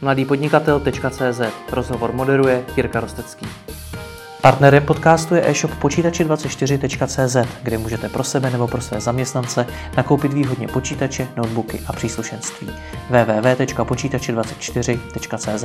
mladýpodnikatel.cz 0.00 1.40
Rozhovor 1.72 2.12
moderuje 2.12 2.64
Jirka 2.76 3.00
Rostecký. 3.00 3.46
Partnerem 4.42 4.82
podcastu 4.82 5.34
je 5.34 5.50
e-shop 5.50 5.70
počítači24.cz, 5.80 7.36
kde 7.62 7.78
můžete 7.78 8.08
pro 8.08 8.24
sebe 8.24 8.50
nebo 8.50 8.68
pro 8.68 8.80
své 8.80 9.00
zaměstnance 9.00 9.66
nakoupit 9.96 10.32
výhodně 10.32 10.68
počítače, 10.68 11.28
notebooky 11.36 11.80
a 11.86 11.92
příslušenství. 11.92 12.68
www.počítači24.cz 13.10 15.64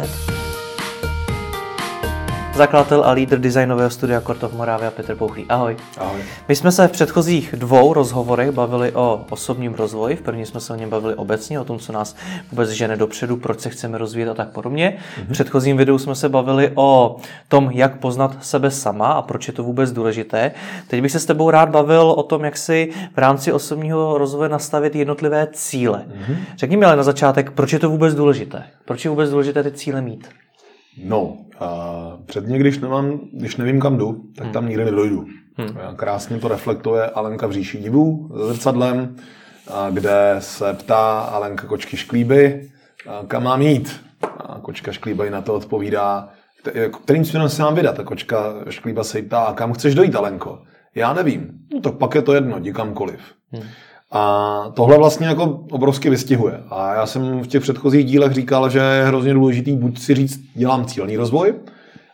Zakladatel 2.55 3.03
a 3.05 3.11
lídr 3.11 3.39
designového 3.39 3.89
studia 3.89 4.21
Kortov 4.21 4.53
Moravia 4.53 4.91
Petr 4.91 5.15
Pouchlý. 5.15 5.45
Ahoj. 5.49 5.77
Ahoj. 5.97 6.21
My 6.47 6.55
jsme 6.55 6.71
se 6.71 6.87
v 6.87 6.91
předchozích 6.91 7.55
dvou 7.57 7.93
rozhovorech 7.93 8.51
bavili 8.51 8.91
o 8.91 9.25
osobním 9.29 9.73
rozvoji. 9.73 10.15
V 10.15 10.21
první 10.21 10.45
jsme 10.45 10.59
se 10.59 10.73
o 10.73 10.75
něm 10.75 10.89
bavili 10.89 11.15
obecně, 11.15 11.59
o 11.59 11.63
tom, 11.63 11.79
co 11.79 11.91
nás 11.91 12.15
vůbec 12.51 12.69
žene 12.69 12.95
dopředu, 12.95 13.37
proč 13.37 13.59
se 13.59 13.69
chceme 13.69 13.97
rozvíjet 13.97 14.29
a 14.29 14.33
tak 14.33 14.49
podobně. 14.49 14.97
V 15.27 15.31
předchozím 15.31 15.77
videu 15.77 15.97
jsme 15.97 16.15
se 16.15 16.29
bavili 16.29 16.71
o 16.75 17.17
tom, 17.47 17.69
jak 17.71 17.99
poznat 17.99 18.37
sebe 18.41 18.71
sama 18.71 19.07
a 19.07 19.21
proč 19.21 19.47
je 19.47 19.53
to 19.53 19.63
vůbec 19.63 19.91
důležité. 19.91 20.51
Teď 20.87 21.01
bych 21.01 21.11
se 21.11 21.19
s 21.19 21.25
tebou 21.25 21.49
rád 21.49 21.69
bavil 21.69 22.01
o 22.01 22.23
tom, 22.23 22.45
jak 22.45 22.57
si 22.57 22.89
v 23.13 23.17
rámci 23.17 23.51
osobního 23.51 24.17
rozvoje 24.17 24.49
nastavit 24.49 24.95
jednotlivé 24.95 25.47
cíle. 25.51 26.05
Řekni 26.57 26.77
mi 26.77 26.85
ale 26.85 26.95
na 26.95 27.03
začátek, 27.03 27.51
proč 27.51 27.73
je 27.73 27.79
to 27.79 27.89
vůbec 27.89 28.15
důležité? 28.15 28.63
Proč 28.85 29.05
je 29.05 29.09
vůbec 29.09 29.29
důležité 29.29 29.63
ty 29.63 29.71
cíle 29.71 30.01
mít? 30.01 30.27
No, 30.97 31.37
a 31.59 32.17
předně, 32.25 32.57
když, 32.59 32.79
nemám, 32.79 33.19
když 33.33 33.57
nevím, 33.57 33.81
kam 33.81 33.97
jdu, 33.97 34.23
tak 34.37 34.51
tam 34.51 34.67
nikdy 34.67 34.85
nedojdu. 34.85 35.25
Hmm. 35.57 35.95
Krásně 35.95 36.39
to 36.39 36.47
reflektuje 36.47 37.05
Alenka 37.05 37.47
v 37.47 37.51
říši 37.51 37.77
divů 37.77 38.29
za 38.35 38.53
zrcadlem, 38.53 39.15
kde 39.91 40.35
se 40.39 40.73
ptá 40.73 41.19
Alenka 41.19 41.67
kočky 41.67 41.97
šklíby, 41.97 42.69
kam 43.27 43.43
mám 43.43 43.61
jít. 43.61 44.01
A 44.39 44.59
kočka 44.59 44.91
šklíba 44.91 45.25
jí 45.25 45.31
na 45.31 45.41
to 45.41 45.53
odpovídá, 45.53 46.29
jako, 46.73 46.99
kterým 46.99 47.25
směrem 47.25 47.49
se 47.49 47.61
mám 47.61 47.75
vydat. 47.75 47.99
A 47.99 48.03
kočka 48.03 48.53
šklíba 48.69 49.03
se 49.03 49.19
jí 49.19 49.25
ptá, 49.25 49.43
a 49.43 49.53
kam 49.53 49.73
chceš 49.73 49.95
dojít, 49.95 50.15
Alenko? 50.15 50.61
Já 50.95 51.13
nevím. 51.13 51.51
No 51.73 51.81
tak 51.81 51.93
pak 51.93 52.15
je 52.15 52.21
to 52.21 52.33
jedno, 52.33 52.57
jdi 52.57 52.73
kamkoliv. 52.73 53.19
Hmm. 53.51 53.63
A 54.15 54.71
tohle 54.73 54.97
vlastně 54.97 55.27
jako 55.27 55.59
obrovsky 55.71 56.09
vystihuje. 56.09 56.63
A 56.69 56.93
já 56.93 57.05
jsem 57.05 57.41
v 57.41 57.47
těch 57.47 57.61
předchozích 57.61 58.05
dílech 58.05 58.31
říkal, 58.31 58.69
že 58.69 58.79
je 58.79 59.05
hrozně 59.05 59.33
důležitý 59.33 59.75
buď 59.75 59.99
si 59.99 60.15
říct, 60.15 60.39
dělám 60.55 60.85
cílný 60.85 61.17
rozvoj, 61.17 61.53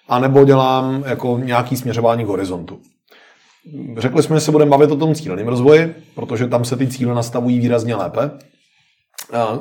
anebo 0.09 0.45
dělám 0.45 1.03
jako 1.05 1.39
nějaký 1.43 1.77
směřování 1.77 2.23
k 2.23 2.27
horizontu. 2.27 2.79
Řekli 3.97 4.23
jsme, 4.23 4.35
že 4.35 4.39
se 4.39 4.51
budeme 4.51 4.71
bavit 4.71 4.91
o 4.91 4.95
tom 4.95 5.15
cíleném 5.15 5.47
rozvoji, 5.47 5.95
protože 6.15 6.47
tam 6.47 6.65
se 6.65 6.75
ty 6.75 6.87
cíle 6.87 7.15
nastavují 7.15 7.59
výrazně 7.59 7.95
lépe. 7.95 8.31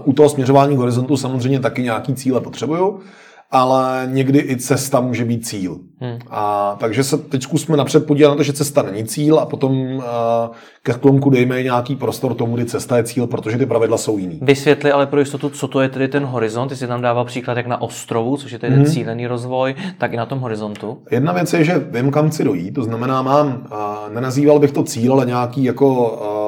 U 0.04 0.12
toho 0.12 0.28
směřování 0.28 0.76
k 0.76 0.78
horizontu 0.78 1.16
samozřejmě 1.16 1.60
taky 1.60 1.82
nějaký 1.82 2.14
cíle 2.14 2.40
potřebuju, 2.40 3.00
ale 3.50 4.08
někdy 4.10 4.38
i 4.38 4.56
cesta 4.56 5.00
může 5.00 5.24
být 5.24 5.46
cíl. 5.46 5.78
Hmm. 6.00 6.18
A, 6.30 6.76
takže 6.80 7.04
se 7.04 7.18
teď 7.18 7.42
zkusme 7.42 7.76
napřed 7.76 8.06
podívat 8.06 8.28
na 8.30 8.36
to, 8.36 8.42
že 8.42 8.52
cesta 8.52 8.82
není 8.82 9.04
cíl 9.04 9.38
a 9.38 9.46
potom 9.46 9.80
uh, 9.80 10.02
ke 10.82 10.92
sklonku 10.92 11.30
dejme 11.30 11.62
nějaký 11.62 11.96
prostor 11.96 12.34
tomu, 12.34 12.54
kdy 12.54 12.64
cesta 12.64 12.96
je 12.96 13.04
cíl, 13.04 13.26
protože 13.26 13.58
ty 13.58 13.66
pravidla 13.66 13.98
jsou 13.98 14.18
jiný. 14.18 14.38
Vysvětli 14.42 14.92
ale 14.92 15.06
pro 15.06 15.20
jistotu, 15.20 15.50
co 15.50 15.68
to 15.68 15.80
je 15.80 15.88
tedy 15.88 16.08
ten 16.08 16.24
horizont. 16.24 16.68
Ty 16.68 16.76
jsi 16.76 16.86
tam 16.86 17.02
dával 17.02 17.24
příklad 17.24 17.56
jak 17.56 17.66
na 17.66 17.82
ostrovu, 17.82 18.36
což 18.36 18.52
je 18.52 18.58
tedy 18.58 18.74
hmm. 18.74 18.84
ten 18.84 18.92
cílený 18.92 19.26
rozvoj, 19.26 19.74
tak 19.98 20.12
i 20.12 20.16
na 20.16 20.26
tom 20.26 20.38
horizontu. 20.38 20.98
Jedna 21.10 21.32
věc 21.32 21.52
je, 21.52 21.64
že 21.64 21.78
vím, 21.90 22.10
kam 22.10 22.30
chci 22.30 22.44
dojít, 22.44 22.72
to 22.72 22.82
znamená, 22.82 23.22
mám, 23.22 23.66
uh, 23.72 24.14
nenazýval 24.14 24.58
bych 24.58 24.72
to 24.72 24.82
cíl, 24.82 25.12
ale 25.12 25.26
nějaký 25.26 25.64
jako 25.64 26.10
uh, 26.10 26.47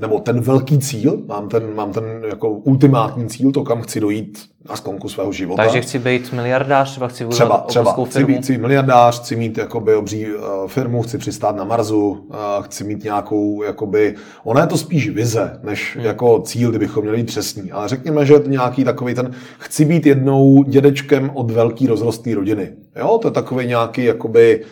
nebo 0.00 0.20
ten 0.20 0.40
velký 0.40 0.78
cíl, 0.78 1.22
mám 1.26 1.48
ten, 1.48 1.74
mám 1.74 1.92
ten 1.92 2.04
jako 2.28 2.50
ultimátní 2.50 3.28
cíl, 3.28 3.52
to 3.52 3.64
kam 3.64 3.82
chci 3.82 4.00
dojít 4.00 4.38
na 4.68 4.76
sklonku 4.76 5.08
svého 5.08 5.32
života. 5.32 5.62
Takže 5.62 5.80
chci 5.80 5.98
být 5.98 6.32
miliardář, 6.32 6.90
třeba 6.90 7.08
chci 7.08 7.26
třeba, 7.26 7.58
třeba 7.58 7.92
firmu. 7.92 8.04
Chci 8.04 8.24
být 8.24 8.42
chci 8.42 8.58
miliardář, 8.58 9.20
chci 9.20 9.36
mít 9.36 9.58
jakoby 9.58 9.94
obří 9.94 10.26
uh, 10.34 10.42
firmu, 10.66 11.02
chci 11.02 11.18
přistát 11.18 11.56
na 11.56 11.64
Marsu, 11.64 12.08
uh, 12.10 12.36
chci 12.62 12.84
mít 12.84 13.04
nějakou, 13.04 13.62
jakoby, 13.62 14.14
ona 14.44 14.60
je 14.60 14.66
to 14.66 14.76
spíš 14.76 15.10
vize, 15.10 15.60
než 15.62 15.96
hmm. 15.96 16.04
jako 16.04 16.40
cíl, 16.40 16.70
kdybychom 16.70 17.02
měli 17.02 17.16
být 17.16 17.26
přesní. 17.26 17.72
Ale 17.72 17.88
řekněme, 17.88 18.26
že 18.26 18.34
je 18.34 18.40
to 18.40 18.50
nějaký 18.50 18.84
takový 18.84 19.14
ten, 19.14 19.30
chci 19.58 19.84
být 19.84 20.06
jednou 20.06 20.62
dědečkem 20.62 21.30
od 21.34 21.50
velký 21.50 21.86
rozrostlý 21.86 22.34
rodiny. 22.34 22.72
Jo, 22.96 23.18
to 23.22 23.28
je 23.28 23.32
takový 23.32 23.66
nějaký, 23.66 24.04
jakoby, 24.04 24.64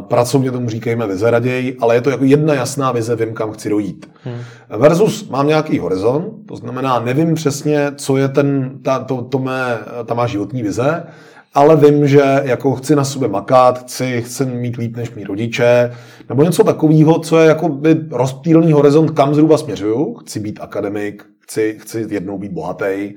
pracovně 0.00 0.50
tomu 0.50 0.68
říkejme 0.68 1.06
vize 1.06 1.30
raději, 1.30 1.76
ale 1.80 1.94
je 1.94 2.00
to 2.00 2.10
jako 2.10 2.24
jedna 2.24 2.54
jasná 2.54 2.92
vize, 2.92 3.16
vím, 3.16 3.34
kam 3.34 3.52
chci 3.52 3.68
dojít. 3.68 4.10
Hmm. 4.22 4.38
Versus 4.78 5.28
mám 5.28 5.46
nějaký 5.46 5.78
horizont, 5.78 6.32
to 6.48 6.56
znamená, 6.56 7.00
nevím 7.00 7.34
přesně, 7.34 7.92
co 7.96 8.16
je 8.16 8.28
ten, 8.28 8.78
ta, 8.82 8.98
to, 8.98 9.22
to 9.22 9.38
mé, 9.38 9.78
ta 10.04 10.14
má 10.14 10.26
životní 10.26 10.62
vize, 10.62 11.02
ale 11.54 11.76
vím, 11.76 12.08
že 12.08 12.40
jako 12.42 12.74
chci 12.74 12.96
na 12.96 13.04
sobě 13.04 13.28
makat, 13.28 13.78
chci, 13.78 14.22
chci 14.22 14.46
mít 14.46 14.76
líp 14.76 14.96
než 14.96 15.14
mý 15.14 15.24
rodiče, 15.24 15.92
nebo 16.28 16.42
něco 16.42 16.64
takového, 16.64 17.18
co 17.18 17.38
je 17.38 17.48
jako 17.48 17.68
by 17.68 17.96
rozptýlný 18.10 18.72
horizont, 18.72 19.10
kam 19.10 19.34
zhruba 19.34 19.58
směřuju. 19.58 20.14
Chci 20.14 20.40
být 20.40 20.60
akademik, 20.62 21.24
chci, 21.40 21.76
chci 21.80 22.06
jednou 22.10 22.38
být 22.38 22.52
bohatý, 22.52 23.14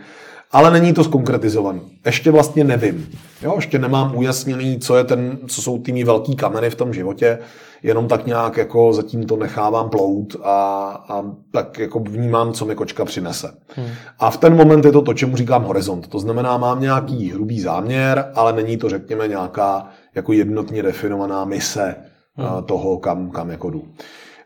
ale 0.51 0.72
není 0.72 0.94
to 0.94 1.03
skonkretizovaný. 1.03 1.81
Ještě 2.06 2.31
vlastně 2.31 2.63
nevím. 2.63 3.09
Jo, 3.41 3.53
ještě 3.56 3.79
nemám 3.79 4.16
ujasněný, 4.16 4.79
co, 4.79 4.97
je 4.97 5.03
ten, 5.03 5.38
co 5.47 5.62
jsou 5.62 5.79
ty 5.79 6.03
velký 6.03 6.35
kameny 6.35 6.69
v 6.69 6.75
tom 6.75 6.94
životě, 6.94 7.39
jenom 7.84 8.07
tak 8.07 8.25
nějak 8.25 8.57
jako 8.57 8.94
zatím 8.94 9.23
to 9.23 9.38
nechávám 9.38 9.89
plout 9.89 10.35
a, 10.44 10.88
a 11.09 11.23
tak 11.51 11.79
jako 11.79 12.00
vnímám, 12.00 12.53
co 12.53 12.66
mi 12.66 12.75
kočka 12.75 13.06
přinese. 13.06 13.53
Hmm. 13.75 13.88
A 14.19 14.31
v 14.31 14.38
ten 14.38 14.56
moment 14.56 14.85
je 14.85 14.91
to 14.91 15.01
to, 15.01 15.13
čemu 15.13 15.38
říkám 15.38 15.63
horizont. 15.63 16.07
To 16.07 16.19
znamená, 16.19 16.57
mám 16.57 16.81
nějaký 16.81 17.31
hrubý 17.31 17.59
záměr, 17.59 18.31
ale 18.35 18.53
není 18.53 18.78
to, 18.78 18.89
řekněme, 18.89 19.28
nějaká 19.28 19.88
jako 20.16 20.33
jednotně 20.33 20.83
definovaná 20.83 21.45
mise 21.45 21.95
hmm. 22.35 22.63
toho, 22.63 22.97
kam, 22.97 23.31
kam 23.31 23.50
jako 23.50 23.69
jdu. 23.69 23.83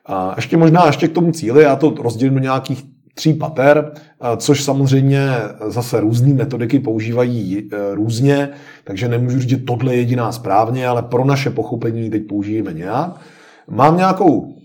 A 0.05 0.33
ještě 0.35 0.57
možná 0.57 0.85
ještě 0.85 1.07
k 1.07 1.13
tomu 1.13 1.31
cíli, 1.31 1.63
já 1.63 1.75
to 1.75 1.93
rozdělím 1.99 2.33
do 2.33 2.39
nějakých 2.39 2.94
tří 3.15 3.33
pater, 3.33 3.91
což 4.37 4.63
samozřejmě 4.63 5.29
zase 5.67 5.99
různé 5.99 6.33
metodiky 6.33 6.79
používají 6.79 7.57
e, 7.57 7.95
různě, 7.95 8.49
takže 8.83 9.07
nemůžu 9.07 9.39
říct, 9.39 9.49
že 9.49 9.57
tohle 9.57 9.93
je 9.93 9.99
jediná 9.99 10.31
správně, 10.31 10.87
ale 10.87 11.01
pro 11.03 11.25
naše 11.25 11.49
pochopení 11.49 12.09
teď 12.09 12.27
použijeme 12.27 12.73
nějak. 12.73 13.21
Mám 13.67 13.97
nějakou, 13.97 14.55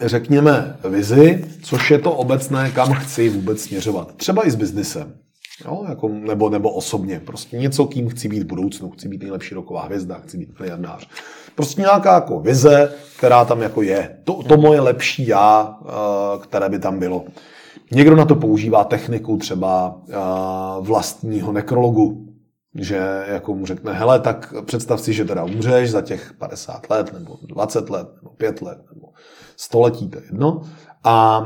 řekněme, 0.00 0.76
vizi, 0.88 1.44
což 1.62 1.90
je 1.90 1.98
to 1.98 2.12
obecné, 2.12 2.70
kam 2.70 2.92
chci 2.92 3.28
vůbec 3.28 3.60
směřovat. 3.60 4.16
Třeba 4.16 4.46
i 4.46 4.50
s 4.50 4.54
biznesem. 4.54 5.12
Jo, 5.64 5.84
jako, 5.88 6.08
nebo, 6.08 6.50
nebo 6.50 6.70
osobně. 6.70 7.20
Prostě 7.20 7.56
něco, 7.56 7.86
kým 7.86 8.08
chci 8.08 8.28
být 8.28 8.42
v 8.42 8.46
budoucnu. 8.46 8.90
Chci 8.90 9.08
být 9.08 9.22
nejlepší 9.22 9.54
roková 9.54 9.84
hvězda, 9.84 10.20
chci 10.24 10.38
být 10.38 10.58
miliardář. 10.58 11.08
Prostě 11.54 11.80
nějaká 11.80 12.14
jako 12.14 12.40
vize, 12.40 12.92
která 13.18 13.44
tam 13.44 13.62
jako 13.62 13.82
je. 13.82 14.16
To, 14.24 14.42
to 14.42 14.56
moje 14.56 14.80
lepší 14.80 15.26
já, 15.26 15.78
e, 15.84 15.92
které 16.42 16.68
by 16.68 16.78
tam 16.78 16.98
bylo. 16.98 17.24
Někdo 17.94 18.16
na 18.16 18.24
to 18.24 18.34
používá 18.34 18.84
techniku 18.84 19.36
třeba 19.36 20.00
vlastního 20.80 21.52
nekrologu, 21.52 22.28
že 22.74 23.24
jako 23.28 23.54
mu 23.54 23.66
řekne, 23.66 23.92
hele, 23.92 24.20
tak 24.20 24.54
představ 24.64 25.00
si, 25.00 25.12
že 25.12 25.24
teda 25.24 25.44
umřeš 25.44 25.90
za 25.90 26.02
těch 26.02 26.32
50 26.38 26.90
let, 26.90 27.12
nebo 27.12 27.38
20 27.42 27.90
let, 27.90 28.08
nebo 28.16 28.30
5 28.30 28.62
let, 28.62 28.78
nebo 28.94 29.08
století, 29.56 30.08
to 30.08 30.18
je 30.18 30.24
jedno. 30.24 30.60
A 31.04 31.44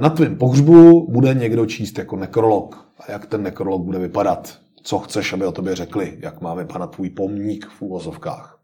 na 0.00 0.10
tvém 0.10 0.36
pohřbu 0.36 1.06
bude 1.12 1.34
někdo 1.34 1.66
číst 1.66 1.98
jako 1.98 2.16
nekrolog. 2.16 2.88
A 3.00 3.12
jak 3.12 3.26
ten 3.26 3.42
nekrolog 3.42 3.82
bude 3.82 3.98
vypadat? 3.98 4.58
Co 4.82 4.98
chceš, 4.98 5.32
aby 5.32 5.46
o 5.46 5.52
tobě 5.52 5.76
řekli? 5.76 6.18
Jak 6.20 6.40
má 6.40 6.54
vypadat 6.54 6.90
tvůj 6.90 7.10
pomník 7.10 7.66
v 7.78 7.82
úvozovkách? 7.82 8.58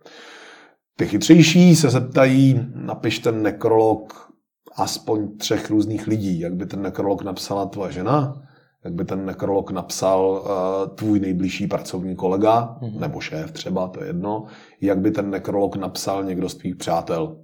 Ty 0.96 1.06
chytřejší 1.06 1.76
se 1.76 1.90
zeptají, 1.90 2.66
napiš 2.74 3.18
ten 3.18 3.42
nekrolog 3.42 4.30
aspoň 4.76 5.36
třech 5.36 5.70
různých 5.70 6.06
lidí. 6.06 6.40
Jak 6.40 6.54
by 6.54 6.66
ten 6.66 6.82
nekrolog 6.82 7.22
napsala 7.22 7.66
tvoje 7.66 7.92
žena, 7.92 8.42
jak 8.84 8.92
by 8.92 9.04
ten 9.04 9.26
nekrolog 9.26 9.70
napsal 9.70 10.42
uh, 10.44 10.94
tvůj 10.94 11.20
nejbližší 11.20 11.66
pracovní 11.66 12.16
kolega, 12.16 12.78
mm-hmm. 12.80 13.00
nebo 13.00 13.20
šéf 13.20 13.52
třeba, 13.52 13.88
to 13.88 14.00
je 14.00 14.06
jedno, 14.06 14.44
jak 14.80 14.98
by 14.98 15.10
ten 15.10 15.30
nekrolog 15.30 15.76
napsal 15.76 16.24
někdo 16.24 16.48
z 16.48 16.54
tvých 16.54 16.76
přátel. 16.76 17.36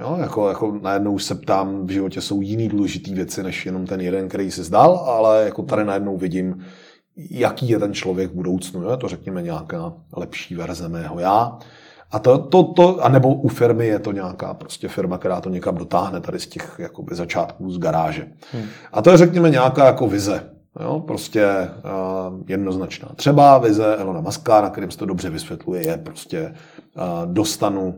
Jo, 0.00 0.16
jako, 0.20 0.48
jako 0.48 0.78
najednou 0.82 1.18
se 1.18 1.34
ptám, 1.34 1.86
v 1.86 1.90
životě 1.90 2.20
jsou 2.20 2.40
jiný 2.40 2.68
důležité 2.68 3.14
věci, 3.14 3.42
než 3.42 3.66
jenom 3.66 3.86
ten 3.86 4.00
jeden, 4.00 4.28
který 4.28 4.50
se 4.50 4.64
zdal, 4.64 4.96
ale 4.96 5.44
jako 5.44 5.62
tady 5.62 5.84
najednou 5.84 6.16
vidím, 6.16 6.64
jaký 7.30 7.68
je 7.68 7.78
ten 7.78 7.94
člověk 7.94 8.30
v 8.30 8.34
budoucnu. 8.34 8.82
Jo? 8.82 8.96
To 8.96 9.08
řekněme 9.08 9.42
nějaká 9.42 9.92
lepší 10.16 10.54
verze 10.54 10.88
mého 10.88 11.20
já. 11.20 11.58
A 12.10 12.18
to, 12.18 12.38
to, 12.38 12.62
to, 12.64 13.04
a 13.04 13.08
nebo 13.08 13.34
u 13.34 13.48
firmy 13.48 13.86
je 13.86 13.98
to 13.98 14.12
nějaká 14.12 14.54
prostě 14.54 14.88
firma, 14.88 15.18
která 15.18 15.40
to 15.40 15.50
někam 15.50 15.74
dotáhne 15.74 16.20
tady 16.20 16.40
z 16.40 16.46
těch 16.46 16.76
jakoby, 16.78 17.14
začátků 17.14 17.70
z 17.70 17.78
garáže. 17.78 18.32
Hmm. 18.52 18.64
A 18.92 19.02
to 19.02 19.10
je, 19.10 19.16
řekněme, 19.16 19.50
nějaká 19.50 19.86
jako 19.86 20.06
vize. 20.06 20.50
Jo, 20.80 21.00
prostě 21.06 21.46
uh, 21.50 22.40
jednoznačná. 22.48 23.08
Třeba 23.16 23.58
vize 23.58 23.96
Elona 23.96 24.20
Muska, 24.20 24.60
na 24.60 24.70
kterým 24.70 24.90
se 24.90 24.98
to 24.98 25.06
dobře 25.06 25.30
vysvětluje, 25.30 25.86
je 25.86 25.96
prostě 25.96 26.54
uh, 26.96 27.32
dostanu 27.32 27.94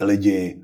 lidi 0.00 0.62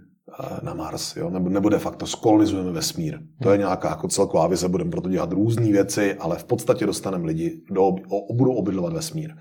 na 0.63 0.75
Mars, 0.75 1.17
jo? 1.17 1.31
Nebo, 1.31 1.49
nebo 1.49 1.69
de 1.69 1.79
facto 1.79 2.07
skolonizujeme 2.07 2.73
vesmír. 2.73 3.19
To 3.43 3.51
je 3.51 3.59
nějaká 3.59 3.89
jako 3.89 4.09
celková 4.09 4.47
vize, 4.47 4.69
budeme 4.69 4.91
proto 4.91 5.09
dělat 5.09 5.33
různé 5.33 5.73
věci, 5.73 6.15
ale 6.15 6.37
v 6.37 6.45
podstatě 6.45 6.87
dostaneme 6.87 7.27
lidi, 7.27 7.63
do, 7.71 7.83
o, 8.09 8.35
budou 8.35 8.53
obydlovat 8.53 8.93
vesmír. 8.93 9.35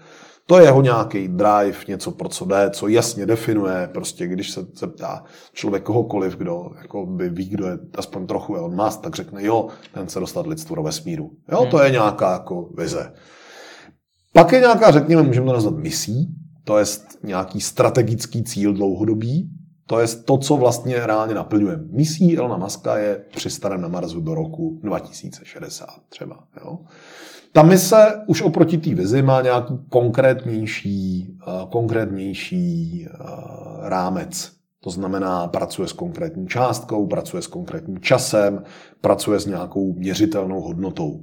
To 0.48 0.60
je 0.60 0.66
jeho 0.66 0.82
nějaký 0.82 1.28
drive, 1.28 1.78
něco 1.88 2.12
pro 2.12 2.30
co 2.30 2.46
jde, 2.46 2.70
co 2.70 2.88
jasně 2.88 3.26
definuje, 3.26 3.90
prostě 3.94 4.28
když 4.28 4.52
se 4.52 4.66
zeptá 4.76 5.24
člověk 5.54 5.84
kohokoliv, 5.84 6.36
kdo 6.36 6.70
jako 6.82 7.06
by 7.06 7.30
ví, 7.30 7.50
kdo 7.50 7.68
je 7.68 7.78
aspoň 7.98 8.28
trochu 8.28 8.54
on 8.54 8.84
Musk, 8.84 9.02
tak 9.02 9.16
řekne, 9.16 9.44
jo, 9.44 9.68
ten 9.94 10.10
se 10.10 10.20
dostat 10.20 10.48
lidstvo 10.48 10.76
do 10.76 10.84
vesmíru. 10.84 11.32
Jo, 11.52 11.62
hmm. 11.62 11.70
to 11.70 11.84
je 11.84 11.92
nějaká 11.92 12.32
jako 12.32 12.70
vize. 12.78 13.14
Pak 14.34 14.52
je 14.52 14.60
nějaká, 14.60 14.92
řekněme, 14.92 15.24
můžeme 15.24 15.46
to 15.46 15.54
nazvat 15.54 15.76
misí, 15.76 16.36
to 16.64 16.78
je 16.78 16.86
nějaký 17.24 17.62
strategický 17.62 18.44
cíl 18.44 18.74
dlouhodobý, 18.74 19.50
to 19.88 20.00
je 20.00 20.08
to, 20.08 20.38
co 20.38 20.58
vlastně 20.58 21.08
reálně 21.08 21.34
naplňujeme. 21.34 21.84
Misí 21.92 22.38
Elona 22.38 22.58
Muska 22.58 22.98
je 22.98 23.26
přistanem 23.36 23.82
na 23.82 23.88
Marsu 23.88 24.22
do 24.22 24.36
roku 24.36 24.80
2060 24.84 25.88
třeba. 26.10 26.44
Jo? 26.64 26.80
Ta 27.56 27.64
mise 27.64 28.24
už 28.28 28.42
oproti 28.42 28.78
té 28.78 28.96
vizi 28.96 29.22
má 29.22 29.42
nějaký 29.42 29.74
konkrétnější, 29.90 31.30
uh, 31.48 31.70
konkrétnější 31.70 33.08
uh, 33.08 33.90
rámec. 33.90 34.52
To 34.84 34.90
znamená, 34.90 35.48
pracuje 35.48 35.88
s 35.88 35.94
konkrétní 35.94 36.48
částkou, 36.48 37.08
pracuje 37.08 37.42
s 37.42 37.48
konkrétním 37.48 38.00
časem, 38.00 38.64
pracuje 39.02 39.40
s 39.40 39.46
nějakou 39.46 39.94
měřitelnou 39.94 40.62
hodnotou. 40.62 41.20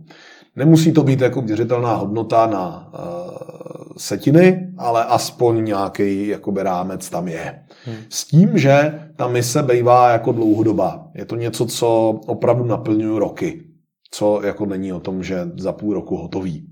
Nemusí 0.56 0.92
to 0.92 1.02
být 1.02 1.20
jako 1.20 1.42
měřitelná 1.42 1.94
hodnota 1.94 2.46
na 2.46 2.92
uh, 2.94 3.02
setiny, 3.96 4.72
ale 4.78 5.04
aspoň 5.04 5.64
nějaký 5.64 6.28
jakoby 6.28 6.62
rámec 6.62 7.10
tam 7.10 7.28
je. 7.28 7.62
Hmm. 7.84 7.96
S 8.08 8.24
tím, 8.24 8.58
že 8.58 9.00
ta 9.16 9.28
mise 9.28 9.62
bývá 9.62 10.10
jako 10.10 10.32
dlouhodobá. 10.32 11.06
Je 11.14 11.24
to 11.24 11.36
něco, 11.36 11.66
co 11.66 12.20
opravdu 12.26 12.64
naplňuje 12.64 13.18
roky. 13.18 13.71
Co 14.14 14.40
jako 14.44 14.66
není 14.66 14.92
o 14.92 15.00
tom, 15.00 15.22
že 15.22 15.50
za 15.56 15.72
půl 15.72 15.94
roku 15.94 16.16
hotový. 16.16 16.68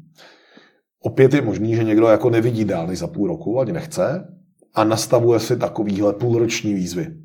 Opět 1.02 1.34
je 1.34 1.42
možný, 1.42 1.76
že 1.76 1.84
někdo 1.84 2.06
jako 2.06 2.30
nevidí 2.30 2.64
dál 2.64 2.86
než 2.86 2.98
za 2.98 3.06
půl 3.06 3.28
roku, 3.28 3.60
ani 3.60 3.72
nechce, 3.72 4.36
a 4.74 4.84
nastavuje 4.84 5.40
si 5.40 5.56
takovýhle 5.56 6.12
půlroční 6.12 6.74
výzvy. 6.74 7.16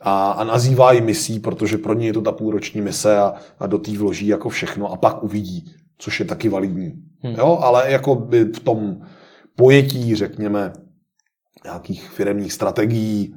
A, 0.00 0.30
a 0.30 0.44
nazývá 0.44 0.92
ji 0.92 1.00
misí, 1.00 1.38
protože 1.40 1.78
pro 1.78 1.94
ně 1.94 2.06
je 2.06 2.12
to 2.12 2.22
ta 2.22 2.32
půlroční 2.32 2.80
mise 2.80 3.18
a, 3.18 3.34
a 3.58 3.66
do 3.66 3.78
té 3.78 3.98
vloží 3.98 4.26
jako 4.26 4.48
všechno 4.48 4.92
a 4.92 4.96
pak 4.96 5.22
uvidí, 5.22 5.72
což 5.98 6.20
je 6.20 6.26
taky 6.26 6.48
validní. 6.48 6.92
Hmm. 7.20 7.34
Jo, 7.34 7.58
ale 7.62 7.92
jako 7.92 8.14
by 8.14 8.44
v 8.44 8.60
tom 8.60 9.00
pojetí, 9.56 10.14
řekněme, 10.14 10.72
nějakých 11.64 12.08
firmních 12.08 12.52
strategií, 12.52 13.34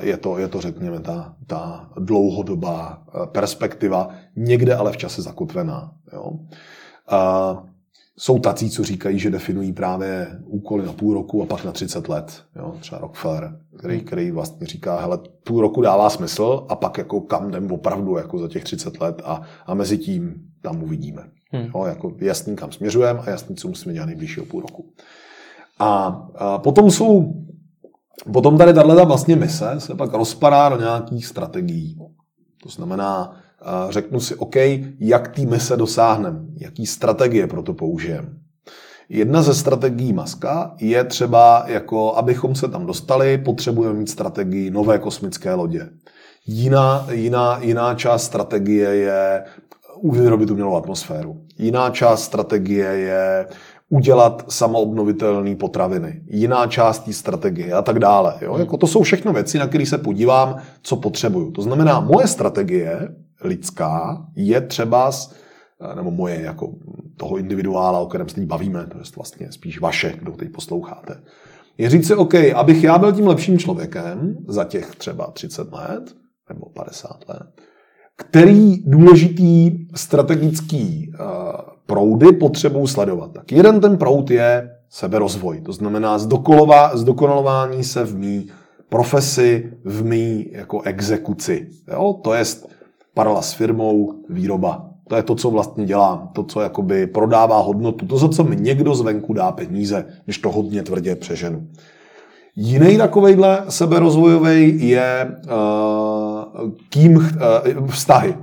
je 0.00 0.16
to, 0.16 0.38
je 0.38 0.48
to 0.48 0.60
řekněme, 0.60 1.00
ta, 1.00 1.34
ta 1.46 1.90
dlouhodobá 1.98 3.02
perspektiva, 3.32 4.08
někde 4.36 4.74
ale 4.74 4.92
v 4.92 4.96
čase 4.96 5.22
zakotvená. 5.22 5.92
Jo. 6.12 6.32
A 7.08 7.62
jsou 8.18 8.38
tací, 8.38 8.70
co 8.70 8.84
říkají, 8.84 9.18
že 9.18 9.30
definují 9.30 9.72
právě 9.72 10.40
úkoly 10.44 10.86
na 10.86 10.92
půl 10.92 11.14
roku 11.14 11.42
a 11.42 11.46
pak 11.46 11.64
na 11.64 11.72
30 11.72 12.08
let. 12.08 12.42
Jo? 12.56 12.74
Třeba 12.80 13.00
Rockefeller, 13.00 13.60
který, 13.78 13.96
hmm. 13.96 14.04
který 14.04 14.30
vlastně 14.30 14.66
říká, 14.66 15.00
hele, 15.00 15.18
půl 15.44 15.60
roku 15.60 15.80
dává 15.80 16.10
smysl 16.10 16.66
a 16.68 16.76
pak 16.76 16.98
jako 16.98 17.20
kam 17.20 17.48
jdem 17.48 17.72
opravdu 17.72 18.16
jako 18.16 18.38
za 18.38 18.48
těch 18.48 18.64
30 18.64 19.00
let 19.00 19.22
a, 19.24 19.42
a 19.66 19.74
mezi 19.74 19.98
tím 19.98 20.34
tam 20.62 20.82
uvidíme. 20.82 21.22
Hmm. 21.50 21.66
Jo, 21.74 21.84
jako 21.84 22.12
jasný, 22.18 22.56
kam 22.56 22.72
směřujeme 22.72 23.20
a 23.20 23.30
jasný, 23.30 23.56
co 23.56 23.68
musíme 23.68 23.94
dělat 23.94 24.06
nejbližšího 24.06 24.46
půl 24.46 24.60
roku. 24.60 24.92
A, 25.78 26.22
a 26.34 26.58
potom 26.58 26.90
jsou, 26.90 27.34
potom 28.32 28.58
tady 28.58 28.74
tahle 28.74 29.04
vlastně 29.04 29.36
mise 29.36 29.74
se 29.78 29.94
pak 29.94 30.12
rozpadá 30.12 30.68
do 30.68 30.76
nějakých 30.76 31.26
strategií. 31.26 31.98
To 32.62 32.68
znamená, 32.68 33.36
řeknu 33.88 34.20
si, 34.20 34.34
OK, 34.34 34.56
jak 35.00 35.28
té 35.28 35.42
mise 35.42 35.76
dosáhneme, 35.76 36.40
jaký 36.60 36.86
strategie 36.86 37.46
pro 37.46 37.62
to 37.62 37.74
použijeme. 37.74 38.28
Jedna 39.08 39.42
ze 39.42 39.54
strategií 39.54 40.12
Maska 40.12 40.74
je 40.80 41.04
třeba, 41.04 41.64
jako 41.66 42.14
abychom 42.16 42.54
se 42.54 42.68
tam 42.68 42.86
dostali, 42.86 43.38
potřebujeme 43.38 43.98
mít 43.98 44.10
strategii 44.10 44.70
nové 44.70 44.98
kosmické 44.98 45.54
lodě. 45.54 45.88
Jiná, 46.46 47.06
jiná, 47.10 47.58
jiná 47.62 47.94
část 47.94 48.22
strategie 48.24 48.88
je 48.94 49.44
vyrobit 50.10 50.50
umělou 50.50 50.76
atmosféru. 50.76 51.44
Jiná 51.58 51.90
část 51.90 52.24
strategie 52.24 52.88
je 52.88 53.46
udělat 53.92 54.44
samoobnovitelné 54.48 55.56
potraviny. 55.56 56.22
Jiná 56.26 56.66
část 56.66 56.98
té 56.98 57.12
strategie 57.12 57.72
a 57.72 57.82
tak 57.82 57.98
dále. 57.98 58.34
Jo? 58.40 58.58
Jako 58.58 58.76
to 58.76 58.86
jsou 58.86 59.02
všechno 59.02 59.32
věci, 59.32 59.58
na 59.58 59.66
které 59.66 59.86
se 59.86 59.98
podívám, 59.98 60.56
co 60.82 60.96
potřebuju. 60.96 61.50
To 61.50 61.62
znamená, 61.62 62.00
moje 62.00 62.26
strategie 62.26 63.08
lidská 63.44 64.26
je 64.36 64.60
třeba, 64.60 65.10
nebo 65.94 66.10
moje 66.10 66.40
jako 66.42 66.72
toho 67.16 67.36
individuála, 67.36 67.98
o 67.98 68.06
kterém 68.06 68.28
se 68.28 68.34
teď 68.34 68.44
bavíme, 68.44 68.86
to 68.86 68.98
je 68.98 69.04
vlastně 69.16 69.52
spíš 69.52 69.80
vaše, 69.80 70.14
kdo 70.18 70.32
teď 70.32 70.52
posloucháte, 70.52 71.20
je 71.78 71.90
říct 71.90 72.06
si, 72.06 72.14
OK, 72.14 72.34
abych 72.34 72.84
já 72.84 72.98
byl 72.98 73.12
tím 73.12 73.26
lepším 73.26 73.58
člověkem 73.58 74.36
za 74.48 74.64
těch 74.64 74.96
třeba 74.96 75.26
30 75.26 75.72
let, 75.72 76.14
nebo 76.48 76.66
50 76.70 77.28
let, 77.28 77.46
který 78.16 78.82
důležitý 78.86 79.70
strategický 79.94 81.12
uh, 81.20 81.71
proudy 81.92 82.32
potřebují 82.32 82.88
sledovat. 82.88 83.32
Tak 83.32 83.52
jeden 83.52 83.80
ten 83.80 83.96
proud 83.96 84.30
je 84.30 84.70
seberozvoj, 84.90 85.60
to 85.60 85.72
znamená 85.72 86.18
zdokonalování 86.94 87.84
se 87.84 88.04
v 88.04 88.18
mý 88.18 88.46
profesi, 88.88 89.72
v 89.84 90.04
mý 90.04 90.46
jako 90.52 90.82
exekuci. 90.82 91.68
Jo? 91.92 92.20
To 92.24 92.34
je 92.34 92.44
paralela 93.14 93.42
s 93.42 93.52
firmou, 93.52 94.12
výroba. 94.28 94.88
To 95.08 95.16
je 95.16 95.22
to, 95.22 95.34
co 95.34 95.50
vlastně 95.50 95.84
dělám. 95.84 96.30
To, 96.32 96.44
co 96.44 96.60
jakoby 96.60 97.06
prodává 97.06 97.58
hodnotu. 97.58 98.06
To, 98.06 98.18
za 98.18 98.28
co 98.28 98.44
mi 98.44 98.56
někdo 98.56 98.94
zvenku 98.94 99.32
dá 99.32 99.52
peníze, 99.52 100.04
když 100.24 100.38
to 100.38 100.50
hodně 100.50 100.82
tvrdě 100.82 101.16
přeženu. 101.16 101.66
Jiný 102.56 102.96
takovejhle 102.96 103.64
seberozvojový 103.68 104.88
je 104.88 105.36
uh, 105.44 106.70
kým 106.88 107.16
uh, 107.16 107.86
vztahy. 107.86 108.34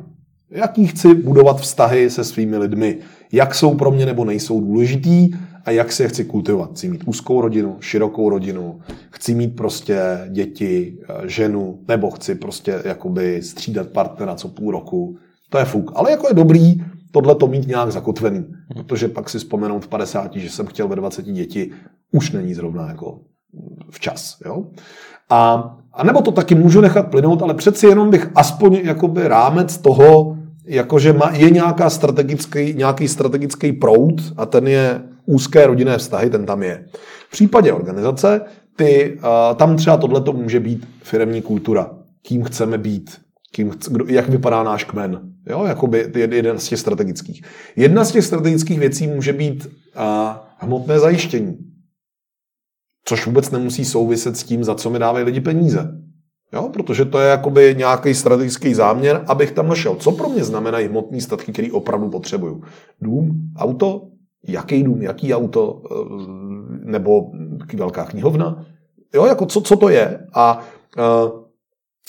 Jaký 0.51 0.87
chci 0.87 1.13
budovat 1.13 1.61
vztahy 1.61 2.09
se 2.09 2.23
svými 2.23 2.57
lidmi. 2.57 2.97
Jak 3.31 3.55
jsou 3.55 3.75
pro 3.75 3.91
mě 3.91 4.05
nebo 4.05 4.25
nejsou 4.25 4.61
důležitý 4.61 5.29
a 5.65 5.71
jak 5.71 5.91
si 5.91 6.03
je 6.03 6.09
chci 6.09 6.25
kultivovat. 6.25 6.71
Chci 6.71 6.89
mít 6.89 7.03
úzkou 7.05 7.41
rodinu, 7.41 7.77
širokou 7.79 8.29
rodinu, 8.29 8.79
chci 9.09 9.35
mít 9.35 9.55
prostě 9.55 10.01
děti, 10.29 10.97
eh, 11.09 11.29
ženu, 11.29 11.79
nebo 11.87 12.11
chci 12.11 12.35
prostě 12.35 12.81
jakoby 12.85 13.41
střídat 13.41 13.87
partnera 13.87 14.35
co 14.35 14.47
půl 14.47 14.71
roku. 14.71 15.17
To 15.49 15.57
je 15.57 15.65
fuk. 15.65 15.91
Ale 15.95 16.11
jako 16.11 16.27
je 16.27 16.33
dobrý 16.33 16.75
tohle 17.11 17.35
to 17.35 17.47
mít 17.47 17.67
nějak 17.67 17.91
zakotvený, 17.91 18.45
protože 18.73 19.07
pak 19.07 19.29
si 19.29 19.37
vzpomenout 19.37 19.85
v 19.85 19.87
50, 19.87 20.35
že 20.35 20.49
jsem 20.49 20.65
chtěl 20.65 20.87
ve 20.87 20.95
20 20.95 21.25
děti, 21.25 21.71
už 22.11 22.31
není 22.31 22.53
zrovna 22.53 22.87
jako 22.87 23.19
včas. 23.89 24.37
Jo? 24.45 24.65
A, 25.29 25.71
a 25.93 26.03
nebo 26.03 26.21
to 26.21 26.31
taky 26.31 26.55
můžu 26.55 26.81
nechat 26.81 27.11
plynout, 27.11 27.41
ale 27.41 27.53
přeci 27.53 27.87
jenom 27.87 28.09
bych 28.09 28.31
aspoň 28.35 28.75
jakoby 28.83 29.27
rámec 29.27 29.77
toho, 29.77 30.37
jakože 30.69 31.13
má, 31.13 31.31
je 31.31 31.49
nějaká 31.49 31.89
strategický, 31.89 32.73
nějaký 32.73 33.07
strategický 33.07 33.73
proud 33.73 34.21
a 34.37 34.45
ten 34.45 34.67
je 34.67 35.01
úzké 35.25 35.67
rodinné 35.67 35.97
vztahy, 35.97 36.29
ten 36.29 36.45
tam 36.45 36.63
je. 36.63 36.85
V 37.27 37.31
případě 37.31 37.73
organizace, 37.73 38.41
ty, 38.75 39.19
tam 39.55 39.77
třeba 39.77 39.97
tohle 39.97 40.23
může 40.33 40.59
být 40.59 40.87
firemní 41.03 41.41
kultura. 41.41 41.91
Kým 42.21 42.43
chceme 42.43 42.77
být, 42.77 43.17
kým 43.51 43.71
chce, 43.71 43.91
kdo, 43.93 44.05
jak 44.07 44.29
vypadá 44.29 44.63
náš 44.63 44.83
kmen. 44.83 45.21
Jo, 45.49 45.65
jakoby 45.65 46.11
jeden 46.15 46.59
z 46.59 46.67
těch 46.67 46.79
strategických. 46.79 47.41
Jedna 47.75 48.05
z 48.05 48.11
těch 48.11 48.25
strategických 48.25 48.79
věcí 48.79 49.07
může 49.07 49.33
být 49.33 49.69
a, 49.95 50.55
hmotné 50.57 50.99
zajištění. 50.99 51.57
Což 53.05 53.25
vůbec 53.25 53.51
nemusí 53.51 53.85
souviset 53.85 54.37
s 54.37 54.43
tím, 54.43 54.63
za 54.63 54.75
co 54.75 54.89
mi 54.89 54.99
dávají 54.99 55.25
lidi 55.25 55.41
peníze. 55.41 55.91
Jo, 56.53 56.69
protože 56.73 57.05
to 57.05 57.19
je 57.19 57.29
jakoby 57.29 57.75
nějaký 57.77 58.13
strategický 58.13 58.73
záměr, 58.73 59.23
abych 59.27 59.51
tam 59.51 59.67
našel. 59.67 59.95
Co 59.95 60.11
pro 60.11 60.29
mě 60.29 60.43
znamenají 60.43 60.87
hmotné 60.87 61.21
statky, 61.21 61.51
které 61.51 61.71
opravdu 61.71 62.09
potřebuju? 62.09 62.63
Dům, 63.01 63.51
auto, 63.57 64.01
jaký 64.47 64.83
dům, 64.83 65.01
jaký 65.01 65.33
auto, 65.33 65.81
eh, 65.91 65.95
nebo 66.83 67.31
velká 67.73 68.05
knihovna. 68.05 68.65
Jo, 69.13 69.25
jako 69.25 69.45
co, 69.45 69.61
co 69.61 69.75
to 69.75 69.89
je 69.89 70.27
a 70.33 70.59
uh, 70.97 71.29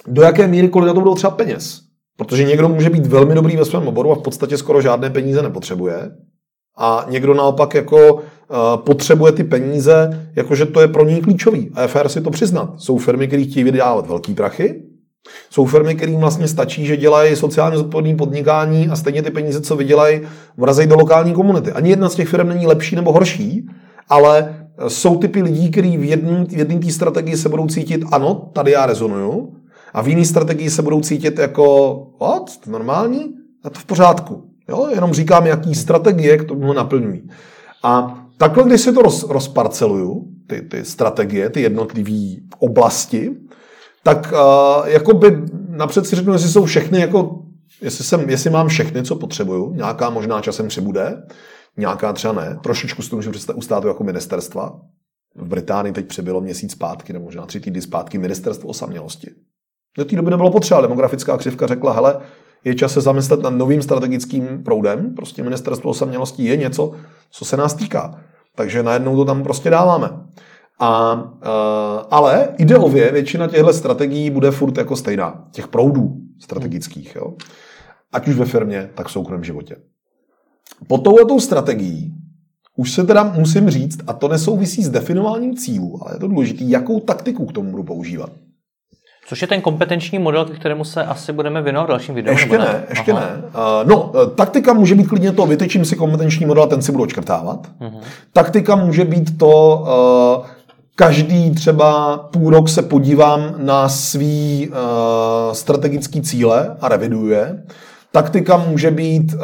do 0.06 0.22
jaké 0.22 0.46
míry, 0.46 0.68
kolik 0.68 0.86
na 0.86 0.94
to 0.94 1.00
budou 1.00 1.14
třeba 1.14 1.30
peněz. 1.30 1.80
Protože 2.16 2.44
někdo 2.44 2.68
může 2.68 2.90
být 2.90 3.06
velmi 3.06 3.34
dobrý 3.34 3.56
ve 3.56 3.64
svém 3.64 3.88
oboru 3.88 4.12
a 4.12 4.14
v 4.14 4.22
podstatě 4.22 4.58
skoro 4.58 4.80
žádné 4.80 5.10
peníze 5.10 5.42
nepotřebuje. 5.42 6.10
A 6.78 7.06
někdo 7.08 7.34
naopak 7.34 7.74
jako 7.74 8.22
potřebuje 8.76 9.32
ty 9.32 9.44
peníze, 9.44 10.26
jakože 10.36 10.66
to 10.66 10.80
je 10.80 10.88
pro 10.88 11.04
něj 11.04 11.20
klíčový. 11.20 11.70
A 11.74 11.82
je 11.82 11.88
fér 11.88 12.08
si 12.08 12.20
to 12.20 12.30
přiznat. 12.30 12.74
Jsou 12.76 12.98
firmy, 12.98 13.26
které 13.26 13.42
chtějí 13.42 13.64
vydávat 13.64 14.06
velký 14.06 14.34
prachy, 14.34 14.82
jsou 15.50 15.64
firmy, 15.64 15.94
kterým 15.94 16.20
vlastně 16.20 16.48
stačí, 16.48 16.86
že 16.86 16.96
dělají 16.96 17.36
sociálně 17.36 17.76
zodpovědné 17.76 18.16
podnikání 18.16 18.88
a 18.88 18.96
stejně 18.96 19.22
ty 19.22 19.30
peníze, 19.30 19.60
co 19.60 19.76
vydělají, 19.76 20.20
vrazejí 20.56 20.88
do 20.88 20.96
lokální 20.96 21.32
komunity. 21.32 21.72
Ani 21.72 21.90
jedna 21.90 22.08
z 22.08 22.14
těch 22.14 22.28
firm 22.28 22.48
není 22.48 22.66
lepší 22.66 22.96
nebo 22.96 23.12
horší, 23.12 23.66
ale 24.08 24.56
jsou 24.88 25.16
typy 25.16 25.42
lidí, 25.42 25.70
kteří 25.70 25.96
v 25.96 26.04
jedné 26.50 26.78
té 26.78 26.90
strategii 26.90 27.36
se 27.36 27.48
budou 27.48 27.66
cítit, 27.66 28.04
ano, 28.12 28.50
tady 28.52 28.70
já 28.70 28.86
rezonuju, 28.86 29.52
A 29.94 30.02
v 30.02 30.08
jiné 30.08 30.24
strategii 30.24 30.70
se 30.70 30.82
budou 30.82 31.00
cítit 31.00 31.38
jako, 31.38 31.96
what, 32.20 32.58
to 32.64 32.70
normální? 32.70 33.20
A 33.64 33.70
to 33.70 33.80
v 33.80 33.84
pořádku. 33.84 34.44
Jo? 34.68 34.88
Jenom 34.94 35.12
říkám, 35.12 35.46
jaký 35.46 35.74
strategie 35.74 36.38
k 36.38 36.44
tomu 36.44 36.72
naplňují. 36.72 37.22
A 37.82 38.18
takhle, 38.40 38.64
když 38.64 38.80
si 38.80 38.92
to 38.92 39.02
roz, 39.02 39.28
rozparceluju, 39.28 40.24
ty, 40.46 40.60
ty 40.62 40.84
strategie, 40.84 41.50
ty 41.50 41.60
jednotlivé 41.60 42.40
oblasti, 42.58 43.36
tak 44.02 44.32
uh, 44.32 44.88
jako 44.88 45.14
by 45.14 45.42
napřed 45.68 46.06
si 46.06 46.16
řeknu, 46.16 46.32
jestli 46.32 46.48
jsou 46.48 46.64
všechny 46.64 47.00
jako, 47.00 47.42
jestli, 47.82 48.04
jsem, 48.04 48.30
jestli 48.30 48.50
mám 48.50 48.68
všechny, 48.68 49.02
co 49.02 49.16
potřebuju, 49.16 49.74
nějaká 49.74 50.10
možná 50.10 50.40
časem 50.40 50.68
přibude, 50.68 51.22
nějaká 51.76 52.12
třeba 52.12 52.32
ne, 52.32 52.58
trošičku 52.62 53.02
si 53.02 53.10
to 53.10 53.16
můžu 53.16 53.30
představit 53.30 53.58
u 53.58 53.62
státu 53.62 53.88
jako 53.88 54.04
ministerstva. 54.04 54.80
V 55.34 55.48
Británii 55.48 55.92
teď 55.92 56.06
přibylo 56.06 56.40
měsíc 56.40 56.72
zpátky, 56.72 57.12
nebo 57.12 57.24
možná 57.24 57.46
tři 57.46 57.60
týdny 57.60 57.82
zpátky, 57.82 58.18
ministerstvo 58.18 58.68
osamělosti. 58.68 59.30
Do 59.98 60.04
té 60.04 60.16
doby 60.16 60.30
nebylo 60.30 60.50
potřeba. 60.50 60.80
Demografická 60.80 61.36
křivka 61.36 61.66
řekla, 61.66 61.92
hele, 61.92 62.20
je 62.64 62.74
čas 62.74 62.92
se 62.92 63.00
zamyslet 63.00 63.42
nad 63.42 63.50
novým 63.50 63.82
strategickým 63.82 64.64
proudem. 64.64 65.14
Prostě 65.14 65.42
ministerstvo 65.42 65.90
osamělosti 65.90 66.44
je 66.44 66.56
něco, 66.56 66.92
co 67.30 67.44
se 67.44 67.56
nás 67.56 67.74
týká. 67.74 68.20
Takže 68.54 68.82
najednou 68.82 69.16
to 69.16 69.24
tam 69.24 69.42
prostě 69.42 69.70
dáváme. 69.70 70.10
A, 70.78 71.14
uh, 71.14 71.20
ale 72.10 72.48
ideově 72.58 73.12
většina 73.12 73.48
těchto 73.48 73.72
strategií 73.72 74.30
bude 74.30 74.50
furt 74.50 74.78
jako 74.78 74.96
stejná. 74.96 75.48
Těch 75.50 75.68
proudů 75.68 76.16
strategických. 76.40 77.16
Jo? 77.16 77.34
Ať 78.12 78.28
už 78.28 78.36
ve 78.36 78.44
firmě, 78.44 78.90
tak 78.94 79.08
v 79.08 79.12
soukromém 79.12 79.44
životě. 79.44 79.76
Po 80.86 80.98
touhletou 80.98 81.40
strategií 81.40 82.14
už 82.76 82.92
se 82.92 83.04
teda 83.04 83.24
musím 83.24 83.70
říct, 83.70 84.00
a 84.06 84.12
to 84.12 84.28
nesouvisí 84.28 84.82
s 84.82 84.88
definováním 84.88 85.56
cílů, 85.56 86.00
ale 86.02 86.14
je 86.14 86.18
to 86.18 86.28
důležité, 86.28 86.64
jakou 86.64 87.00
taktiku 87.00 87.46
k 87.46 87.52
tomu 87.52 87.70
budu 87.70 87.82
používat. 87.82 88.30
Což 89.30 89.42
je 89.42 89.48
ten 89.48 89.60
kompetenční 89.60 90.18
model, 90.18 90.44
k 90.44 90.58
kterému 90.58 90.84
se 90.84 91.04
asi 91.04 91.32
budeme 91.32 91.62
věnovat 91.62 91.84
v 91.84 91.88
dalším 91.88 92.14
videu? 92.14 92.30
Ještě 92.30 92.58
ne, 92.58 92.64
ne, 92.64 92.84
ještě 92.90 93.12
Aha. 93.12 93.20
ne. 93.20 93.42
Uh, 93.42 93.88
no, 93.88 94.12
eh, 94.14 94.30
taktika 94.30 94.72
může 94.72 94.94
být 94.94 95.08
klidně 95.08 95.32
to, 95.32 95.46
vytečím 95.46 95.84
si 95.84 95.96
kompetenční 95.96 96.46
model 96.46 96.62
a 96.62 96.66
ten 96.66 96.82
si 96.82 96.92
budu 96.92 97.04
očkrtávat. 97.04 97.66
Uh-huh. 97.80 98.00
Taktika 98.32 98.76
může 98.76 99.04
být 99.04 99.38
to, 99.38 99.84
uh, 100.40 100.46
každý 100.94 101.50
třeba 101.50 102.18
půl 102.18 102.50
rok 102.50 102.68
se 102.68 102.82
podívám 102.82 103.54
na 103.56 103.88
svý 103.88 104.68
uh, 104.68 105.52
strategický 105.52 106.22
cíle 106.22 106.76
a 106.80 106.88
reviduje. 106.88 107.62
Taktika 108.12 108.56
může 108.56 108.90
být, 108.90 109.34
uh, 109.34 109.40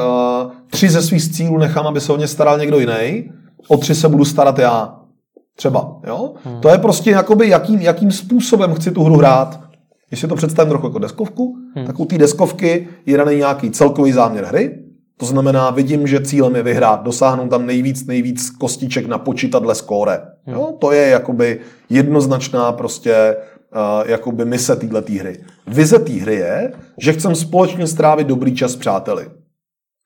tři 0.71 0.89
ze 0.89 1.03
svých 1.03 1.33
cílů 1.33 1.59
nechám, 1.59 1.87
aby 1.87 2.01
se 2.01 2.13
o 2.13 2.17
ně 2.17 2.29
staral 2.29 2.59
někdo 2.59 2.79
jiný, 2.79 3.31
o 3.69 3.77
tři 3.77 3.95
se 3.95 4.09
budu 4.09 4.25
starat 4.25 4.59
já. 4.59 4.97
Třeba, 5.57 5.97
jo? 6.07 6.33
Hmm. 6.45 6.61
To 6.61 6.69
je 6.69 6.79
prostě 6.79 7.11
jakoby, 7.11 7.49
jakým, 7.49 7.81
jakým 7.81 8.11
způsobem 8.11 8.75
chci 8.75 8.91
tu 8.91 9.05
hru 9.05 9.17
hrát. 9.17 9.66
Když 10.09 10.21
si 10.21 10.29
to 10.29 10.35
představím 10.35 10.71
trochu 10.71 10.87
jako 10.87 10.99
deskovku, 10.99 11.57
hmm. 11.75 11.87
tak 11.87 12.01
u 12.01 12.05
té 12.05 12.19
deskovky 12.19 12.89
je 13.07 13.17
daný 13.17 13.37
nějaký 13.37 13.71
celkový 13.71 14.13
záměr 14.13 14.45
hry. 14.45 14.79
To 15.17 15.27
znamená, 15.27 15.71
vidím, 15.71 16.07
že 16.07 16.21
cílem 16.21 16.57
je 16.57 16.63
vyhrát, 16.63 17.03
dosáhnout 17.03 17.49
tam 17.49 17.67
nejvíc, 17.67 18.07
nejvíc 18.07 18.51
kostiček 18.51 19.07
na 19.07 19.19
počítadle 19.19 19.75
skóre. 19.75 20.21
Hmm. 20.47 20.57
Jo? 20.57 20.75
To 20.79 20.93
je 20.93 21.09
jakoby 21.09 21.61
jednoznačná 21.91 22.73
prostě 22.73 23.37
uh, 23.37 24.11
jakoby 24.11 24.45
mise 24.45 24.77
této 24.77 25.13
hry. 25.19 25.39
Vize 25.67 25.99
té 25.99 26.13
hry 26.13 26.35
je, 26.35 26.73
že 26.99 27.13
chcem 27.13 27.35
společně 27.35 27.87
strávit 27.87 28.27
dobrý 28.27 28.55
čas 28.55 28.73
s 28.73 28.77
přáteli. 28.77 29.27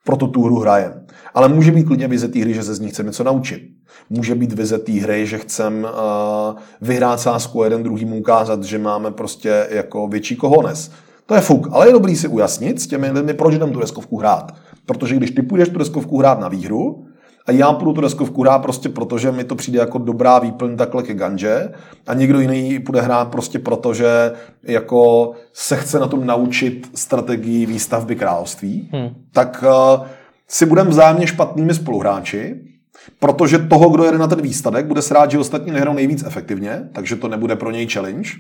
Proto 0.05 0.27
tu 0.27 0.43
hru 0.43 0.59
hrajem. 0.59 1.07
Ale 1.35 1.49
může 1.49 1.73
být 1.73 1.85
klidně 1.85 2.09
vize 2.09 2.29
té 2.29 2.39
hry, 2.39 2.55
že 2.55 2.63
se 2.63 2.75
z 2.75 2.81
ní 2.81 2.89
chceme 2.89 3.07
něco 3.07 3.25
naučit. 3.25 3.63
Může 4.11 4.35
být 4.35 4.53
vize 4.53 4.79
té 4.79 4.93
hry, 4.93 5.27
že 5.27 5.39
chcem 5.39 5.85
uh, 5.85 6.59
vyhrát 6.81 7.21
sásku 7.21 7.63
a 7.63 7.65
jeden 7.65 7.83
druhýmu 7.83 8.19
ukázat, 8.19 8.65
že 8.65 8.79
máme 8.79 9.11
prostě 9.11 9.67
jako 9.71 10.09
větší 10.09 10.37
kohones. 10.37 10.91
To 11.27 11.35
je 11.35 11.41
fuk, 11.41 11.69
ale 11.73 11.89
je 11.89 11.93
dobrý 11.93 12.17
si 12.17 12.29
ujasnit 12.29 12.81
s 12.81 12.87
těmi 12.87 13.11
lidmi, 13.11 13.35
proč 13.35 13.55
jdem 13.55 13.73
tu 13.73 13.81
deskovku 13.81 14.17
hrát. 14.17 14.53
Protože 14.87 15.17
když 15.17 15.31
ty 15.31 15.43
půjdeš 15.43 15.69
tu 15.69 15.79
deskovku 15.79 16.19
hrát 16.19 16.41
na 16.41 16.49
výhru, 16.49 17.05
a 17.47 17.53
já 17.53 17.73
půjdu 17.73 17.93
tu 17.93 18.01
deskovku 18.01 18.43
hrát 18.43 18.59
prostě 18.59 18.89
proto, 18.89 19.19
že 19.19 19.33
mi 19.33 19.45
to 19.45 19.55
přijde 19.55 19.79
jako 19.79 19.99
dobrá 19.99 20.39
výplň 20.39 20.77
takhle 20.77 21.03
ke 21.03 21.15
ganže. 21.15 21.69
A 22.07 22.15
někdo 22.15 22.41
jiný 22.41 22.79
půjde 22.79 23.01
hrát 23.01 23.29
prostě 23.29 23.59
proto, 23.59 23.95
že 23.95 24.33
jako 24.63 25.33
se 25.53 25.77
chce 25.77 25.99
na 25.99 26.07
tom 26.07 26.27
naučit 26.27 26.91
strategii 26.95 27.67
výstavby 27.67 28.17
království, 28.17 28.91
hmm. 28.93 29.09
tak 29.33 29.65
uh, 29.67 30.07
si 30.49 30.67
budeme 30.67 30.91
vzájemně 30.91 31.27
špatnými 31.27 31.75
spoluhráči 31.75 32.70
Protože 33.19 33.59
toho, 33.59 33.91
kdo 33.91 34.05
jede 34.05 34.19
na 34.19 34.27
ten 34.27 34.41
výstatek, 34.41 34.87
bude 34.87 35.03
se 35.03 35.15
rád, 35.15 35.31
že 35.31 35.39
ostatní 35.39 35.73
nehrou 35.73 35.93
nejvíc 35.93 36.25
efektivně, 36.27 36.89
takže 36.93 37.17
to 37.17 37.29
nebude 37.29 37.57
pro 37.57 37.71
něj 37.71 37.89
challenge. 37.89 38.31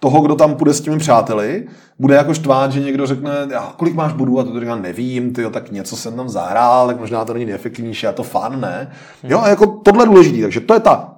Toho, 0.00 0.20
kdo 0.20 0.34
tam 0.34 0.54
půjde 0.54 0.74
s 0.74 0.80
těmi 0.80 0.98
přáteli, 0.98 1.66
bude 1.98 2.14
jako 2.14 2.34
štvát, 2.34 2.72
že 2.72 2.80
někdo 2.80 3.06
řekne, 3.06 3.30
kolik 3.76 3.94
máš 3.94 4.12
bodů, 4.12 4.40
a 4.40 4.44
to 4.44 4.60
říká, 4.60 4.76
nevím, 4.76 5.32
ty 5.32 5.50
tak 5.50 5.70
něco 5.70 5.96
jsem 5.96 6.16
tam 6.16 6.28
zahrál, 6.28 6.86
tak 6.86 7.00
možná 7.00 7.24
to 7.24 7.32
není 7.32 7.44
nejefektivnější, 7.44 8.06
a 8.06 8.12
to 8.12 8.22
fan, 8.22 8.60
ne? 8.60 8.90
Jo, 9.22 9.40
a 9.40 9.48
jako 9.48 9.66
tohle 9.66 10.02
je 10.02 10.06
důležité, 10.06 10.42
takže 10.42 10.60
to 10.60 10.74
je 10.74 10.80
ta 10.80 11.14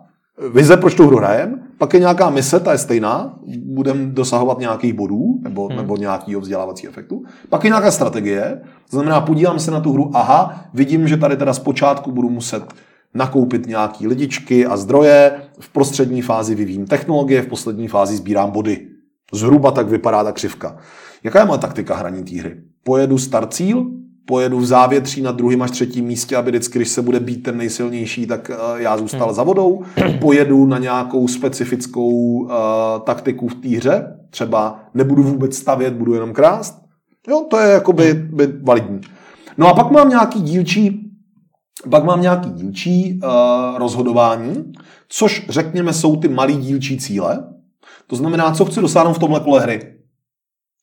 vize, 0.55 0.77
proč 0.77 0.95
tu 0.95 1.07
hru 1.07 1.17
hrajem, 1.17 1.63
pak 1.83 1.95
je 1.95 2.01
nějaká 2.01 2.31
mise, 2.31 2.61
ta 2.61 2.73
je 2.73 2.79
stejná, 2.79 3.39
budeme 3.65 4.07
dosahovat 4.07 4.59
nějakých 4.59 4.93
bodů 4.93 5.41
nebo, 5.43 5.67
hmm. 5.67 5.77
nebo 5.77 5.97
nějakého 5.97 6.41
vzdělávacího 6.41 6.91
efektu. 6.91 7.23
Pak 7.49 7.65
je 7.65 7.71
nějaká 7.71 7.91
strategie, 7.91 8.61
to 8.91 8.97
znamená, 8.97 9.21
podívám 9.21 9.59
se 9.59 9.71
na 9.71 9.81
tu 9.81 9.93
hru, 9.93 10.11
aha, 10.15 10.65
vidím, 10.75 11.09
že 11.09 11.17
tady 11.17 11.37
teda 11.37 11.55
zpočátku 11.55 12.13
budu 12.13 12.31
muset 12.31 12.63
nakoupit 13.15 13.67
nějaký 13.67 14.07
lidičky 14.07 14.67
a 14.67 14.77
zdroje, 14.77 15.33
v 15.61 15.69
prostřední 15.69 16.23
fázi 16.23 16.55
vyvíjím 16.55 16.87
technologie, 16.87 17.43
v 17.43 17.47
poslední 17.47 17.89
fázi 17.89 18.17
sbírám 18.17 18.51
body. 18.51 18.89
Zhruba 19.33 19.71
tak 19.71 19.89
vypadá 19.89 20.25
ta 20.25 20.33
křivka. 20.33 20.77
Jaká 21.25 21.39
je 21.39 21.47
moje 21.47 21.59
taktika 21.59 21.97
hraní 21.97 22.25
té 22.25 22.41
hry? 22.41 22.57
Pojedu 22.85 23.19
start 23.19 23.55
cíl, 23.55 23.87
pojedu 24.25 24.59
v 24.59 24.67
závětří 24.67 25.23
na 25.23 25.33
druhém 25.33 25.63
až 25.63 25.71
třetím 25.71 26.05
místě, 26.05 26.37
aby 26.37 26.51
vždycky, 26.51 26.79
když 26.79 26.89
se 26.89 27.03
bude 27.03 27.21
být 27.21 27.43
ten 27.43 27.57
nejsilnější, 27.57 28.27
tak 28.27 28.51
uh, 28.51 28.81
já 28.81 28.97
zůstal 28.97 29.27
hmm. 29.27 29.35
za 29.35 29.43
vodou. 29.43 29.83
Pojedu 30.21 30.67
na 30.67 30.79
nějakou 30.79 31.29
specifickou 31.29 32.11
uh, 32.11 32.51
taktiku 33.05 33.49
v 33.49 33.55
té 33.55 33.69
hře, 33.69 34.17
třeba 34.31 34.81
nebudu 34.95 35.23
vůbec 35.23 35.57
stavět, 35.57 35.95
budu 35.95 36.15
jenom 36.15 36.33
krást. 36.33 36.83
Jo, 37.29 37.47
to 37.51 37.59
je 37.59 37.73
jakoby 37.73 38.15
by 38.15 38.47
validní. 38.47 39.01
No 39.59 39.69
a 39.69 39.75
pak 39.75 39.91
mám 39.91 40.09
nějaký 40.09 40.43
dílčí 40.43 41.09
pak 41.91 42.05
mám 42.05 42.23
nějaký 42.23 42.51
dílčí 42.51 43.21
uh, 43.25 43.79
rozhodování, 43.79 44.73
což 45.09 45.47
řekněme 45.49 45.93
jsou 45.93 46.17
ty 46.17 46.29
malý 46.29 46.57
dílčí 46.57 46.99
cíle. 46.99 47.45
To 48.07 48.17
znamená, 48.17 48.53
co 48.53 48.65
chci 48.65 48.81
dosáhnout 48.81 49.13
v 49.13 49.19
tomhle 49.19 49.41
kole 49.41 49.61
hry. 49.61 49.95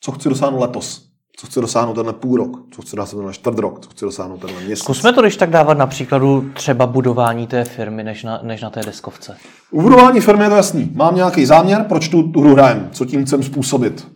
Co 0.02 0.12
chci 0.12 0.30
dosáhnout 0.30 0.60
letos 0.60 1.09
co 1.40 1.48
chce 1.48 1.62
dosáhnout 1.62 1.94
tenhle 1.94 2.14
půl 2.14 2.38
rok, 2.38 2.60
co 2.72 2.82
chce 2.82 2.96
dosáhnout 2.96 3.20
tenhle 3.20 3.34
čtvrt 3.34 3.60
rok, 3.60 3.80
co 3.80 3.90
chce 3.90 4.06
dosáhnout 4.06 4.38
tenhle 4.38 4.62
měsíc. 4.62 4.84
Zkusme 4.84 5.14
to 5.14 5.22
když 5.22 5.38
tak 5.38 5.50
dávat 5.50 5.78
na 5.78 5.88
příkladu 5.88 6.50
třeba 6.54 6.88
budování 6.88 7.48
té 7.48 7.64
firmy, 7.64 8.04
než 8.04 8.24
na, 8.24 8.40
než 8.44 8.62
na 8.62 8.70
té 8.70 8.82
deskovce. 8.86 9.38
U 9.72 9.82
budování 9.82 10.20
firmy 10.20 10.44
je 10.44 10.50
to 10.50 10.56
jasný. 10.56 10.92
Mám 10.96 11.16
nějaký 11.16 11.46
záměr, 11.46 11.86
proč 11.90 12.08
tu, 12.08 12.24
tu 12.24 12.42
hru 12.42 12.54
hrajem, 12.54 12.90
co 12.92 13.06
tím 13.06 13.26
chcem 13.26 13.44
způsobit. 13.44 14.08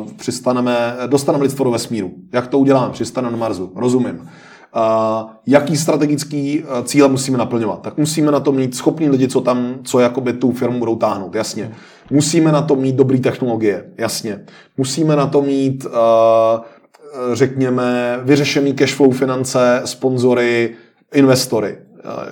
Uh, 0.00 0.12
přistaneme, 0.12 0.96
dostaneme 1.06 1.44
lidstvo 1.44 1.64
do 1.64 1.70
vesmíru. 1.70 2.10
Jak 2.32 2.46
to 2.46 2.58
uděláme? 2.58 2.92
Přistaneme 2.92 3.32
na 3.32 3.38
Marsu. 3.38 3.72
Rozumím. 3.74 4.28
Uh, 4.76 5.30
jaký 5.46 5.76
strategický 5.76 6.62
uh, 6.62 6.84
cíle 6.84 7.08
musíme 7.08 7.38
naplňovat? 7.38 7.82
Tak 7.82 7.96
musíme 7.96 8.32
na 8.32 8.40
to 8.40 8.52
mít 8.52 8.76
schopní 8.76 9.08
lidi, 9.08 9.28
co 9.28 9.40
tam, 9.40 9.74
co 9.82 10.00
jakoby 10.00 10.32
tu 10.32 10.52
firmu 10.52 10.78
budou 10.78 10.96
táhnout, 10.96 11.34
jasně. 11.34 11.74
Musíme 12.10 12.52
na 12.52 12.62
to 12.62 12.76
mít 12.76 12.96
dobré 12.96 13.18
technologie, 13.18 13.84
jasně. 13.98 14.44
Musíme 14.76 15.16
na 15.16 15.26
to 15.26 15.42
mít, 15.42 15.84
uh, 15.84 15.90
řekněme, 17.32 18.20
vyřešený 18.22 18.74
cashflow 18.74 19.12
finance, 19.12 19.82
sponzory, 19.84 20.74
investory, 21.14 21.78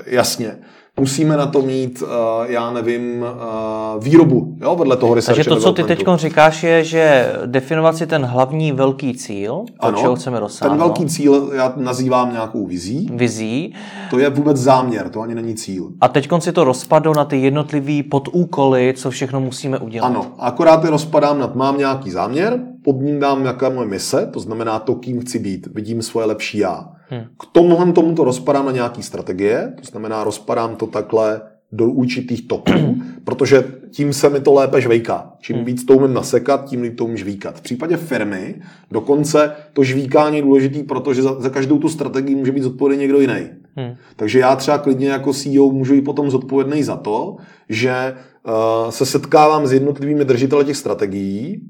jasně 0.07 0.59
musíme 1.01 1.37
na 1.37 1.47
to 1.47 1.63
mít, 1.63 2.03
uh, 2.03 2.09
já 2.47 2.73
nevím, 2.73 3.23
uh, 3.23 4.05
výrobu, 4.05 4.57
jo, 4.61 4.77
vedle 4.77 4.97
toho 4.97 5.15
research 5.15 5.37
Takže 5.37 5.51
to, 5.51 5.57
co 5.57 5.73
ty 5.73 5.85
teď 5.85 6.05
říkáš, 6.15 6.63
je, 6.63 6.85
že 6.85 7.33
definovat 7.47 7.97
si 7.97 8.07
ten 8.07 8.25
hlavní 8.25 8.73
velký 8.73 9.15
cíl, 9.15 9.65
ano, 9.81 9.99
čeho 9.99 10.17
chceme 10.17 10.41
dosáhnout. 10.41 10.73
Ten 10.73 10.79
velký 10.79 11.07
cíl 11.07 11.51
já 11.55 11.73
nazývám 11.77 12.33
nějakou 12.33 12.67
vizí. 12.67 13.11
Vizí. 13.13 13.75
To 14.11 14.19
je 14.19 14.31
vůbec 14.31 14.57
záměr, 14.57 15.09
to 15.09 15.21
ani 15.21 15.35
není 15.35 15.55
cíl. 15.55 15.91
A 16.01 16.09
teď 16.09 16.29
si 16.39 16.53
to 16.53 16.65
rozpadou 16.65 17.13
na 17.15 17.25
ty 17.25 17.37
jednotlivý 17.37 18.03
podúkoly, 18.03 18.95
co 18.97 19.11
všechno 19.11 19.41
musíme 19.41 19.79
udělat. 19.79 20.07
Ano, 20.07 20.27
akorát 20.39 20.85
je 20.85 20.91
rozpadám 20.91 21.39
nad, 21.39 21.55
mám 21.55 21.79
nějaký 21.79 22.11
záměr, 22.11 22.61
pod 22.85 22.97
ním 23.01 23.21
dám 23.21 23.45
jaká 23.45 23.69
moje 23.69 23.89
mise, 23.89 24.31
to 24.33 24.41
znamená 24.41 24.79
to, 24.79 24.95
kým 24.95 25.21
chci 25.21 25.39
být, 25.39 25.67
vidím 25.75 26.03
svoje 26.03 26.27
lepší 26.27 26.59
já. 26.59 26.94
Hmm. 27.09 27.25
K 27.41 27.47
tomuhle 27.53 27.93
tomu 27.93 28.15
to 28.15 28.25
rozpadám 28.25 28.67
na 28.67 28.73
nějaký 28.73 29.03
strategie, 29.03 29.73
to 29.77 29.85
znamená 29.85 30.25
rozpadám 30.25 30.77
to 30.77 30.87
takhle 30.87 31.41
do 31.73 31.89
určitých 31.89 32.49
toků, 32.49 32.97
protože 33.25 33.65
tím 33.91 34.13
se 34.13 34.31
mi 34.31 34.41
to 34.41 34.53
lépe 34.53 34.81
žvejká. 34.81 35.33
Čím 35.41 35.57
hmm. 35.57 35.65
víc 35.65 35.85
to 35.85 35.95
umím 35.95 36.15
nasekat, 36.15 36.65
tím 36.65 36.83
líp 36.83 36.97
to 36.97 37.05
umím 37.05 37.17
žvíkat. 37.17 37.59
V 37.59 37.61
případě 37.61 37.97
firmy 37.97 38.63
dokonce 38.91 39.53
to 39.73 39.85
žvíkání 39.85 40.37
je 40.37 40.43
důležitý, 40.43 40.83
protože 40.83 41.23
za, 41.23 41.41
za 41.41 41.51
každou 41.51 41.79
tu 41.79 41.89
strategii 41.89 42.35
může 42.35 42.53
být 42.53 42.63
zodpovědný 42.63 43.03
někdo 43.03 43.21
jiný. 43.21 43.49
Hmm. 43.77 43.95
Takže 44.17 44.39
já 44.39 44.57
třeba 44.57 44.79
klidně 44.79 45.09
jako 45.09 45.33
CEO 45.33 45.71
můžu 45.71 45.95
být 45.95 46.05
potom 46.05 46.31
zodpovědný 46.31 46.83
za 46.83 46.97
to, 46.97 47.37
že 47.69 48.15
uh, 48.47 48.91
se 48.91 49.07
setkávám 49.07 49.67
s 49.67 49.73
jednotlivými 49.73 50.25
držiteli 50.25 50.65
těch 50.65 50.77
strategií, 50.77 51.61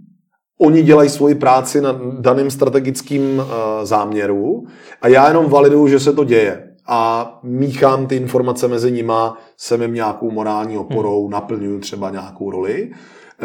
oni 0.65 0.83
dělají 0.83 1.09
svoji 1.09 1.35
práci 1.35 1.81
na 1.81 2.01
daném 2.19 2.51
strategickém 2.51 3.39
uh, 3.39 3.45
záměru 3.83 4.65
a 5.03 5.09
já 5.09 5.29
jenom 5.29 5.49
validuju, 5.49 5.89
že 5.89 6.01
se 6.01 6.13
to 6.13 6.25
děje 6.25 6.75
a 6.87 7.31
míchám 7.43 8.07
ty 8.07 8.17
informace 8.17 8.69
mezi 8.69 8.93
nima, 8.93 9.39
jsem 9.57 9.83
jim 9.83 9.95
nějakou 9.95 10.31
morální 10.31 10.79
oporou, 10.79 11.23
hmm. 11.23 11.33
naplňuju 11.33 11.81
třeba 11.81 12.11
nějakou 12.11 12.51
roli. 12.51 12.91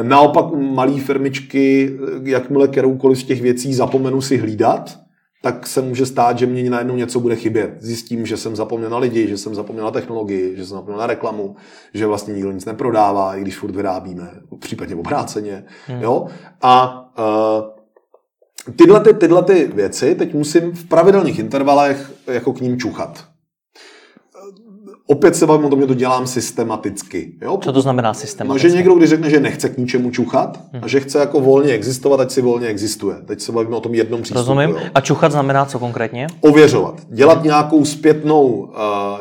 Naopak 0.02 0.46
malé 0.54 1.00
firmičky, 1.00 1.98
jakmile 2.24 2.68
kteroukoliv 2.68 3.20
z 3.20 3.24
těch 3.24 3.42
věcí 3.42 3.74
zapomenu 3.74 4.22
si 4.22 4.38
hlídat, 4.38 5.00
tak 5.42 5.68
se 5.68 5.82
může 5.82 6.06
stát, 6.06 6.38
že 6.38 6.46
mě 6.46 6.70
najednou 6.70 6.96
něco 6.96 7.20
bude 7.20 7.36
chybět. 7.36 7.74
Zjistím, 7.80 8.26
že 8.26 8.38
jsem 8.38 8.56
zapomněl 8.56 8.90
na 8.90 8.98
lidi, 8.98 9.28
že 9.28 9.38
jsem 9.38 9.56
zapomněl 9.56 9.86
na 9.86 9.92
technologii, 9.92 10.56
že 10.58 10.66
jsem 10.66 10.78
zapomněl 10.78 11.00
na 11.00 11.08
reklamu, 11.08 11.56
že 11.94 12.08
vlastně 12.08 12.34
nikdo 12.34 12.52
nic 12.52 12.66
neprodává, 12.66 13.36
i 13.36 13.42
když 13.42 13.58
furt 13.58 13.76
vyrábíme, 13.76 14.32
případně 14.60 14.96
obráceně. 14.96 15.66
Hmm. 15.88 16.02
Jo? 16.02 16.28
A 16.62 17.06
tyhle, 18.76 19.00
ty, 19.00 19.14
tyhle 19.14 19.44
ty 19.44 19.72
věci 19.74 20.16
teď 20.16 20.34
musím 20.34 20.72
v 20.72 20.86
pravidelných 20.86 21.40
intervalech 21.40 22.12
jako 22.28 22.54
k 22.54 22.62
ním 22.62 22.80
čuchat. 22.80 23.26
Opět 25.12 25.36
se 25.36 25.48
bavím 25.48 25.66
o 25.66 25.70
tom, 25.70 25.82
že 25.82 25.88
to 25.88 25.94
dělám 25.94 26.28
systematicky. 26.28 27.34
Jo? 27.42 27.60
Co 27.64 27.74
to 27.74 27.82
znamená 27.82 28.14
systematicky? 28.14 28.68
No, 28.68 28.70
že 28.70 28.78
někdo, 28.78 28.96
když 28.96 29.10
řekne, 29.10 29.30
že 29.30 29.40
nechce 29.40 29.70
k 29.70 29.78
ničemu 29.78 30.12
čuchat 30.12 30.60
hmm. 30.74 30.84
a 30.84 30.88
že 30.88 31.00
chce 31.00 31.20
jako 31.20 31.40
volně 31.40 31.74
existovat, 31.74 32.20
ať 32.20 32.32
si 32.32 32.42
volně 32.42 32.68
existuje. 32.68 33.16
Teď 33.26 33.42
se 33.42 33.52
bavíme 33.52 33.76
o 33.76 33.80
tom 33.80 33.96
jednom 33.96 34.22
přístupu. 34.22 34.40
Rozumím. 34.40 34.70
Jo? 34.70 34.78
A 34.96 35.02
čuchat 35.02 35.32
znamená 35.32 35.66
co 35.66 35.80
konkrétně? 35.80 36.28
Ověřovat. 36.42 36.96
Dělat 37.08 37.38
hmm. 37.38 37.44
nějakou 37.44 37.86
zpětnou 37.86 38.48
uh, 38.48 38.68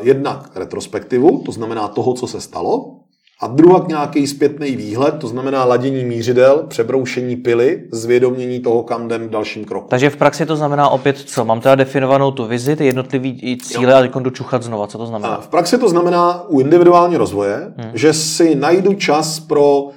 jednak 0.01 0.51
retrospektivu, 0.55 1.41
to 1.45 1.51
znamená 1.51 1.87
toho, 1.87 2.13
co 2.13 2.27
se 2.27 2.41
stalo, 2.41 2.98
a 3.41 3.47
druhá 3.47 3.85
nějaký 3.87 4.27
zpětný 4.27 4.75
výhled, 4.75 5.15
to 5.19 5.27
znamená 5.27 5.65
ladění 5.65 6.05
mířidel, 6.05 6.65
přebroušení 6.67 7.35
pily, 7.35 7.87
zvědomění 7.91 8.59
toho, 8.59 8.83
kam 8.83 9.05
jdem 9.05 9.27
v 9.27 9.29
dalším 9.29 9.65
kroku. 9.65 9.87
Takže 9.89 10.09
v 10.09 10.17
praxi 10.17 10.45
to 10.45 10.55
znamená 10.55 10.89
opět 10.89 11.17
co? 11.17 11.45
Mám 11.45 11.61
teda 11.61 11.75
definovanou 11.75 12.31
tu 12.31 12.45
vizi, 12.45 12.75
ty 12.75 12.85
jednotlivý 12.85 13.57
cíle 13.57 13.91
jo. 13.91 13.97
a 13.97 14.01
teď 14.01 14.11
dočuchat 14.11 14.63
znova. 14.63 14.87
Co 14.87 14.97
to 14.97 15.05
znamená? 15.05 15.35
A 15.35 15.41
v 15.41 15.47
praxi 15.47 15.77
to 15.77 15.89
znamená 15.89 16.49
u 16.49 16.59
individuální 16.59 17.17
rozvoje, 17.17 17.73
hmm. 17.77 17.91
že 17.93 18.13
si 18.13 18.55
najdu 18.55 18.93
čas 18.93 19.39
pro 19.39 19.81
uh, 19.81 19.91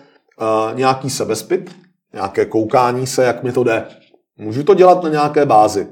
nějaký 0.75 1.11
sebespit, 1.11 1.71
nějaké 2.13 2.45
koukání 2.45 3.07
se, 3.07 3.25
jak 3.25 3.43
mi 3.43 3.53
to 3.53 3.65
jde. 3.65 3.85
Můžu 4.39 4.63
to 4.63 4.75
dělat 4.75 5.03
na 5.03 5.09
nějaké 5.09 5.47
bázi. 5.47 5.87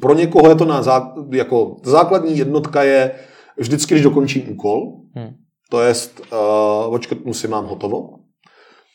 Pro 0.00 0.14
někoho 0.14 0.48
je 0.48 0.54
to 0.54 0.64
na 0.64 0.82
zá, 0.82 1.12
jako 1.30 1.76
základní 1.84 2.38
jednotka 2.38 2.82
je 2.82 3.10
vždycky, 3.56 3.94
když 3.94 4.04
dokončím 4.04 4.42
úkol, 4.48 4.92
to 5.70 5.80
je 5.80 5.94
uh, 6.32 6.94
očkrtnu 6.94 7.34
si 7.34 7.48
mám 7.48 7.66
hotovo. 7.66 8.10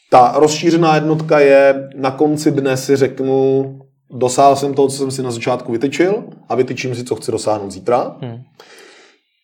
Ta 0.09 0.33
rozšířená 0.35 0.95
jednotka 0.95 1.39
je, 1.39 1.89
na 1.95 2.11
konci 2.11 2.51
dne 2.51 2.77
si 2.77 2.95
řeknu, 2.95 3.79
dosáhl 4.11 4.55
jsem 4.55 4.73
toho, 4.73 4.87
co 4.87 4.97
jsem 4.97 5.11
si 5.11 5.23
na 5.23 5.31
začátku 5.31 5.71
vytyčil 5.71 6.23
a 6.49 6.55
vytyčím 6.55 6.95
si, 6.95 7.03
co 7.03 7.15
chci 7.15 7.31
dosáhnout 7.31 7.71
zítra. 7.71 8.17
Hmm. 8.21 8.37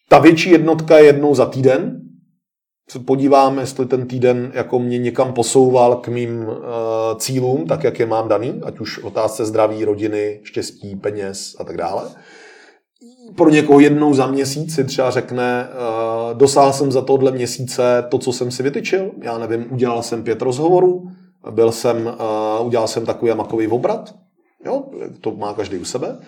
Ta 0.10 0.20
větší 0.20 0.50
jednotka 0.50 0.98
je 0.98 1.06
jednou 1.06 1.36
za 1.36 1.46
týden. 1.46 2.02
Se 2.90 3.00
podívám, 3.00 3.60
jestli 3.60 3.86
ten 3.86 4.08
týden 4.08 4.52
jako 4.56 4.80
mě 4.80 4.98
někam 4.98 5.34
posouval 5.34 5.96
k 5.96 6.08
mým 6.08 6.40
uh, 6.40 6.56
cílům, 7.18 7.68
tak 7.68 7.84
jak 7.84 8.00
je 8.00 8.06
mám 8.06 8.28
daný, 8.28 8.62
ať 8.64 8.80
už 8.80 9.04
otázce 9.04 9.46
zdraví, 9.46 9.86
rodiny, 9.86 10.40
štěstí, 10.44 10.96
peněz 10.96 11.56
a 11.60 11.64
tak 11.64 11.78
dále 11.78 12.04
pro 13.36 13.50
někoho 13.50 13.80
jednou 13.80 14.14
za 14.14 14.28
měsíc 14.28 14.76
si 14.76 14.84
třeba 14.84 15.10
řekne, 15.10 15.68
uh, 15.70 16.38
dosáhl 16.38 16.74
jsem 16.74 16.92
za 16.92 17.02
tohle 17.02 17.32
měsíce 17.32 18.06
to, 18.10 18.18
co 18.18 18.34
jsem 18.34 18.52
si 18.52 18.64
vytyčil, 18.64 19.12
já 19.22 19.38
nevím, 19.38 19.66
udělal 19.70 20.04
jsem 20.04 20.24
pět 20.24 20.42
rozhovorů, 20.42 21.08
byl 21.52 21.72
jsem, 21.72 22.06
uh, 22.60 22.68
udělal 22.68 22.88
jsem 22.88 23.06
takový 23.06 23.32
makový 23.36 23.68
obrat, 23.68 24.16
jo, 24.66 24.84
to 25.22 25.32
má 25.32 25.54
každý 25.54 25.78
u 25.78 25.86
sebe. 25.86 26.20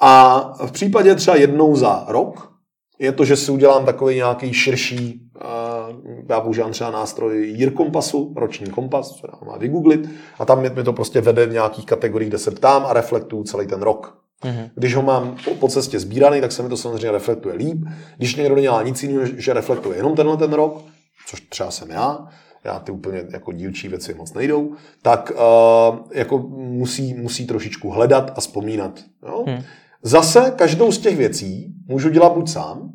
A 0.00 0.40
v 0.66 0.72
případě 0.72 1.14
třeba 1.14 1.36
jednou 1.36 1.76
za 1.76 2.04
rok 2.08 2.50
je 2.98 3.12
to, 3.12 3.24
že 3.24 3.36
si 3.36 3.52
udělám 3.52 3.84
takový 3.84 4.14
nějaký 4.16 4.52
širší, 4.52 5.30
uh, 5.34 5.96
já 6.28 6.40
používám 6.40 6.72
třeba 6.72 6.90
nástroj 6.90 7.54
Year 7.56 7.72
Kompasu, 7.72 8.34
roční 8.36 8.70
kompas, 8.70 9.10
co 9.10 9.26
má 9.46 9.56
vygooglit, 9.56 10.08
a 10.38 10.44
tam 10.44 10.62
mi 10.62 10.84
to 10.84 10.92
prostě 10.92 11.20
vede 11.20 11.46
v 11.46 11.52
nějakých 11.52 11.86
kategoriích, 11.86 12.30
kde 12.30 12.38
se 12.38 12.50
ptám 12.50 12.86
a 12.86 12.92
reflektuju 12.92 13.44
celý 13.44 13.66
ten 13.66 13.82
rok. 13.82 14.19
Mm-hmm. 14.44 14.70
Když 14.74 14.94
ho 14.94 15.02
mám 15.02 15.36
po, 15.44 15.54
po 15.54 15.68
cestě 15.68 16.00
sbíraný, 16.00 16.40
tak 16.40 16.52
se 16.52 16.62
mi 16.62 16.68
to 16.68 16.76
samozřejmě 16.76 17.10
reflektuje 17.10 17.54
líp. 17.54 17.84
Když 18.16 18.36
někdo 18.36 18.54
nedělá 18.54 18.82
nic 18.82 19.02
jiného, 19.02 19.26
že 19.36 19.52
reflektuje 19.52 19.96
jenom 19.96 20.16
tenhle 20.16 20.36
ten 20.36 20.52
rok, 20.52 20.84
což 21.26 21.40
třeba 21.40 21.70
jsem 21.70 21.90
já, 21.90 22.28
já 22.64 22.78
ty 22.78 22.92
úplně 22.92 23.24
jako 23.32 23.52
dílčí 23.52 23.88
věci 23.88 24.14
moc 24.14 24.32
nejdou, 24.34 24.74
tak 25.02 25.32
uh, 25.34 25.98
jako 26.12 26.38
musí, 26.58 27.14
musí 27.14 27.46
trošičku 27.46 27.90
hledat 27.90 28.32
a 28.36 28.40
vzpomínat. 28.40 29.00
Jo? 29.26 29.44
Hmm. 29.46 29.62
Zase 30.02 30.52
každou 30.56 30.92
z 30.92 30.98
těch 30.98 31.16
věcí 31.16 31.74
můžu 31.88 32.08
dělat 32.08 32.32
buď 32.32 32.48
sám, 32.48 32.92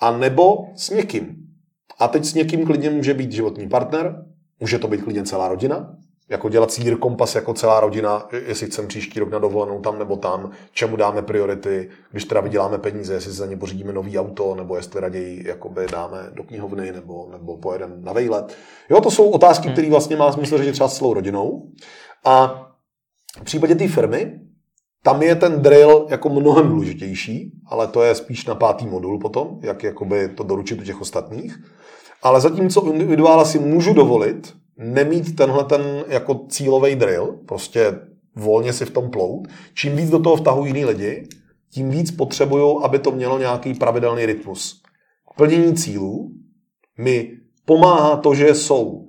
a 0.00 0.16
nebo 0.18 0.56
s 0.76 0.90
někým. 0.90 1.36
A 1.98 2.08
teď 2.08 2.24
s 2.24 2.34
někým 2.34 2.66
klidně 2.66 2.90
může 2.90 3.14
být 3.14 3.32
životní 3.32 3.68
partner, 3.68 4.24
může 4.60 4.78
to 4.78 4.88
být 4.88 5.02
klidně 5.02 5.22
celá 5.22 5.48
rodina, 5.48 5.96
jako 6.28 6.48
dělat 6.48 6.72
sír 6.72 6.98
kompas 6.98 7.34
jako 7.34 7.54
celá 7.54 7.80
rodina, 7.80 8.28
jestli 8.46 8.66
chceme 8.66 8.88
příští 8.88 9.20
rok 9.20 9.30
na 9.30 9.38
dovolenou 9.38 9.80
tam 9.80 9.98
nebo 9.98 10.16
tam, 10.16 10.50
čemu 10.72 10.96
dáme 10.96 11.22
priority, 11.22 11.90
když 12.10 12.24
teda 12.24 12.40
vyděláme 12.40 12.78
peníze, 12.78 13.14
jestli 13.14 13.32
za 13.32 13.46
ně 13.46 13.56
pořídíme 13.56 13.92
nový 13.92 14.18
auto, 14.18 14.54
nebo 14.54 14.76
jestli 14.76 15.00
raději 15.00 15.48
jakoby 15.48 15.86
dáme 15.92 16.30
do 16.34 16.42
knihovny, 16.42 16.92
nebo, 16.92 17.28
nebo 17.32 17.56
pojedeme 17.56 17.94
na 18.00 18.12
vejlet. 18.12 18.56
Jo, 18.90 19.00
to 19.00 19.10
jsou 19.10 19.30
otázky, 19.30 19.64
hmm. 19.64 19.72
které 19.72 19.90
vlastně 19.90 20.16
má 20.16 20.32
smysl 20.32 20.58
řešit 20.58 20.72
třeba 20.72 20.88
s 20.88 20.98
celou 20.98 21.14
rodinou. 21.14 21.68
A 22.24 22.66
v 23.40 23.44
případě 23.44 23.74
té 23.74 23.88
firmy, 23.88 24.40
tam 25.02 25.22
je 25.22 25.34
ten 25.34 25.62
drill 25.62 26.06
jako 26.10 26.28
mnohem 26.28 26.68
důležitější, 26.68 27.52
ale 27.66 27.86
to 27.86 28.02
je 28.02 28.14
spíš 28.14 28.46
na 28.46 28.54
pátý 28.54 28.86
modul 28.86 29.18
potom, 29.18 29.58
jak 29.62 29.82
jakoby 29.82 30.28
to 30.28 30.42
doručit 30.42 30.80
u 30.80 30.84
těch 30.84 31.00
ostatních. 31.00 31.58
Ale 32.22 32.40
zatímco 32.40 32.86
individuála 32.86 33.44
si 33.44 33.58
můžu 33.58 33.94
dovolit 33.94 34.54
nemít 34.78 35.36
tenhle 35.36 35.64
ten 35.64 36.04
jako 36.08 36.40
cílový 36.48 36.94
drill, 36.94 37.38
prostě 37.46 37.98
volně 38.36 38.72
si 38.72 38.84
v 38.84 38.90
tom 38.90 39.10
plout. 39.10 39.48
Čím 39.74 39.96
víc 39.96 40.10
do 40.10 40.18
toho 40.18 40.36
vtahují 40.36 40.66
jiný 40.66 40.84
lidi, 40.84 41.28
tím 41.70 41.90
víc 41.90 42.10
potřebují, 42.10 42.76
aby 42.82 42.98
to 42.98 43.10
mělo 43.10 43.38
nějaký 43.38 43.74
pravidelný 43.74 44.26
rytmus. 44.26 44.82
Plnění 45.36 45.74
cílů 45.74 46.30
mi 46.98 47.30
pomáhá 47.64 48.16
to, 48.16 48.34
že 48.34 48.54
jsou 48.54 48.82
uh, 48.84 49.06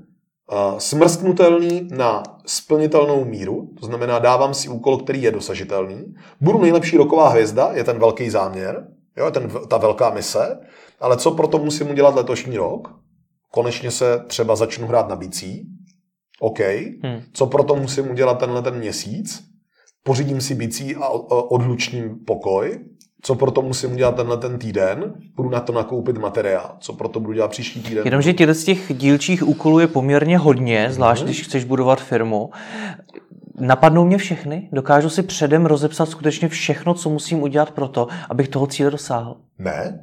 smrsknutelný 0.78 1.88
na 1.92 2.24
splnitelnou 2.46 3.26
míru, 3.26 3.70
to 3.80 3.86
znamená, 3.86 4.20
dávám 4.20 4.54
si 4.54 4.70
úkol, 4.70 4.98
který 4.98 5.22
je 5.22 5.32
dosažitelný. 5.32 6.16
Budu 6.42 6.62
nejlepší 6.62 6.98
roková 6.98 7.30
hvězda, 7.30 7.72
je 7.74 7.84
ten 7.84 8.00
velký 8.00 8.30
záměr, 8.30 8.88
jo, 9.18 9.26
je 9.26 9.32
ten, 9.32 9.52
ta 9.68 9.78
velká 9.78 10.10
mise, 10.10 10.60
ale 11.00 11.18
co 11.18 11.32
proto 11.32 11.58
musím 11.58 11.90
udělat 11.90 12.16
letošní 12.16 12.58
rok? 12.58 13.05
Konečně 13.56 13.92
se 13.92 14.20
třeba 14.28 14.56
začnu 14.56 14.88
hrát 14.88 15.10
na 15.10 15.16
bicí, 15.16 15.68
OK, 16.40 16.60
hmm. 17.04 17.22
co 17.34 17.48
proto 17.48 17.76
musím 17.76 18.12
udělat 18.12 18.40
tenhle 18.40 18.62
ten 18.62 18.76
měsíc, 18.76 19.44
pořídím 20.04 20.42
si 20.42 20.56
bicí 20.56 20.96
a 20.96 21.08
odlučním 21.50 22.20
pokoj, 22.26 22.80
co 23.22 23.36
proto 23.36 23.62
musím 23.62 23.92
udělat 23.92 24.16
tenhle 24.16 24.38
ten 24.38 24.60
týden, 24.60 25.14
budu 25.36 25.50
na 25.50 25.60
to 25.60 25.74
nakoupit 25.74 26.18
materiál, 26.18 26.78
co 26.80 26.94
proto 26.94 27.20
budu 27.20 27.34
dělat 27.34 27.52
příští 27.52 27.82
týden. 27.82 28.06
Jenomže 28.06 28.34
těchto 28.34 28.54
z 28.54 28.64
těch 28.64 28.94
dílčích 28.98 29.48
úkolů 29.48 29.80
je 29.80 29.88
poměrně 29.88 30.38
hodně, 30.38 30.88
zvlášť 30.92 31.22
hmm. 31.22 31.28
když 31.28 31.44
chceš 31.44 31.64
budovat 31.64 32.02
firmu. 32.02 32.50
Napadnou 33.60 34.06
mě 34.06 34.18
všechny? 34.18 34.70
Dokážu 34.72 35.10
si 35.10 35.24
předem 35.24 35.66
rozepsat 35.66 36.10
skutečně 36.10 36.48
všechno, 36.48 36.94
co 36.94 37.10
musím 37.10 37.42
udělat 37.42 37.72
pro 37.72 37.88
to, 37.88 38.08
abych 38.30 38.48
toho 38.48 38.68
cíle 38.68 38.92
dosáhl? 38.92 39.38
Ne, 39.60 40.00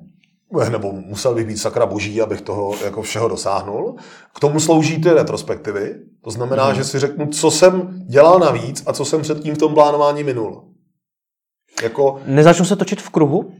nebo 0.70 0.92
musel 0.92 1.34
bych 1.34 1.46
být 1.46 1.56
sakra 1.56 1.86
boží, 1.86 2.22
abych 2.22 2.40
toho 2.40 2.74
jako 2.84 3.02
všeho 3.02 3.28
dosáhnul. 3.28 3.96
K 4.34 4.40
tomu 4.40 4.60
slouží 4.60 5.00
ty 5.00 5.10
retrospektivy. 5.10 5.94
To 6.24 6.30
znamená, 6.30 6.68
mm. 6.68 6.74
že 6.74 6.84
si 6.84 6.98
řeknu, 6.98 7.26
co 7.26 7.50
jsem 7.50 8.02
dělal 8.08 8.38
navíc 8.38 8.82
a 8.86 8.92
co 8.92 9.04
jsem 9.04 9.22
předtím 9.22 9.54
v 9.54 9.58
tom 9.58 9.74
plánování 9.74 10.24
minul. 10.24 10.64
Jako... 11.82 12.20
Nezačnu 12.26 12.64
se 12.64 12.76
točit 12.76 13.00
v 13.00 13.10
kruhu? 13.10 13.52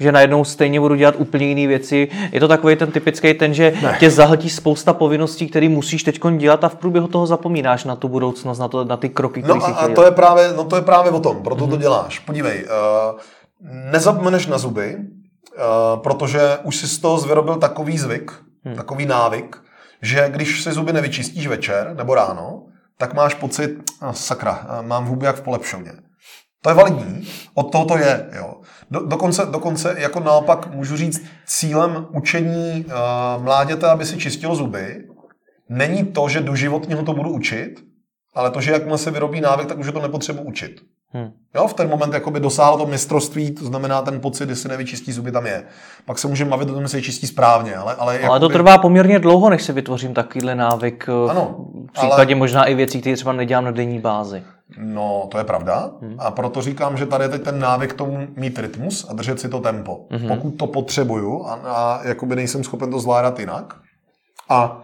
Že 0.00 0.12
najednou 0.12 0.44
stejně 0.44 0.80
budu 0.80 0.94
dělat 0.94 1.14
úplně 1.18 1.46
jiné 1.46 1.66
věci. 1.66 2.08
Je 2.32 2.40
to 2.40 2.48
takový 2.48 2.76
ten 2.76 2.92
typický 2.92 3.34
ten, 3.34 3.54
že 3.54 3.72
ne. 3.82 3.96
tě 4.00 4.10
zahltí 4.10 4.50
spousta 4.50 4.92
povinností, 4.92 5.48
které 5.48 5.68
musíš 5.68 6.02
teď 6.02 6.20
dělat 6.36 6.64
a 6.64 6.68
v 6.68 6.74
průběhu 6.74 7.08
toho 7.08 7.26
zapomínáš 7.26 7.84
na 7.84 7.96
tu 7.96 8.08
budoucnost, 8.08 8.58
na, 8.58 8.68
to, 8.68 8.84
na 8.84 8.96
ty 8.96 9.08
kroky, 9.08 9.42
které 9.42 9.58
no 9.58 9.64
a, 9.64 9.68
a 9.68 9.88
to 9.88 10.04
je, 10.04 10.10
právě, 10.10 10.52
no 10.56 10.64
to 10.64 10.76
je 10.76 10.82
právě 10.82 11.12
o 11.12 11.20
tom, 11.20 11.42
proto 11.42 11.64
mm-hmm. 11.64 11.68
to 11.68 11.74
mhm. 11.74 11.82
děláš. 11.82 12.18
Podívej, 12.18 12.64
uh, 12.64 13.18
nezapomeneš 13.90 14.46
na 14.46 14.58
zuby, 14.58 14.96
protože 16.02 16.58
už 16.62 16.76
si 16.76 16.88
z 16.88 16.98
toho 16.98 17.20
vyrobil 17.20 17.56
takový 17.56 17.98
zvyk, 17.98 18.32
hmm. 18.64 18.76
takový 18.76 19.06
návyk, 19.06 19.62
že 20.02 20.28
když 20.28 20.62
si 20.62 20.72
zuby 20.72 20.92
nevyčistíš 20.92 21.46
večer 21.46 21.94
nebo 21.96 22.14
ráno, 22.14 22.62
tak 22.98 23.14
máš 23.14 23.34
pocit, 23.34 23.90
oh, 24.02 24.12
sakra, 24.12 24.66
eh, 24.68 24.82
mám 24.82 25.06
huby 25.06 25.26
jak 25.26 25.36
v 25.36 25.40
polepšovně. 25.40 25.92
To 26.62 26.70
je 26.70 26.74
validní, 26.74 27.28
od 27.54 27.72
toho 27.72 27.84
to 27.84 27.98
je. 27.98 28.30
Jo. 28.36 28.54
Do, 28.90 29.06
dokonce, 29.06 29.46
dokonce 29.46 29.94
jako 29.98 30.20
naopak 30.20 30.74
můžu 30.74 30.96
říct, 30.96 31.24
cílem 31.46 32.06
učení 32.10 32.84
uh, 32.84 33.42
mláděte, 33.42 33.86
aby 33.86 34.04
si 34.04 34.18
čistilo 34.18 34.54
zuby, 34.54 35.04
není 35.68 36.06
to, 36.06 36.28
že 36.28 36.40
do 36.40 36.54
životního 36.54 37.02
to 37.02 37.12
budu 37.12 37.30
učit, 37.30 37.84
ale 38.34 38.50
to, 38.50 38.60
že 38.60 38.72
jakmile 38.72 38.98
se 38.98 39.10
vyrobí 39.10 39.40
návyk, 39.40 39.68
tak 39.68 39.78
už 39.78 39.92
to 39.92 40.00
nepotřebu 40.00 40.42
učit. 40.42 40.80
Hmm. 41.12 41.32
Jo, 41.54 41.66
v 41.66 41.74
ten 41.74 41.88
moment 41.88 42.14
jakoby 42.14 42.40
dosáhlo 42.40 42.78
to 42.78 42.86
mistrovství, 42.86 43.50
to 43.50 43.64
znamená 43.64 44.02
ten 44.02 44.20
pocit, 44.20 44.46
kdy 44.46 44.56
si 44.56 44.68
nevyčistí 44.68 45.12
zuby 45.12 45.32
tam 45.32 45.46
je. 45.46 45.64
Pak 46.04 46.18
se 46.18 46.28
můžeme 46.28 46.50
bavit 46.50 46.70
o 46.70 46.74
tom, 46.74 46.82
že 46.82 46.88
se 46.88 47.02
čistí 47.02 47.26
správně, 47.26 47.76
ale... 47.76 47.94
Ale, 47.94 48.14
jakoby... 48.14 48.28
ale 48.28 48.40
to 48.40 48.48
trvá 48.48 48.78
poměrně 48.78 49.18
dlouho, 49.18 49.50
než 49.50 49.62
se 49.62 49.72
vytvořím 49.72 50.14
takovýhle 50.14 50.54
návyk. 50.54 51.06
Eh, 51.08 51.30
ano, 51.30 51.56
v 51.88 51.92
případě 51.92 52.34
ale... 52.34 52.38
možná 52.38 52.64
i 52.64 52.74
věcí, 52.74 53.00
které 53.00 53.16
třeba 53.16 53.32
nedělám 53.32 53.64
na 53.64 53.70
denní 53.70 53.98
bázi. 53.98 54.42
No, 54.78 55.28
to 55.30 55.38
je 55.38 55.44
pravda. 55.44 55.90
Hmm. 56.02 56.16
A 56.18 56.30
proto 56.30 56.62
říkám, 56.62 56.96
že 56.96 57.06
tady 57.06 57.24
je 57.24 57.28
teď 57.28 57.42
ten 57.42 57.58
návyk 57.58 57.92
tomu 57.92 58.28
mít 58.36 58.58
rytmus 58.58 59.06
a 59.10 59.12
držet 59.12 59.40
si 59.40 59.48
to 59.48 59.60
tempo. 59.60 60.00
Hmm. 60.10 60.28
Pokud 60.28 60.50
to 60.50 60.66
potřebuju 60.66 61.46
a, 61.46 61.54
a 61.54 62.00
jakoby 62.04 62.36
nejsem 62.36 62.64
schopen 62.64 62.90
to 62.90 63.00
zvládat 63.00 63.38
jinak. 63.38 63.74
A 64.48 64.80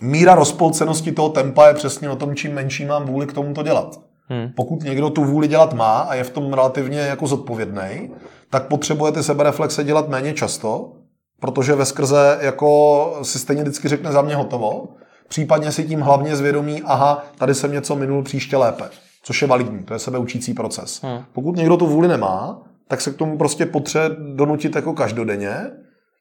míra 0.00 0.34
rozpolcenosti 0.34 1.12
toho 1.12 1.28
tempa 1.28 1.68
je 1.68 1.74
přesně 1.74 2.10
o 2.10 2.16
tom, 2.16 2.34
čím 2.34 2.54
menší 2.54 2.84
mám 2.84 3.06
vůli 3.06 3.26
k 3.26 3.32
tomu 3.32 3.54
to 3.54 3.62
dělat. 3.62 4.09
Hmm. 4.30 4.52
Pokud 4.56 4.82
někdo 4.82 5.10
tu 5.10 5.24
vůli 5.24 5.48
dělat 5.48 5.74
má 5.74 5.98
a 5.98 6.14
je 6.14 6.24
v 6.24 6.30
tom 6.30 6.52
relativně 6.52 6.98
jako 6.98 7.26
zodpovědný, 7.26 8.10
tak 8.50 8.66
potřebujete 8.66 9.22
sebereflexe 9.22 9.84
dělat 9.84 10.08
méně 10.08 10.32
často, 10.32 10.92
protože 11.40 11.74
ve 11.74 11.84
skrze 11.84 12.38
jako 12.40 13.18
si 13.22 13.38
stejně 13.38 13.62
vždycky 13.62 13.88
řekne 13.88 14.12
za 14.12 14.22
mě 14.22 14.36
hotovo, 14.36 14.88
případně 15.28 15.72
si 15.72 15.84
tím 15.84 16.00
hlavně 16.00 16.36
zvědomí, 16.36 16.82
aha, 16.82 17.24
tady 17.38 17.54
jsem 17.54 17.72
něco 17.72 17.96
minul 17.96 18.22
příště 18.22 18.56
lépe, 18.56 18.84
což 19.22 19.42
je 19.42 19.48
validní, 19.48 19.84
to 19.84 19.92
je 19.92 19.98
sebeučící 19.98 20.54
proces. 20.54 21.02
Hmm. 21.02 21.24
Pokud 21.32 21.56
někdo 21.56 21.76
tu 21.76 21.86
vůli 21.86 22.08
nemá, 22.08 22.62
tak 22.88 23.00
se 23.00 23.10
k 23.10 23.16
tomu 23.16 23.38
prostě 23.38 23.66
potřebuje 23.66 24.20
donutit 24.34 24.76
jako 24.76 24.92
každodenně, 24.92 25.56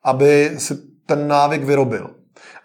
aby 0.04 0.52
si 0.58 0.78
ten 1.06 1.28
návyk 1.28 1.64
vyrobil. 1.64 2.10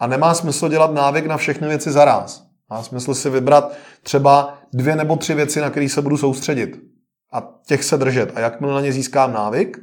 A 0.01 0.07
nemá 0.07 0.35
smysl 0.35 0.69
dělat 0.69 0.95
návyk 0.95 1.27
na 1.27 1.37
všechny 1.37 1.69
věci 1.69 1.93
zaraz. 1.93 2.54
Má 2.71 2.83
smysl 2.83 3.15
si 3.15 3.31
vybrat 3.31 3.73
třeba 4.03 4.59
dvě 4.73 4.97
nebo 4.97 5.17
tři 5.17 5.35
věci, 5.35 5.61
na 5.61 5.71
které 5.71 5.89
se 5.89 6.03
budu 6.03 6.17
soustředit. 6.17 6.81
A 7.33 7.55
těch 7.67 7.85
se 7.85 7.97
držet. 7.97 8.33
A 8.35 8.41
jakmile 8.41 8.75
na 8.75 8.81
ně 8.81 8.93
získám 8.93 9.33
návyk, 9.33 9.79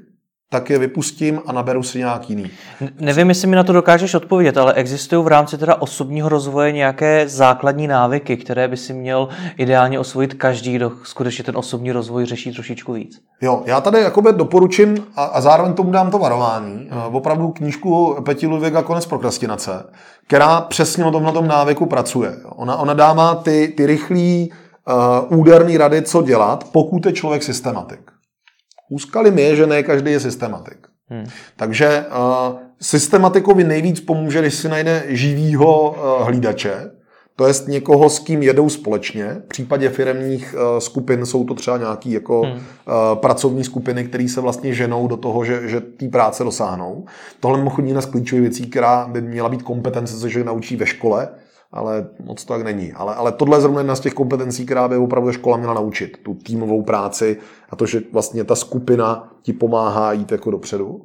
tak 0.54 0.70
je 0.70 0.80
vypustím 0.80 1.42
a 1.46 1.52
naberu 1.52 1.84
si 1.84 1.98
nějak 1.98 2.30
jiný. 2.30 2.52
Nevím, 3.00 3.30
jestli 3.30 3.48
mi 3.48 3.56
na 3.56 3.64
to 3.64 3.74
dokážeš 3.74 4.14
odpovědět, 4.14 4.58
ale 4.58 4.74
existují 4.74 5.24
v 5.24 5.28
rámci 5.28 5.58
teda 5.58 5.76
osobního 5.76 6.30
rozvoje 6.30 6.72
nějaké 6.72 7.28
základní 7.28 7.88
návyky, 7.88 8.38
které 8.38 8.68
by 8.68 8.78
si 8.78 8.94
měl 8.94 9.30
ideálně 9.58 10.00
osvojit 10.00 10.34
každý, 10.34 10.74
kdo 10.74 10.92
skutečně 11.04 11.44
ten 11.44 11.58
osobní 11.58 11.92
rozvoj 11.92 12.26
řeší 12.26 12.54
trošičku 12.54 12.94
víc? 12.94 13.20
Jo, 13.42 13.64
já 13.66 13.82
tady 13.82 14.02
jakoby 14.02 14.34
doporučím 14.34 15.06
a, 15.16 15.24
a 15.24 15.42
zároveň 15.42 15.74
tomu 15.74 15.92
dám 15.92 16.12
to 16.12 16.20
varování, 16.20 16.88
hmm. 16.92 17.16
opravdu 17.16 17.50
knížku 17.50 18.16
Peti 18.26 18.48
Ludviga 18.48 18.82
Konec 18.82 19.06
prokrastinace, 19.06 19.84
která 20.28 20.62
přesně 20.62 21.06
o 21.06 21.12
tomhle 21.12 21.48
návyku 21.48 21.86
pracuje. 21.86 22.32
Ona, 22.46 22.78
ona 22.78 22.94
dává 22.94 23.36
ty, 23.36 23.74
ty 23.78 23.86
rychlý 23.86 24.52
uh, 25.30 25.40
úderný 25.40 25.78
rady, 25.78 26.02
co 26.02 26.22
dělat, 26.22 26.64
pokud 26.72 27.06
je 27.06 27.12
člověk 27.12 27.44
systematik. 27.44 28.11
Úskalím 28.92 29.40
je, 29.40 29.56
že 29.56 29.68
ne 29.68 29.84
každý 29.84 30.12
je 30.12 30.20
systematik. 30.20 30.88
Hmm. 31.10 31.26
Takže 31.56 32.06
uh, 32.10 32.58
systematikovi 32.82 33.64
nejvíc 33.64 34.00
pomůže, 34.00 34.42
když 34.42 34.54
si 34.54 34.70
najde 34.70 35.04
živýho 35.08 35.90
uh, 35.90 36.26
hlídače, 36.28 36.92
to 37.36 37.48
jest 37.48 37.68
někoho, 37.68 38.10
s 38.10 38.20
kým 38.20 38.44
jedou 38.44 38.70
společně. 38.70 39.42
V 39.46 39.48
případě 39.48 39.90
firemních 39.90 40.56
uh, 40.56 40.80
skupin 40.80 41.26
jsou 41.26 41.44
to 41.44 41.54
třeba 41.54 41.78
nějaký 41.78 42.12
jako 42.12 42.42
hmm. 42.42 42.54
uh, 42.54 42.62
pracovní 43.16 43.64
skupiny, 43.64 44.04
které 44.04 44.28
se 44.28 44.42
vlastně 44.42 44.74
ženou 44.74 45.08
do 45.08 45.18
toho, 45.18 45.46
že, 45.46 45.68
že 45.68 45.82
té 45.82 46.08
práce 46.08 46.44
dosáhnou. 46.44 47.06
Tohle 47.40 47.58
mimochodně 47.58 47.90
jedna 47.90 48.02
z 48.02 48.06
klíčových 48.06 48.42
věcí, 48.42 48.70
která 48.70 49.08
by 49.08 49.22
měla 49.22 49.50
být 49.50 49.64
kompetence, 49.64 50.18
což 50.18 50.34
je 50.34 50.44
naučí 50.44 50.76
ve 50.76 50.86
škole, 50.86 51.30
ale 51.72 52.08
moc 52.26 52.46
to 52.46 52.54
tak 52.54 52.64
není. 52.64 52.94
Ale, 52.94 53.16
ale 53.16 53.32
tohle 53.32 53.58
je 53.58 53.62
zrovna 53.62 53.80
jedna 53.80 53.96
z 53.96 54.00
těch 54.00 54.14
kompetencí, 54.14 54.66
která 54.66 54.88
by 54.88 54.98
opravdu 54.98 55.32
škola 55.32 55.58
měla 55.58 55.74
naučit. 55.74 56.18
Tu 56.24 56.34
týmovou 56.34 56.82
práci 56.82 57.38
a 57.70 57.76
to, 57.76 57.86
že 57.86 58.02
vlastně 58.14 58.44
ta 58.44 58.56
skupina 58.56 59.34
ti 59.42 59.54
pomáhá 59.54 60.14
jít 60.14 60.32
jako 60.32 60.52
dopředu. 60.52 61.02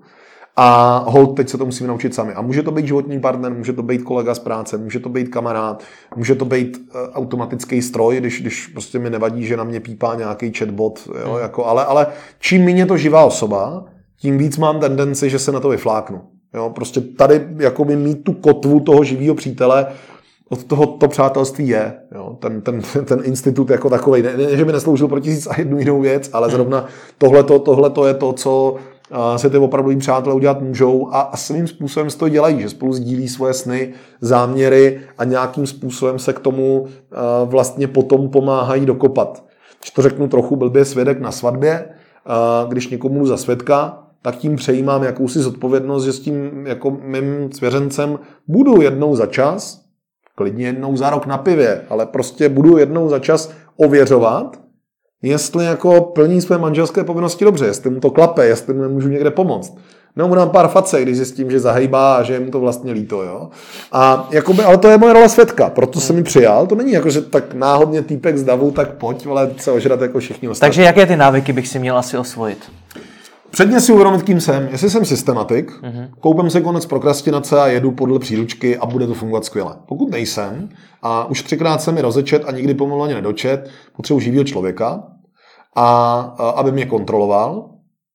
A 0.58 0.98
hold, 1.08 1.36
teď 1.36 1.48
se 1.48 1.58
to 1.58 1.64
musíme 1.66 1.88
naučit 1.88 2.14
sami. 2.14 2.34
A 2.34 2.42
může 2.42 2.62
to 2.62 2.70
být 2.70 2.86
životní 2.86 3.20
partner, 3.20 3.52
může 3.52 3.72
to 3.72 3.82
být 3.82 4.02
kolega 4.02 4.34
z 4.34 4.38
práce, 4.38 4.78
může 4.78 5.00
to 5.00 5.08
být 5.08 5.28
kamarád, 5.28 5.82
může 6.16 6.34
to 6.34 6.44
být 6.44 6.76
uh, 6.76 7.00
automatický 7.12 7.82
stroj, 7.82 8.16
když, 8.16 8.40
když 8.40 8.66
prostě 8.66 8.98
mi 8.98 9.10
nevadí, 9.10 9.44
že 9.44 9.56
na 9.56 9.64
mě 9.64 9.80
pípá 9.80 10.14
nějaký 10.14 10.52
chatbot. 10.52 11.08
Jo, 11.20 11.32
hmm. 11.32 11.42
jako, 11.42 11.66
ale, 11.66 11.84
ale 11.84 12.06
čím 12.38 12.64
méně 12.64 12.86
to 12.86 12.96
živá 12.96 13.24
osoba, 13.24 13.84
tím 14.18 14.38
víc 14.38 14.58
mám 14.58 14.80
tendenci, 14.80 15.30
že 15.30 15.38
se 15.38 15.52
na 15.52 15.60
to 15.60 15.68
vyfláknu. 15.68 16.20
Jo, 16.54 16.70
prostě 16.74 17.00
tady 17.00 17.46
jakoby 17.58 17.96
mít 17.96 18.24
tu 18.24 18.32
kotvu 18.32 18.80
toho 18.80 19.04
živého 19.04 19.34
přítele, 19.34 19.86
od 20.48 20.64
toho 20.64 20.86
to 20.86 21.08
přátelství 21.08 21.68
je. 21.68 21.94
Jo? 22.14 22.36
Ten, 22.40 22.60
ten, 22.60 22.82
ten 23.04 23.20
institut 23.24 23.70
jako 23.70 23.90
takový. 23.90 24.22
Ne, 24.22 24.36
ne, 24.36 24.56
že 24.56 24.64
by 24.64 24.72
nesloužil 24.72 25.08
pro 25.08 25.20
tisíc 25.20 25.46
a 25.46 25.58
jednu 25.58 25.78
jinou 25.78 26.00
věc, 26.00 26.30
ale 26.32 26.50
zrovna 26.50 26.86
tohleto, 27.18 27.58
tohleto 27.58 28.06
je 28.06 28.14
to, 28.14 28.32
co 28.32 28.76
se 29.36 29.50
ty 29.50 29.58
opravdu 29.58 29.98
přátelé 29.98 30.34
udělat 30.34 30.60
můžou 30.60 31.08
a, 31.12 31.20
a 31.20 31.36
svým 31.36 31.66
způsobem 31.66 32.08
to 32.18 32.28
dělají, 32.28 32.60
že 32.60 32.68
spolu 32.68 32.92
sdílí 32.92 33.28
svoje 33.28 33.52
sny, 33.52 33.92
záměry 34.20 35.00
a 35.18 35.24
nějakým 35.24 35.66
způsobem 35.66 36.18
se 36.18 36.32
k 36.32 36.38
tomu 36.38 36.86
vlastně 37.44 37.88
potom 37.88 38.28
pomáhají 38.28 38.86
dokopat. 38.86 39.44
Když 39.80 39.90
to 39.90 40.02
řeknu 40.02 40.28
trochu 40.28 40.56
blbě, 40.56 40.84
svědek 40.84 41.20
na 41.20 41.32
svatbě, 41.32 41.88
když 42.68 42.88
někomu 42.88 43.26
za 43.26 43.36
svědka, 43.36 44.02
tak 44.22 44.36
tím 44.36 44.56
přejímám 44.56 45.02
jakousi 45.02 45.40
zodpovědnost, 45.40 46.04
že 46.04 46.12
s 46.12 46.20
tím 46.20 46.66
jako 46.66 46.90
mým 46.90 47.52
svěřencem 47.52 48.18
budu 48.48 48.82
jednou 48.82 49.16
za 49.16 49.26
čas 49.26 49.85
klidně 50.36 50.66
jednou 50.66 50.96
za 50.96 51.10
rok 51.10 51.26
na 51.26 51.38
pivě, 51.38 51.82
ale 51.90 52.06
prostě 52.06 52.48
budu 52.48 52.78
jednou 52.78 53.08
za 53.08 53.18
čas 53.18 53.52
ověřovat, 53.76 54.56
jestli 55.22 55.64
jako 55.64 56.00
plní 56.00 56.40
své 56.40 56.58
manželské 56.58 57.04
povinnosti 57.04 57.44
dobře, 57.44 57.66
jestli 57.66 57.90
mu 57.90 58.00
to 58.00 58.10
klape, 58.10 58.46
jestli 58.46 58.74
mu 58.74 58.82
nemůžu 58.82 59.08
někde 59.08 59.30
pomoct. 59.30 59.78
Mu 60.26 60.34
dám 60.34 60.50
pár 60.50 60.68
face, 60.68 61.02
když 61.02 61.16
zjistím, 61.16 61.50
že 61.50 61.60
zahejbá 61.60 62.16
a 62.16 62.22
že 62.22 62.32
je 62.32 62.40
mu 62.40 62.50
to 62.50 62.60
vlastně 62.60 62.92
líto, 62.92 63.22
jo. 63.22 63.48
A 63.92 64.28
jakoby, 64.30 64.62
ale 64.62 64.78
to 64.78 64.88
je 64.88 64.98
moje 64.98 65.12
role 65.12 65.28
svědka, 65.28 65.70
proto 65.70 66.00
jsem 66.00 66.16
mi 66.16 66.22
přijal. 66.22 66.66
To 66.66 66.74
není 66.74 66.92
jako, 66.92 67.10
že 67.10 67.20
tak 67.22 67.54
náhodně 67.54 68.02
týpek 68.02 68.38
z 68.38 68.42
davu, 68.42 68.70
tak 68.70 68.94
pojď, 68.94 69.26
ale 69.26 69.50
se 69.56 69.72
ožrat 69.72 70.00
jako 70.00 70.18
všichni 70.18 70.48
ostatní. 70.48 70.68
Takže 70.68 70.82
jaké 70.82 71.06
ty 71.06 71.16
návyky 71.16 71.52
bych 71.52 71.68
si 71.68 71.78
měl 71.78 71.98
asi 71.98 72.18
osvojit? 72.18 72.58
Předně 73.50 73.80
si 73.80 73.92
uvědomit, 73.92 74.22
kým 74.22 74.40
jsem. 74.40 74.68
Jestli 74.72 74.90
jsem 74.90 75.04
systematik, 75.04 75.70
uh-huh. 75.70 76.08
koupím 76.20 76.50
si 76.50 76.60
konec 76.60 76.86
prokrastinace 76.86 77.60
a 77.60 77.66
jedu 77.66 77.90
podle 77.90 78.18
příručky 78.18 78.76
a 78.76 78.86
bude 78.86 79.06
to 79.06 79.14
fungovat 79.14 79.44
skvěle. 79.44 79.76
Pokud 79.88 80.10
nejsem, 80.10 80.68
a 81.02 81.24
už 81.24 81.42
třikrát 81.42 81.82
jsem 81.82 81.94
mi 81.94 82.00
rozečet 82.00 82.44
a 82.46 82.50
nikdy 82.50 82.74
pomalu 82.74 83.02
ani 83.02 83.14
nedočet, 83.14 83.70
potřebuji 83.96 84.20
živého 84.20 84.44
člověka, 84.44 85.02
a, 85.76 86.18
a 86.38 86.50
aby 86.50 86.72
mě 86.72 86.86
kontroloval, 86.86 87.70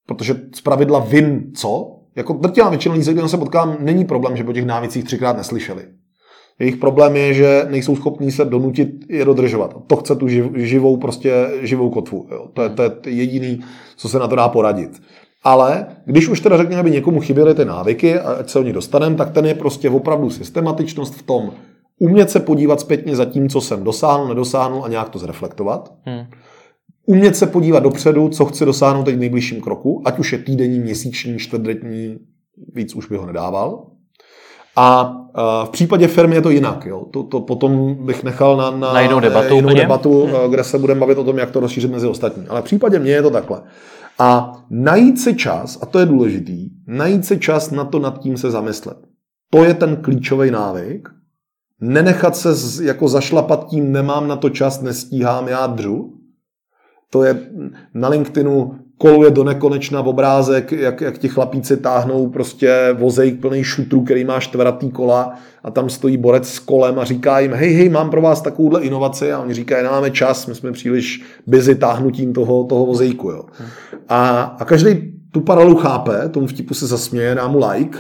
protože 0.08 0.36
z 0.56 0.62
pravidla 0.62 1.00
vím 1.00 1.52
co. 1.56 1.98
Jako 2.16 2.34
drtivá 2.34 2.70
většina 2.70 2.96
lidí, 2.96 3.28
se 3.28 3.38
potkám, 3.38 3.78
není 3.80 4.06
problém, 4.06 4.38
že 4.38 4.44
po 4.44 4.54
těch 4.54 4.66
návicích 4.66 5.04
třikrát 5.04 5.38
neslyšeli. 5.38 5.84
Jejich 6.60 6.78
problém 6.78 7.16
je, 7.16 7.34
že 7.34 7.66
nejsou 7.70 7.96
schopní 7.96 8.32
se 8.32 8.46
donutit 8.46 8.90
je 9.10 9.26
dodržovat. 9.26 9.76
To 9.88 9.96
chce 9.96 10.16
tu 10.16 10.28
živou, 10.56 10.98
prostě 10.98 11.50
živou 11.62 11.90
kotvu. 11.90 12.28
Jo. 12.32 12.48
To, 12.54 12.62
je, 12.62 12.70
to 12.70 12.84
je 12.84 12.92
jediný, 13.06 13.60
co 13.96 14.10
se 14.10 14.20
na 14.20 14.28
to 14.28 14.36
dá 14.36 14.50
poradit. 14.50 15.02
Ale 15.44 15.86
když 16.06 16.30
už 16.30 16.40
teda 16.40 16.58
řekněme, 16.58 16.80
aby 16.80 16.92
někomu 16.92 17.20
chyběly 17.20 17.56
ty 17.56 17.66
návyky, 17.66 18.20
a 18.20 18.34
ať 18.34 18.50
se 18.50 18.60
o 18.60 18.64
ní 18.64 18.74
dostaneme, 18.74 19.16
tak 19.16 19.32
ten 19.32 19.46
je 19.46 19.56
prostě 19.56 19.90
opravdu 19.90 20.30
systematičnost 20.30 21.16
v 21.16 21.24
tom, 21.24 21.52
umět 22.00 22.30
se 22.30 22.40
podívat 22.40 22.80
zpětně 22.80 23.16
za 23.16 23.26
tím, 23.26 23.50
co 23.50 23.62
jsem 23.62 23.84
dosáhnul, 23.84 24.28
nedosáhnul 24.28 24.86
a 24.86 24.88
nějak 24.88 25.10
to 25.10 25.20
zreflektovat. 25.20 25.94
Hmm. 26.06 26.26
Umět 27.06 27.36
se 27.36 27.48
podívat 27.48 27.84
dopředu, 27.84 28.30
co 28.30 28.46
chci 28.46 28.66
dosáhnout 28.66 29.04
teď 29.04 29.16
v 29.16 29.20
nejbližším 29.20 29.62
kroku, 29.62 30.02
ať 30.06 30.20
už 30.20 30.32
je 30.32 30.40
týdenní, 30.40 30.80
měsíční, 30.80 31.40
čtvrtletní, 31.40 32.18
víc 32.74 32.96
už 32.96 33.08
by 33.08 33.18
ho 33.18 33.26
nedával. 33.26 33.86
A 34.76 35.18
v 35.66 35.70
případě 35.70 36.08
firmy 36.08 36.36
je 36.36 36.42
to 36.42 36.50
jinak. 36.50 36.86
Jo. 36.86 37.06
To, 37.12 37.24
to 37.24 37.40
potom 37.40 37.96
bych 38.06 38.24
nechal 38.24 38.58
na, 38.58 38.72
na, 38.72 38.94
na 38.94 39.02
jinou 39.02 39.20
debatu, 39.20 39.56
jinou 39.56 39.74
debatu 39.74 40.26
hmm. 40.26 40.52
kde 40.52 40.64
se 40.64 40.78
budeme 40.78 41.00
bavit 41.00 41.18
o 41.18 41.24
tom, 41.24 41.38
jak 41.38 41.52
to 41.52 41.60
rozšířit 41.60 41.92
mezi 41.92 42.08
ostatní. 42.08 42.48
Ale 42.48 42.62
v 42.62 42.64
případě 42.64 43.00
mě 43.00 43.12
je 43.12 43.22
to 43.22 43.30
takhle. 43.30 43.62
A 44.22 44.52
najít 44.70 45.20
si 45.20 45.36
čas, 45.36 45.80
a 45.82 45.86
to 45.86 46.00
je 46.00 46.06
důležitý, 46.06 46.70
najít 46.88 47.26
si 47.26 47.40
čas 47.40 47.72
na 47.72 47.86
to 47.86 48.00
nad 48.00 48.20
tím 48.20 48.38
se 48.38 48.52
zamyslet. 48.52 48.98
To 49.50 49.64
je 49.64 49.74
ten 49.74 49.96
klíčový 49.96 50.52
návyk. 50.52 51.10
Nenechat 51.80 52.36
se 52.36 52.50
jako 52.86 53.08
zašlapat 53.08 53.68
tím, 53.68 53.92
nemám 53.92 54.28
na 54.28 54.36
to 54.36 54.50
čas, 54.50 54.82
nestíhám, 54.82 55.48
já 55.48 55.68
dřu. 55.68 56.18
To 57.10 57.24
je 57.24 57.52
na 57.94 58.08
LinkedInu 58.08 58.80
koluje 59.02 59.32
do 59.32 59.44
nekonečna 59.44 60.02
v 60.02 60.08
obrázek, 60.08 60.72
jak, 60.72 61.02
jak 61.02 61.18
ti 61.18 61.30
chlapíci 61.30 61.78
táhnou 61.78 62.30
prostě 62.30 62.96
vozejk 62.98 63.40
plný 63.40 63.64
šutrů, 63.64 64.02
který 64.02 64.24
má 64.24 64.40
čtvrtý 64.40 64.90
kola 64.90 65.34
a 65.64 65.72
tam 65.72 65.90
stojí 65.90 66.18
borec 66.18 66.48
s 66.48 66.60
kolem 66.60 67.00
a 67.00 67.06
říká 67.06 67.40
jim, 67.40 67.54
hej, 67.54 67.74
hej, 67.74 67.90
mám 67.90 68.10
pro 68.10 68.22
vás 68.22 68.42
takovouhle 68.42 68.82
inovaci 68.82 69.32
a 69.32 69.40
oni 69.40 69.54
říkají, 69.54 69.84
nemáme 69.84 70.12
čas, 70.12 70.48
my 70.48 70.56
jsme 70.56 70.72
příliš 70.72 71.24
busy 71.48 71.76
táhnutím 71.76 72.34
toho, 72.34 72.64
toho 72.64 72.86
vozejku. 72.86 73.30
Jo. 73.30 73.46
A, 74.10 74.42
a 74.60 74.66
každý 74.66 75.14
tu 75.32 75.42
paralelu 75.42 75.76
chápe, 75.76 76.30
tomu 76.30 76.48
vtipu 76.48 76.74
se 76.74 76.88
zasměje, 76.88 77.36
dá 77.36 77.48
mu 77.48 77.60
like, 77.68 77.98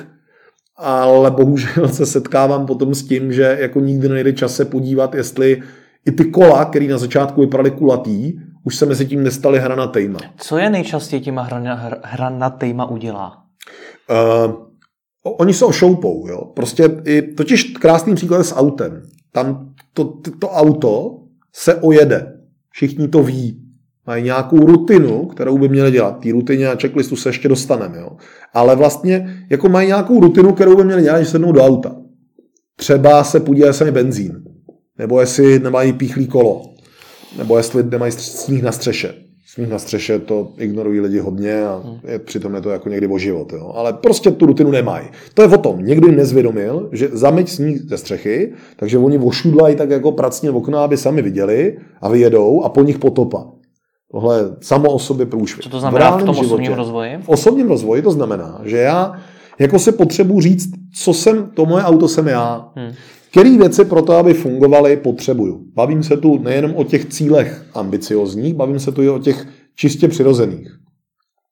ale 0.77 1.31
bohužel 1.31 1.87
se 1.87 2.05
setkávám 2.05 2.65
potom 2.65 2.95
s 2.95 3.03
tím, 3.03 3.33
že 3.33 3.57
jako 3.59 3.79
nikdy 3.79 4.09
nejde 4.09 4.33
čas 4.33 4.55
se 4.55 4.65
podívat, 4.65 5.15
jestli 5.15 5.61
I 6.05 6.11
ty 6.11 6.25
kola, 6.25 6.65
které 6.65 6.87
na 6.87 6.97
začátku 6.97 7.41
vypadaly 7.41 7.71
kulatý, 7.71 8.33
už 8.63 8.75
se 8.75 8.85
mezi 8.85 9.05
tím 9.05 9.23
nestaly 9.23 9.59
hranatejma. 9.59 10.19
Co 10.37 10.57
je 10.57 10.69
nejčastěji 10.69 11.21
těma 11.21 11.41
hrana, 11.41 11.91
hranatejma 12.03 12.85
udělá? 12.85 13.43
Uh, 14.45 14.53
oni 15.23 15.53
se 15.53 15.65
ošoupou, 15.65 16.27
jo. 16.27 16.45
Prostě 16.45 16.89
i, 17.05 17.21
totiž 17.21 17.63
krásný 17.63 18.15
příklad 18.15 18.43
s 18.43 18.55
autem. 18.55 19.01
Tam 19.31 19.73
to, 19.93 20.03
to, 20.05 20.31
to 20.39 20.49
auto 20.49 21.17
se 21.53 21.75
ojede. 21.75 22.33
Všichni 22.69 23.07
to 23.07 23.23
ví. 23.23 23.57
Mají 24.07 24.23
nějakou 24.23 24.57
rutinu, 24.57 25.25
kterou 25.25 25.57
by 25.57 25.69
měli 25.69 25.91
dělat. 25.91 26.19
Té 26.23 26.31
rutině 26.31 26.67
a 26.67 26.75
checklistu 26.75 27.15
se 27.15 27.29
ještě 27.29 27.47
dostaneme. 27.47 27.97
Jo. 27.97 28.09
Ale 28.53 28.75
vlastně 28.75 29.45
jako 29.49 29.69
mají 29.69 29.87
nějakou 29.87 30.19
rutinu, 30.19 30.53
kterou 30.53 30.75
by 30.75 30.83
měli 30.83 31.01
dělat, 31.01 31.17
když 31.17 31.29
sednou 31.29 31.51
do 31.51 31.65
auta. 31.65 31.95
Třeba 32.75 33.23
se 33.23 33.39
podívají, 33.39 33.69
jestli 33.69 33.91
benzín. 33.91 34.43
Nebo 34.97 35.19
jestli 35.19 35.59
nemají 35.59 35.93
píchlý 35.93 36.27
kolo. 36.27 36.70
Nebo 37.37 37.57
jestli 37.57 37.83
nemají 37.83 38.11
sníh 38.11 38.63
na 38.63 38.71
střeše. 38.71 39.13
Sníh 39.47 39.69
na 39.69 39.79
střeše 39.79 40.19
to 40.19 40.51
ignorují 40.57 40.99
lidi 40.99 41.19
hodně 41.19 41.65
a 41.65 41.83
je, 42.07 42.19
přitom 42.19 42.55
je 42.55 42.61
to 42.61 42.69
jako 42.69 42.89
někdy 42.89 43.07
o 43.07 43.17
život. 43.17 43.53
Jo. 43.53 43.71
Ale 43.75 43.93
prostě 43.93 44.31
tu 44.31 44.45
rutinu 44.45 44.71
nemají. 44.71 45.07
To 45.33 45.41
je 45.41 45.47
o 45.47 45.57
tom. 45.57 45.85
Někdo 45.85 46.07
jim 46.07 46.15
nezvědomil, 46.15 46.89
že 46.91 47.09
zameď 47.11 47.49
sníh 47.49 47.81
ze 47.81 47.97
střechy, 47.97 48.53
takže 48.75 48.97
oni 48.97 49.17
ošudlají 49.17 49.75
tak 49.75 49.89
jako 49.89 50.11
pracně 50.11 50.51
v 50.51 50.55
okna, 50.55 50.83
aby 50.83 50.97
sami 50.97 51.21
viděli 51.21 51.77
a 52.01 52.09
vyjedou 52.09 52.63
a 52.63 52.69
po 52.69 52.83
nich 52.83 52.99
potopa. 52.99 53.45
Tohle 54.11 54.55
samo 54.61 54.91
o 54.91 54.99
sobě 54.99 55.25
průšvih. 55.25 55.63
Co 55.63 55.69
to 55.69 55.79
znamená 55.79 56.17
v, 56.17 56.21
v 56.21 56.25
tom 56.25 56.35
životě, 56.35 56.47
osobním 56.47 56.73
rozvoji? 56.73 57.17
V 57.21 57.29
osobním 57.29 57.67
rozvoji 57.67 58.01
to 58.01 58.11
znamená, 58.11 58.61
že 58.63 58.77
já 58.77 59.13
jako 59.59 59.79
si 59.79 59.91
potřebuji 59.91 60.41
říct, 60.41 60.69
co 61.03 61.13
jsem, 61.13 61.51
to 61.53 61.65
moje 61.65 61.83
auto 61.83 62.07
jsem 62.07 62.27
já. 62.27 62.71
Hmm. 62.75 62.91
Který 63.31 63.57
věci 63.57 63.85
pro 63.85 64.01
to, 64.01 64.13
aby 64.13 64.33
fungovaly, 64.33 64.97
potřebuju. 64.97 65.65
Bavím 65.73 66.03
se 66.03 66.17
tu 66.17 66.37
nejenom 66.37 66.75
o 66.75 66.83
těch 66.83 67.05
cílech 67.05 67.65
ambiciozních, 67.73 68.53
bavím 68.53 68.79
se 68.79 68.91
tu 68.91 69.01
i 69.01 69.09
o 69.09 69.19
těch 69.19 69.47
čistě 69.75 70.07
přirozených. 70.07 70.67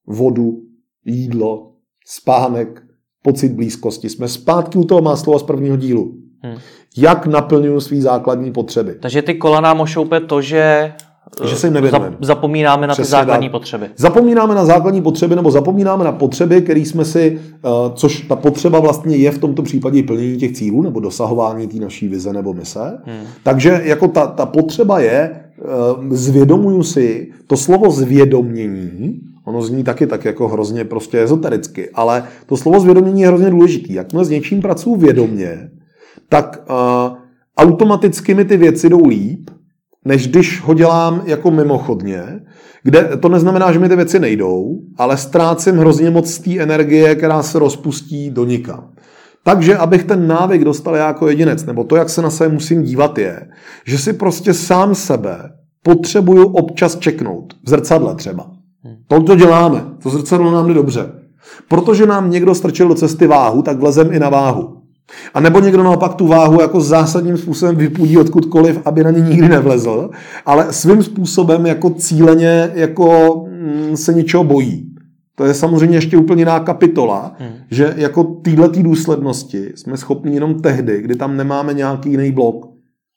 Vodu, 0.07 0.61
jídlo, 1.05 1.71
spánek, 2.05 2.81
pocit 3.23 3.49
blízkosti. 3.49 4.09
Jsme 4.09 4.27
zpátky 4.27 4.77
u 4.77 4.83
toho 4.83 5.01
má 5.01 5.15
slova 5.15 5.39
z 5.39 5.43
prvního 5.43 5.77
dílu. 5.77 6.15
Hmm. 6.43 6.57
Jak 6.97 7.25
naplňuju 7.25 7.79
své 7.79 8.01
základní 8.01 8.51
potřeby. 8.51 8.95
Takže 9.01 9.21
ty 9.21 9.35
kola 9.35 9.61
nám 9.61 9.81
ošoupe 9.81 10.19
to, 10.19 10.41
že 10.41 10.93
že 11.49 11.55
se 11.55 11.67
jim 11.67 11.73
nevěnujeme. 11.73 12.17
Zapomínáme 12.21 12.87
na 12.87 12.93
Přesně 12.93 13.07
ty 13.07 13.11
základní 13.11 13.47
tak. 13.47 13.51
potřeby. 13.51 13.85
Zapomínáme 13.97 14.55
na 14.55 14.65
základní 14.65 15.01
potřeby 15.01 15.35
nebo 15.35 15.51
zapomínáme 15.51 16.03
na 16.03 16.11
potřeby, 16.11 16.61
které 16.61 16.79
jsme 16.79 17.05
si, 17.05 17.39
uh, 17.65 17.71
což 17.93 18.21
ta 18.21 18.35
potřeba 18.35 18.79
vlastně 18.79 19.15
je 19.15 19.31
v 19.31 19.37
tomto 19.37 19.61
případě 19.61 20.03
plnění 20.03 20.37
těch 20.37 20.51
cílů 20.51 20.81
nebo 20.81 20.99
dosahování 20.99 21.67
té 21.67 21.77
naší 21.77 22.07
vize 22.07 22.33
nebo 22.33 22.53
mise. 22.53 22.97
Hmm. 23.05 23.23
Takže 23.43 23.81
jako 23.83 24.07
ta, 24.07 24.27
ta 24.27 24.45
potřeba 24.45 24.99
je, 24.99 25.39
uh, 25.97 26.15
zvědomuju 26.15 26.83
si, 26.83 27.31
to 27.47 27.57
slovo 27.57 27.91
zvědomění, 27.91 29.19
ono 29.45 29.61
zní 29.61 29.83
taky 29.83 30.07
tak 30.07 30.25
jako 30.25 30.47
hrozně 30.47 30.85
prostě 30.85 31.23
ezotericky, 31.23 31.89
ale 31.89 32.23
to 32.45 32.57
slovo 32.57 32.79
zvědomění 32.79 33.21
je 33.21 33.27
hrozně 33.27 33.49
důležitý. 33.49 33.93
Jakmile 33.93 34.25
s 34.25 34.29
něčím 34.29 34.61
pracuji 34.61 34.95
vědomě, 34.95 35.69
tak 36.29 36.63
uh, 36.69 36.75
automaticky 37.57 38.33
mi 38.33 38.45
ty 38.45 38.57
věci 38.57 38.89
jdou 38.89 39.07
líp, 39.07 39.49
než 40.05 40.27
když 40.27 40.61
ho 40.61 40.73
dělám 40.73 41.21
jako 41.25 41.51
mimochodně, 41.51 42.39
kde 42.83 43.17
to 43.19 43.29
neznamená, 43.29 43.71
že 43.71 43.79
mi 43.79 43.89
ty 43.89 43.95
věci 43.95 44.19
nejdou, 44.19 44.79
ale 44.97 45.17
ztrácím 45.17 45.77
hrozně 45.77 46.09
moc 46.09 46.39
té 46.39 46.59
energie, 46.59 47.15
která 47.15 47.43
se 47.43 47.59
rozpustí 47.59 48.29
do 48.29 48.45
nikam. 48.45 48.89
Takže, 49.43 49.77
abych 49.77 50.03
ten 50.03 50.27
návyk 50.27 50.63
dostal 50.63 50.95
jako 50.95 51.27
jedinec, 51.27 51.65
nebo 51.65 51.83
to, 51.83 51.95
jak 51.95 52.09
se 52.09 52.21
na 52.21 52.29
sebe 52.29 52.53
musím 52.53 52.83
dívat, 52.83 53.17
je, 53.17 53.47
že 53.85 53.97
si 53.97 54.13
prostě 54.13 54.53
sám 54.53 54.95
sebe 54.95 55.37
potřebuju 55.83 56.47
občas 56.47 56.95
čeknout. 56.95 57.53
V 57.65 57.69
zrcadle 57.69 58.15
třeba. 58.15 58.51
To, 59.07 59.23
to 59.23 59.35
děláme. 59.35 59.83
To 60.03 60.09
zrcadlo 60.09 60.51
nám 60.51 60.67
jde 60.67 60.73
dobře. 60.73 61.11
Protože 61.67 62.05
nám 62.05 62.31
někdo 62.31 62.55
strčil 62.55 62.87
do 62.87 62.95
cesty 62.95 63.27
váhu, 63.27 63.61
tak 63.61 63.79
vlezem 63.79 64.13
i 64.13 64.19
na 64.19 64.29
váhu. 64.29 64.78
A 65.33 65.39
nebo 65.39 65.59
někdo 65.59 65.83
naopak 65.83 66.13
tu 66.13 66.27
váhu 66.27 66.61
jako 66.61 66.81
zásadním 66.81 67.37
způsobem 67.37 67.75
vypudí 67.75 68.17
odkudkoliv, 68.17 68.79
aby 68.85 69.03
na 69.03 69.11
ně 69.11 69.19
nikdy 69.19 69.49
nevlezl, 69.49 70.09
ale 70.45 70.73
svým 70.73 71.03
způsobem 71.03 71.65
jako 71.65 71.89
cíleně 71.89 72.71
jako 72.73 73.35
mm, 73.49 73.97
se 73.97 74.13
něčeho 74.13 74.43
bojí. 74.43 74.89
To 75.35 75.45
je 75.45 75.53
samozřejmě 75.53 75.97
ještě 75.97 76.17
úplně 76.17 76.41
jiná 76.41 76.59
kapitola, 76.59 77.35
hmm. 77.39 77.49
že 77.71 77.93
jako 77.97 78.23
téhle 78.23 78.69
důslednosti 78.69 79.71
jsme 79.75 79.97
schopni 79.97 80.33
jenom 80.33 80.59
tehdy, 80.59 81.01
kdy 81.01 81.15
tam 81.15 81.37
nemáme 81.37 81.73
nějaký 81.73 82.11
jiný 82.11 82.31
blok. 82.31 82.65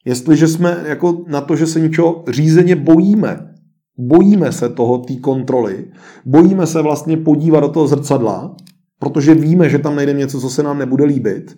Jestliže 0.04 0.48
jsme 0.48 0.76
jako 0.86 1.24
na 1.28 1.40
to, 1.40 1.56
že 1.56 1.66
se 1.66 1.80
něčeho 1.80 2.24
řízeně 2.28 2.76
bojíme, 2.76 3.52
bojíme 3.98 4.52
se 4.52 4.68
toho, 4.68 4.98
té 4.98 5.16
kontroly, 5.16 5.84
bojíme 6.24 6.66
se 6.66 6.82
vlastně 6.82 7.16
podívat 7.16 7.60
do 7.60 7.68
toho 7.68 7.86
zrcadla, 7.88 8.56
protože 8.98 9.34
víme, 9.34 9.68
že 9.68 9.78
tam 9.78 9.96
najde 9.96 10.12
něco, 10.12 10.40
co 10.40 10.50
se 10.50 10.62
nám 10.62 10.78
nebude 10.78 11.04
líbit, 11.04 11.56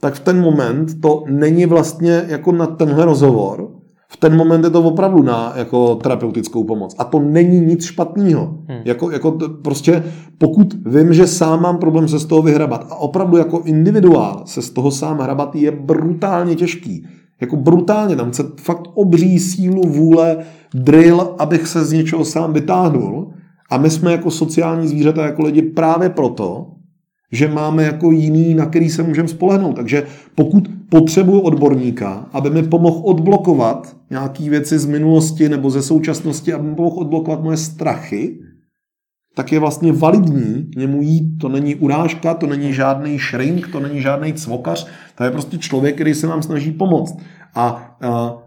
tak 0.00 0.14
v 0.14 0.20
ten 0.20 0.40
moment 0.40 1.00
to 1.00 1.24
není 1.28 1.66
vlastně 1.66 2.24
jako 2.28 2.52
na 2.52 2.66
tenhle 2.66 3.04
rozhovor, 3.04 3.68
v 4.12 4.16
ten 4.16 4.36
moment 4.36 4.64
je 4.64 4.70
to 4.70 4.82
opravdu 4.82 5.22
na 5.22 5.52
jako 5.56 5.94
terapeutickou 5.94 6.64
pomoc. 6.64 6.94
A 6.98 7.04
to 7.04 7.20
není 7.20 7.60
nic 7.60 7.84
špatného. 7.84 8.58
Hmm. 8.68 8.80
Jako, 8.84 9.10
jako 9.10 9.38
prostě 9.62 10.04
pokud 10.38 10.74
vím, 10.86 11.14
že 11.14 11.26
sám 11.26 11.62
mám 11.62 11.78
problém 11.78 12.08
se 12.08 12.18
z 12.18 12.24
toho 12.24 12.42
vyhrabat 12.42 12.86
a 12.90 12.94
opravdu 12.94 13.36
jako 13.36 13.60
individuál 13.64 14.42
se 14.46 14.62
z 14.62 14.70
toho 14.70 14.90
sám 14.90 15.18
hrabat 15.18 15.54
je 15.56 15.70
brutálně 15.70 16.54
těžký. 16.54 17.06
Jako 17.40 17.56
brutálně, 17.56 18.16
tam 18.16 18.30
chce 18.30 18.42
fakt 18.60 18.82
obří 18.94 19.38
sílu, 19.38 19.82
vůle, 19.82 20.36
drill, 20.74 21.34
abych 21.38 21.66
se 21.66 21.84
z 21.84 21.92
něčeho 21.92 22.24
sám 22.24 22.52
vytáhnul. 22.52 23.32
A 23.70 23.78
my 23.78 23.90
jsme 23.90 24.12
jako 24.12 24.30
sociální 24.30 24.88
zvířata, 24.88 25.26
jako 25.26 25.42
lidi 25.42 25.62
právě 25.62 26.08
proto, 26.08 26.66
že 27.32 27.48
máme 27.48 27.82
jako 27.82 28.10
jiný, 28.10 28.54
na 28.54 28.66
který 28.66 28.90
se 28.90 29.02
můžeme 29.02 29.28
spolehnout. 29.28 29.76
Takže 29.76 30.02
pokud 30.34 30.68
potřebuju 30.88 31.40
odborníka, 31.40 32.28
aby 32.32 32.50
mi 32.50 32.62
pomohl 32.62 33.00
odblokovat 33.04 33.96
nějaké 34.10 34.50
věci 34.50 34.78
z 34.78 34.86
minulosti 34.86 35.48
nebo 35.48 35.70
ze 35.70 35.82
současnosti, 35.82 36.52
aby 36.52 36.68
mi 36.68 36.74
pomohl 36.74 37.00
odblokovat 37.00 37.42
moje 37.42 37.56
strachy, 37.56 38.38
tak 39.34 39.52
je 39.52 39.58
vlastně 39.58 39.92
validní 39.92 40.70
němu 40.76 41.02
jít. 41.02 41.38
To 41.40 41.48
není 41.48 41.74
urážka, 41.74 42.34
to 42.34 42.46
není 42.46 42.72
žádný 42.72 43.18
shrink, 43.18 43.68
to 43.68 43.80
není 43.80 44.00
žádný 44.00 44.32
cvokař, 44.32 44.86
to 45.14 45.24
je 45.24 45.30
prostě 45.30 45.58
člověk, 45.58 45.94
který 45.94 46.14
se 46.14 46.26
nám 46.26 46.42
snaží 46.42 46.72
pomoct. 46.72 47.18
A 47.54 47.96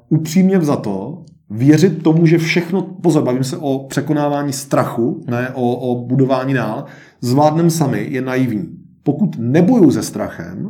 uh, 0.10 0.20
upřímně 0.20 0.60
za 0.62 0.76
to, 0.76 1.24
věřit 1.50 2.04
tomu, 2.04 2.26
že 2.26 2.38
všechno, 2.38 2.82
pozor, 2.82 3.24
bavím 3.24 3.44
se 3.44 3.58
o 3.58 3.80
překonávání 3.80 4.54
strachu, 4.54 5.24
ne 5.28 5.50
o, 5.54 5.76
o 5.76 6.06
budování 6.06 6.54
dál, 6.54 6.86
zvládnem 7.22 7.70
sami, 7.70 8.08
je 8.10 8.22
naivní. 8.22 8.78
Pokud 9.04 9.36
neboju 9.40 9.92
se 9.92 10.04
strachem 10.04 10.70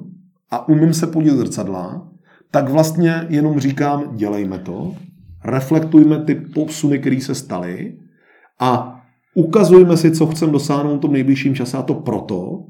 a 0.51 0.69
umím 0.69 0.93
se 0.93 1.08
podívat 1.08 1.38
zrcadla, 1.38 2.08
tak 2.51 2.69
vlastně 2.69 3.25
jenom 3.29 3.60
říkám, 3.60 4.03
dělejme 4.15 4.60
to, 4.60 4.95
reflektujme 5.45 6.19
ty 6.19 6.36
posuny, 6.36 6.99
které 6.99 7.21
se 7.21 7.36
staly 7.36 7.97
a 8.60 9.01
ukazujme 9.36 9.97
si, 9.97 10.12
co 10.12 10.27
chceme 10.27 10.51
dosáhnout 10.51 10.97
v 10.97 11.01
tom 11.01 11.13
nejbližším 11.13 11.55
čase 11.55 11.77
a 11.77 11.81
to 11.81 11.93
proto, 11.93 12.63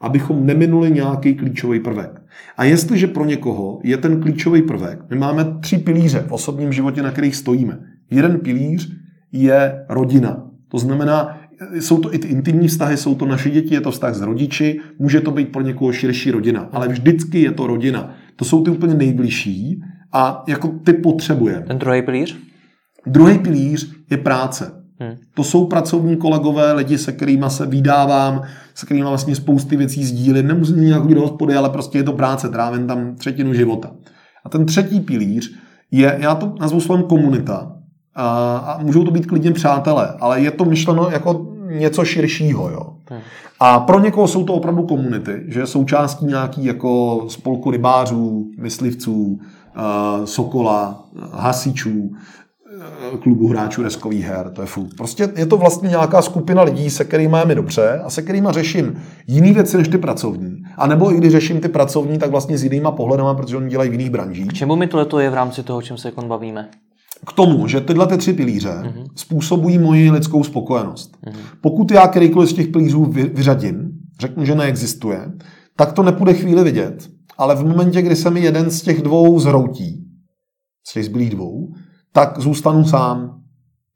abychom 0.00 0.46
neminuli 0.46 0.90
nějaký 0.90 1.34
klíčový 1.34 1.80
prvek. 1.80 2.22
A 2.56 2.64
jestliže 2.64 3.06
pro 3.06 3.24
někoho 3.24 3.80
je 3.82 3.96
ten 3.96 4.20
klíčový 4.20 4.62
prvek, 4.62 4.98
my 5.10 5.18
máme 5.18 5.44
tři 5.60 5.78
pilíře 5.78 6.24
v 6.28 6.32
osobním 6.32 6.72
životě, 6.72 7.02
na 7.02 7.10
kterých 7.10 7.36
stojíme. 7.36 7.80
Jeden 8.10 8.40
pilíř 8.40 8.92
je 9.32 9.84
rodina. 9.88 10.50
To 10.68 10.78
znamená, 10.78 11.38
jsou 11.74 11.98
to 11.98 12.14
i 12.14 12.18
ty 12.18 12.28
intimní 12.28 12.68
vztahy, 12.68 12.96
jsou 12.96 13.14
to 13.14 13.26
naše 13.26 13.50
děti, 13.50 13.74
je 13.74 13.80
to 13.80 13.90
vztah 13.90 14.14
s 14.14 14.20
rodiči, 14.20 14.80
může 14.98 15.20
to 15.20 15.30
být 15.30 15.52
pro 15.52 15.62
někoho 15.62 15.92
širší 15.92 16.30
rodina, 16.30 16.68
ale 16.72 16.88
vždycky 16.88 17.40
je 17.40 17.52
to 17.52 17.66
rodina. 17.66 18.14
To 18.36 18.44
jsou 18.44 18.64
ty 18.64 18.70
úplně 18.70 18.94
nejbližší 18.94 19.82
a 20.12 20.44
jako 20.48 20.68
ty 20.68 20.92
potřebujeme. 20.92 21.66
Ten 21.66 21.78
druhý 21.78 22.02
pilíř? 22.02 22.36
Druhý 23.06 23.38
pilíř 23.38 23.92
je 24.10 24.16
práce. 24.16 24.72
Hmm. 25.00 25.16
To 25.34 25.44
jsou 25.44 25.66
pracovní 25.66 26.16
kolegové, 26.16 26.72
lidi, 26.72 26.98
se 26.98 27.12
kterými 27.12 27.44
se 27.48 27.66
vydávám, 27.66 28.42
se 28.74 28.86
kterými 28.86 29.06
vlastně 29.06 29.34
spousty 29.34 29.76
věcí 29.76 30.04
sdílím. 30.04 30.46
Nemusím 30.46 30.80
nějak 30.80 31.06
do 31.06 31.20
hospody, 31.20 31.54
ale 31.54 31.70
prostě 31.70 31.98
je 31.98 32.04
to 32.04 32.12
práce, 32.12 32.48
trávím 32.48 32.86
tam 32.86 33.14
třetinu 33.16 33.54
života. 33.54 33.90
A 34.44 34.48
ten 34.48 34.66
třetí 34.66 35.00
pilíř 35.00 35.54
je, 35.90 36.18
já 36.20 36.34
to 36.34 36.54
nazvu 36.60 36.80
slovem 36.80 37.02
komunita, 37.02 37.72
a, 38.14 38.56
a 38.56 38.82
můžou 38.82 39.04
to 39.04 39.10
být 39.10 39.26
klidně 39.26 39.52
přátelé, 39.52 40.14
ale 40.20 40.40
je 40.40 40.50
to 40.50 40.64
myšleno 40.64 41.10
jako 41.10 41.51
něco 41.78 42.04
širšího. 42.04 42.70
Jo. 42.70 42.96
Hmm. 43.10 43.20
A 43.60 43.80
pro 43.80 44.00
někoho 44.00 44.28
jsou 44.28 44.44
to 44.44 44.54
opravdu 44.54 44.82
komunity, 44.82 45.44
že 45.48 45.60
je 45.60 45.66
součástí 45.66 46.26
nějaký 46.26 46.64
jako 46.64 47.24
spolku 47.28 47.70
rybářů, 47.70 48.50
myslivců, 48.58 49.12
uh, 49.12 50.24
sokola, 50.24 51.04
hasičů, 51.32 52.10
eh, 53.12 53.16
klubu 53.16 53.48
hráčů 53.48 53.82
deskových 53.82 54.24
her, 54.24 54.50
to 54.50 54.60
je 54.60 54.66
fuk. 54.66 54.94
Prostě 54.96 55.28
je 55.36 55.46
to 55.46 55.56
vlastně 55.56 55.88
nějaká 55.88 56.22
skupina 56.22 56.62
lidí, 56.62 56.90
se 56.90 57.04
kterými 57.04 57.36
je 57.38 57.44
mi 57.44 57.54
dobře 57.54 58.00
a 58.04 58.10
se 58.10 58.22
kterými 58.22 58.48
řeším 58.50 59.02
jiný 59.26 59.52
věci 59.52 59.76
než 59.76 59.88
ty 59.88 59.98
pracovní. 59.98 60.62
A 60.76 60.86
nebo 60.86 61.12
i 61.12 61.16
když 61.16 61.32
řeším 61.32 61.60
ty 61.60 61.68
pracovní, 61.68 62.18
tak 62.18 62.30
vlastně 62.30 62.58
s 62.58 62.64
jinýma 62.64 62.90
pohledama, 62.90 63.34
protože 63.34 63.56
oni 63.56 63.68
dělají 63.68 63.90
v 63.90 63.92
jiných 63.92 64.10
branžích. 64.10 64.48
K 64.48 64.52
čemu 64.52 64.76
mi 64.76 64.86
tohle 64.86 65.22
je 65.22 65.30
v 65.30 65.34
rámci 65.34 65.62
toho, 65.62 65.78
o 65.78 65.82
čem 65.82 65.96
se 65.96 66.08
jako 66.08 66.22
bavíme? 66.22 66.68
K 67.26 67.32
tomu, 67.32 67.66
že 67.66 67.80
tyhle 67.80 68.06
ty 68.06 68.16
tři 68.16 68.32
pilíře 68.32 68.82
mm-hmm. 68.82 69.06
způsobují 69.16 69.78
moji 69.78 70.10
lidskou 70.10 70.44
spokojenost. 70.44 71.16
Mm-hmm. 71.26 71.36
Pokud 71.60 71.90
já 71.90 72.08
kterýkoliv 72.08 72.50
z 72.50 72.52
těch 72.52 72.68
pilířů 72.68 73.04
vyřadím, 73.04 73.90
řeknu, 74.20 74.44
že 74.44 74.54
neexistuje, 74.54 75.32
tak 75.76 75.92
to 75.92 76.02
nepůjde 76.02 76.34
chvíli 76.34 76.64
vidět. 76.64 77.08
Ale 77.38 77.54
v 77.54 77.64
momentě, 77.64 78.02
kdy 78.02 78.16
se 78.16 78.30
mi 78.30 78.40
jeden 78.40 78.70
z 78.70 78.82
těch 78.82 79.02
dvou 79.02 79.38
zhroutí, 79.38 80.04
z 80.86 80.92
těch 80.92 81.04
zbylých 81.04 81.30
dvou, 81.30 81.74
tak 82.12 82.40
zůstanu 82.40 82.84
sám. 82.84 83.38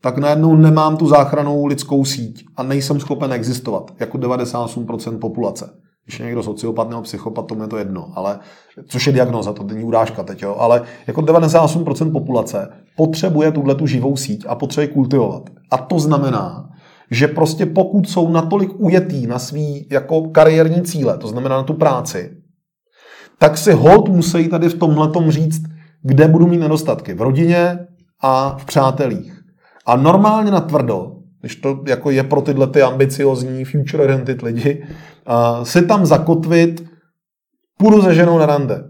Tak 0.03 0.19
najednou 0.19 0.57
nemám 0.57 0.97
tu 0.97 1.09
záchranou 1.09 1.67
lidskou 1.67 2.05
síť 2.05 2.45
a 2.57 2.63
nejsem 2.63 3.01
schopen 3.01 3.33
existovat, 3.33 3.95
jako 4.01 4.19
98% 4.19 5.19
populace. 5.19 5.71
Když 6.05 6.21
je 6.21 6.27
někdo 6.27 6.43
sociopat 6.43 6.91
nebo 6.91 7.03
psychopat, 7.03 7.47
tomu 7.47 7.63
je 7.63 7.69
to 7.69 7.77
jedno, 7.77 8.13
ale, 8.15 8.39
což 8.87 9.07
je 9.07 9.13
diagnoza, 9.13 9.53
to 9.53 9.63
není 9.63 9.85
urážka 9.85 10.23
teď, 10.23 10.43
jo, 10.43 10.57
ale 10.59 10.83
jako 11.07 11.21
98% 11.21 12.13
populace 12.13 12.69
potřebuje 12.97 13.53
tuhle 13.53 13.75
tu 13.75 13.87
živou 13.87 14.17
síť 14.17 14.45
a 14.49 14.55
potřebuje 14.55 14.89
kultivovat. 14.89 15.43
A 15.71 15.79
to 15.79 15.99
znamená, 15.99 16.69
že 17.11 17.29
prostě 17.29 17.67
pokud 17.67 18.09
jsou 18.09 18.29
natolik 18.29 18.71
ujetý 18.79 19.27
na 19.27 19.39
svý 19.39 19.87
jako 19.91 20.23
kariérní 20.23 20.83
cíle, 20.83 21.19
to 21.19 21.29
znamená 21.29 21.57
na 21.57 21.63
tu 21.63 21.75
práci, 21.75 22.31
tak 23.39 23.59
si 23.59 23.73
hold 23.73 24.09
musí 24.09 24.49
tady 24.49 24.69
v 24.69 24.79
tomhle 24.79 25.33
říct, 25.33 25.63
kde 26.03 26.29
budu 26.29 26.47
mít 26.47 26.59
nedostatky. 26.59 27.15
V 27.15 27.23
rodině 27.23 27.79
a 28.23 28.57
v 28.59 28.65
přátelích. 28.65 29.41
A 29.87 29.97
normálně 29.97 30.51
na 30.51 30.61
tvrdo, 30.61 31.13
když 31.41 31.57
to 31.57 31.83
jako 31.87 32.11
je 32.11 32.23
pro 32.23 32.41
tyhle 32.41 32.67
ty 32.67 32.83
ambiciozní 32.83 33.65
future 33.65 34.05
oriented 34.05 34.43
lidi, 34.43 34.87
uh, 35.29 35.65
si 35.65 35.87
tam 35.87 36.07
zakotvit, 36.07 36.85
půjdu 37.79 38.03
se 38.03 38.15
ženou 38.15 38.39
na 38.39 38.47
rande, 38.47 38.85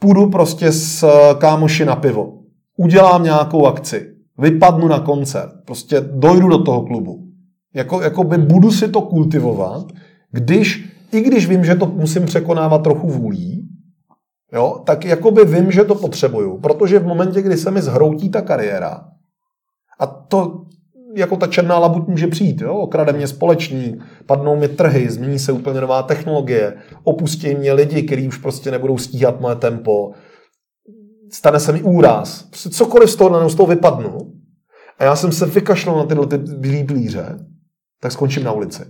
půjdu 0.00 0.30
prostě 0.30 0.72
s 0.72 1.06
kámoši 1.38 1.84
na 1.84 1.96
pivo, 1.96 2.41
udělám 2.82 3.22
nějakou 3.22 3.66
akci, 3.66 4.06
vypadnu 4.38 4.88
na 4.88 5.00
koncert, 5.00 5.52
prostě 5.66 6.00
dojdu 6.00 6.48
do 6.48 6.62
toho 6.62 6.82
klubu. 6.82 7.18
Jako, 7.74 8.02
jako 8.02 8.24
by 8.24 8.38
budu 8.38 8.70
si 8.70 8.88
to 8.88 9.00
kultivovat, 9.02 9.86
když, 10.30 10.84
i 11.12 11.20
když 11.20 11.46
vím, 11.46 11.64
že 11.64 11.74
to 11.74 11.86
musím 11.86 12.26
překonávat 12.26 12.82
trochu 12.82 13.08
vůlí, 13.08 13.68
jo, 14.52 14.82
tak 14.86 15.04
jakoby 15.04 15.44
vím, 15.44 15.72
že 15.72 15.84
to 15.84 15.94
potřebuju, 15.94 16.58
protože 16.58 16.98
v 16.98 17.06
momentě, 17.06 17.42
kdy 17.42 17.56
se 17.56 17.70
mi 17.70 17.82
zhroutí 17.82 18.28
ta 18.28 18.40
kariéra, 18.40 19.04
a 20.00 20.06
to 20.06 20.62
jako 21.14 21.36
ta 21.36 21.46
černá 21.46 21.78
labuť 21.78 22.08
může 22.08 22.26
přijít, 22.26 22.60
jo? 22.60 22.74
okrade 22.74 23.12
mě 23.12 23.28
společník, 23.28 24.04
padnou 24.26 24.56
mi 24.56 24.68
trhy, 24.68 25.10
změní 25.10 25.38
se 25.38 25.52
úplně 25.52 25.80
nová 25.80 26.02
technologie, 26.02 26.74
opustí 27.04 27.54
mě 27.54 27.72
lidi, 27.72 28.02
kteří 28.02 28.28
už 28.28 28.38
prostě 28.38 28.70
nebudou 28.70 28.98
stíhat 28.98 29.40
moje 29.40 29.56
tempo, 29.56 30.10
stane 31.32 31.60
se 31.60 31.72
mi 31.72 31.82
úraz, 31.82 32.42
prostě 32.42 32.70
cokoliv 32.70 33.10
z 33.10 33.16
toho, 33.16 33.50
z 33.50 33.54
toho 33.54 33.66
vypadnu 33.66 34.18
a 34.98 35.04
já 35.04 35.16
jsem 35.16 35.32
se 35.32 35.46
vykašlal 35.46 35.96
na 35.96 36.04
tyhle 36.04 36.26
ty 36.26 36.38
bílý 36.38 36.84
plíře, 36.84 37.38
tak 38.00 38.12
skončím 38.12 38.44
na 38.44 38.52
ulici. 38.52 38.82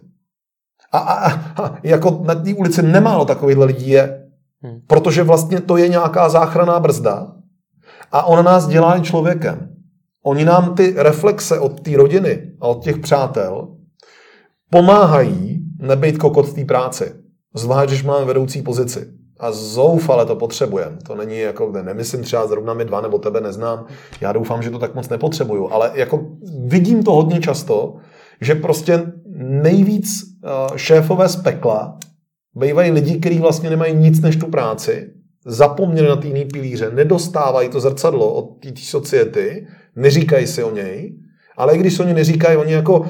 A, 0.93 0.99
a, 0.99 1.31
a 1.63 1.79
jako 1.83 2.23
na 2.25 2.35
té 2.35 2.55
ulici 2.55 2.83
nemálo 2.83 3.25
takovýchhle 3.25 3.67
lidí 3.67 3.89
je, 3.89 4.23
Hmm. 4.63 4.81
Protože 4.87 5.23
vlastně 5.23 5.61
to 5.61 5.77
je 5.77 5.89
nějaká 5.89 6.29
záchranná 6.29 6.81
brzda 6.81 7.33
a 8.13 8.25
ona 8.25 8.43
nás 8.43 8.67
dělá 8.67 8.99
i 8.99 9.03
člověkem. 9.03 9.69
Oni 10.25 10.45
nám 10.45 10.75
ty 10.75 10.95
reflexe 10.97 11.59
od 11.59 11.81
té 11.81 11.97
rodiny 11.97 12.53
a 12.61 12.67
od 12.67 12.85
těch 12.85 12.99
přátel 12.99 13.77
pomáhají 14.71 15.65
nebejt 15.79 16.19
kokot 16.19 16.49
v 16.49 16.55
té 16.55 16.65
práci. 16.65 17.15
Zvlášť, 17.55 17.91
když 17.91 18.03
máme 18.03 18.25
vedoucí 18.25 18.63
pozici. 18.63 19.07
A 19.43 19.53
zoufale 19.53 20.27
to 20.27 20.37
potřebujeme. 20.37 20.97
To 21.07 21.15
není 21.15 21.39
jako, 21.39 21.73
nemyslím 21.83 22.23
třeba 22.23 22.47
zrovna 22.47 22.75
my 22.75 22.85
dva 22.85 23.01
nebo 23.01 23.19
tebe 23.19 23.41
neznám. 23.41 23.87
Já 24.21 24.33
doufám, 24.33 24.63
že 24.63 24.71
to 24.71 24.79
tak 24.79 24.95
moc 24.95 25.09
nepotřebuju. 25.09 25.73
Ale 25.73 25.91
jako 25.95 26.27
vidím 26.67 27.03
to 27.03 27.13
hodně 27.13 27.41
často, 27.41 27.95
že 28.41 28.55
prostě 28.55 29.03
nejvíc 29.39 30.09
eh, 30.45 30.79
šéfové 30.79 31.29
z 31.29 31.37
pekla 31.37 31.99
Bývají 32.55 32.91
lidi, 32.91 33.21
kteří 33.21 33.39
vlastně 33.39 33.71
nemají 33.71 33.95
nic 33.95 34.21
než 34.21 34.37
tu 34.37 34.47
práci, 34.47 35.11
zapomněli 35.47 36.09
na 36.09 36.17
ty 36.17 36.29
jiný 36.29 36.45
pilíře, 36.45 36.91
nedostávají 36.95 37.69
to 37.69 37.81
zrcadlo 37.81 38.35
od 38.35 38.61
té 38.61 38.73
society, 38.77 39.67
neříkají 39.97 40.47
si 40.47 40.65
o 40.65 40.75
něj, 40.75 41.19
ale 41.57 41.75
i 41.75 41.79
když 41.79 41.95
se 41.95 42.03
oni 42.03 42.15
neříkají, 42.15 42.57
oni 42.57 42.73
jako 42.73 43.09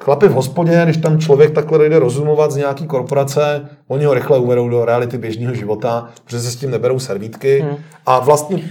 chlapi 0.00 0.28
v 0.28 0.32
hospodě, 0.32 0.80
když 0.84 0.96
tam 0.96 1.18
člověk 1.18 1.50
takhle 1.50 1.88
jde 1.88 1.98
rozumovat 1.98 2.50
z 2.50 2.56
nějaký 2.56 2.86
korporace, 2.86 3.68
oni 3.88 4.04
ho 4.04 4.14
rychle 4.14 4.38
uvedou 4.38 4.68
do 4.68 4.84
reality 4.84 5.18
běžného 5.18 5.54
života, 5.54 6.08
protože 6.24 6.40
se 6.40 6.50
s 6.50 6.56
tím 6.56 6.70
neberou 6.70 6.98
servítky 6.98 7.60
hmm. 7.60 7.76
a 8.06 8.18
vlastně 8.18 8.62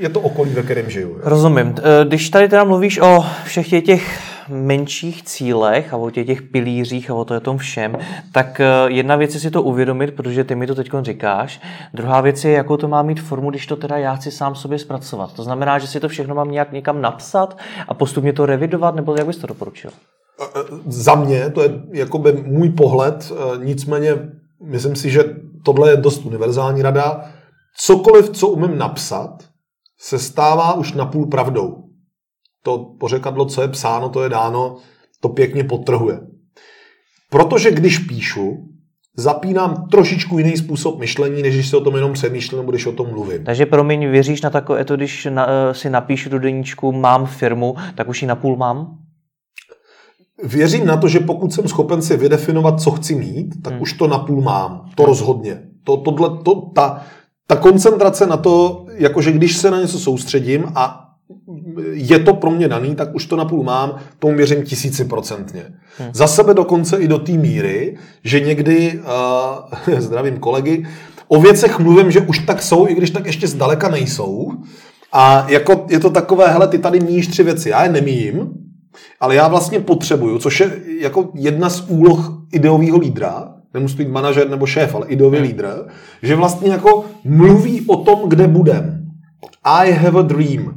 je 0.00 0.08
to 0.08 0.20
okolí, 0.20 0.50
ve 0.50 0.62
kterém 0.62 0.90
žiju. 0.90 1.08
Jo. 1.08 1.16
Rozumím. 1.22 1.74
E, 1.78 2.04
když 2.04 2.30
tady 2.30 2.48
teda 2.48 2.64
mluvíš 2.64 3.00
o 3.00 3.24
všech 3.44 3.68
těch 3.84 4.20
menších 4.48 5.22
cílech 5.22 5.94
a 5.94 5.96
o 5.96 6.10
těch, 6.10 6.26
těch 6.26 6.42
pilířích 6.42 7.10
a 7.10 7.14
o 7.14 7.24
to 7.24 7.34
je 7.34 7.40
tom 7.40 7.58
všem, 7.58 7.98
tak 8.32 8.60
e, 8.60 8.64
jedna 8.86 9.16
věc 9.16 9.34
je 9.34 9.40
si 9.40 9.50
to 9.50 9.62
uvědomit, 9.62 10.14
protože 10.14 10.44
ty 10.44 10.54
mi 10.54 10.66
to 10.66 10.74
teď 10.74 10.90
říkáš. 11.02 11.60
Druhá 11.94 12.20
věc 12.20 12.44
je, 12.44 12.52
jakou 12.52 12.76
to 12.76 12.88
má 12.88 13.02
mít 13.02 13.20
formu, 13.20 13.50
když 13.50 13.66
to 13.66 13.76
teda 13.76 13.96
já 13.96 14.14
chci 14.14 14.30
sám 14.30 14.54
sobě 14.54 14.78
zpracovat. 14.78 15.32
To 15.32 15.42
znamená, 15.42 15.78
že 15.78 15.86
si 15.86 16.00
to 16.00 16.08
všechno 16.08 16.34
mám 16.34 16.50
nějak 16.50 16.72
někam 16.72 17.02
napsat 17.02 17.58
a 17.88 17.94
postupně 17.94 18.32
to 18.32 18.46
revidovat, 18.46 18.94
nebo 18.94 19.14
jak 19.16 19.26
bys 19.26 19.36
to 19.36 19.46
doporučil? 19.46 19.90
Za 20.86 21.14
mě, 21.14 21.50
to 21.50 21.62
je 21.62 21.82
jakoby 21.92 22.32
můj 22.32 22.70
pohled, 22.70 23.32
nicméně 23.64 24.16
myslím 24.62 24.96
si, 24.96 25.10
že 25.10 25.24
tohle 25.64 25.90
je 25.90 25.96
dost 25.96 26.26
univerzální 26.26 26.82
rada. 26.82 27.24
Cokoliv, 27.78 28.30
co 28.30 28.48
umím 28.48 28.78
napsat, 28.78 29.44
se 30.00 30.18
stává 30.18 30.74
už 30.74 30.92
napůl 30.92 31.26
pravdou. 31.26 31.82
To 32.62 32.78
pořekadlo, 33.00 33.46
co 33.46 33.62
je 33.62 33.68
psáno, 33.68 34.08
to 34.08 34.22
je 34.22 34.28
dáno, 34.28 34.76
to 35.20 35.28
pěkně 35.28 35.64
potrhuje. 35.64 36.20
Protože 37.30 37.70
když 37.70 37.98
píšu, 37.98 38.56
zapínám 39.16 39.88
trošičku 39.90 40.38
jiný 40.38 40.56
způsob 40.56 40.98
myšlení, 40.98 41.42
než 41.42 41.54
když 41.54 41.68
si 41.68 41.76
o 41.76 41.80
tom 41.80 41.94
jenom 41.94 42.12
přemýšlím 42.12 42.58
nebo 42.58 42.72
když 42.72 42.86
o 42.86 42.92
tom 42.92 43.08
mluvím. 43.10 43.44
Takže 43.44 43.66
promiň, 43.66 44.10
věříš 44.10 44.42
na 44.42 44.50
takové 44.50 44.84
to, 44.84 44.96
když 44.96 45.28
na, 45.30 45.46
eh, 45.48 45.74
si 45.74 45.90
napíšu 45.90 46.28
do 46.28 46.38
deníčku 46.38 46.92
mám 46.92 47.26
firmu, 47.26 47.74
tak 47.94 48.08
už 48.08 48.22
ji 48.22 48.28
napůl 48.28 48.56
mám? 48.56 48.98
Věřím 50.44 50.86
na 50.86 50.96
to, 50.96 51.08
že 51.08 51.20
pokud 51.20 51.52
jsem 51.52 51.68
schopen 51.68 52.02
si 52.02 52.16
vydefinovat, 52.16 52.80
co 52.80 52.90
chci 52.90 53.14
mít, 53.14 53.62
tak 53.62 53.72
hmm. 53.72 53.82
už 53.82 53.92
to 53.92 54.06
napůl 54.06 54.42
mám. 54.42 54.84
To 54.94 55.02
hmm. 55.02 55.08
rozhodně. 55.08 55.62
To, 55.84 55.96
tohle, 55.96 56.30
to, 56.42 56.54
ta, 56.54 57.02
ta 57.46 57.56
koncentrace 57.56 58.26
na 58.26 58.36
to, 58.36 58.86
jakože 58.94 59.32
když 59.32 59.56
se 59.56 59.70
na 59.70 59.80
něco 59.80 59.98
soustředím 59.98 60.64
a 60.74 61.02
je 61.92 62.18
to 62.18 62.34
pro 62.34 62.50
mě 62.50 62.68
daný, 62.68 62.94
tak 62.94 63.14
už 63.14 63.26
to 63.26 63.36
napůl 63.36 63.62
mám, 63.62 63.96
tomu 64.18 64.36
věřím 64.36 64.62
tisíciprocentně. 64.62 65.64
Hmm. 65.98 66.10
Za 66.12 66.26
sebe 66.26 66.54
dokonce 66.54 66.96
i 66.96 67.08
do 67.08 67.18
té 67.18 67.32
míry, 67.32 67.96
že 68.24 68.40
někdy, 68.40 69.00
uh, 69.88 69.98
zdravím 69.98 70.38
kolegy, 70.38 70.86
o 71.28 71.40
věcech 71.40 71.78
mluvím, 71.78 72.10
že 72.10 72.20
už 72.20 72.38
tak 72.38 72.62
jsou, 72.62 72.88
i 72.88 72.94
když 72.94 73.10
tak 73.10 73.26
ještě 73.26 73.48
zdaleka 73.48 73.88
nejsou. 73.88 74.52
A 75.12 75.46
jako 75.48 75.86
je 75.90 76.00
to 76.00 76.10
takové, 76.10 76.48
hele, 76.48 76.68
ty 76.68 76.78
tady 76.78 77.00
míjíš 77.00 77.26
tři 77.26 77.42
věci, 77.42 77.68
já 77.68 77.82
je 77.82 77.92
nemíjím, 77.92 78.65
ale 79.20 79.34
já 79.34 79.48
vlastně 79.48 79.80
potřebuju, 79.80 80.38
což 80.38 80.60
je 80.60 80.70
jako 81.00 81.28
jedna 81.34 81.70
z 81.70 81.84
úloh 81.88 82.32
ideového 82.52 82.98
lídra, 82.98 83.48
nemusí 83.74 83.96
být 83.96 84.08
manažer 84.08 84.50
nebo 84.50 84.66
šéf, 84.66 84.94
ale 84.94 85.06
ideový 85.06 85.38
hmm. 85.38 85.46
lídr, 85.46 85.86
že 86.22 86.36
vlastně 86.36 86.70
jako 86.70 87.04
mluví 87.24 87.86
o 87.86 87.96
tom, 87.96 88.28
kde 88.28 88.46
budem. 88.48 89.06
I 89.64 89.92
have 89.92 90.20
a 90.20 90.22
dream. 90.22 90.74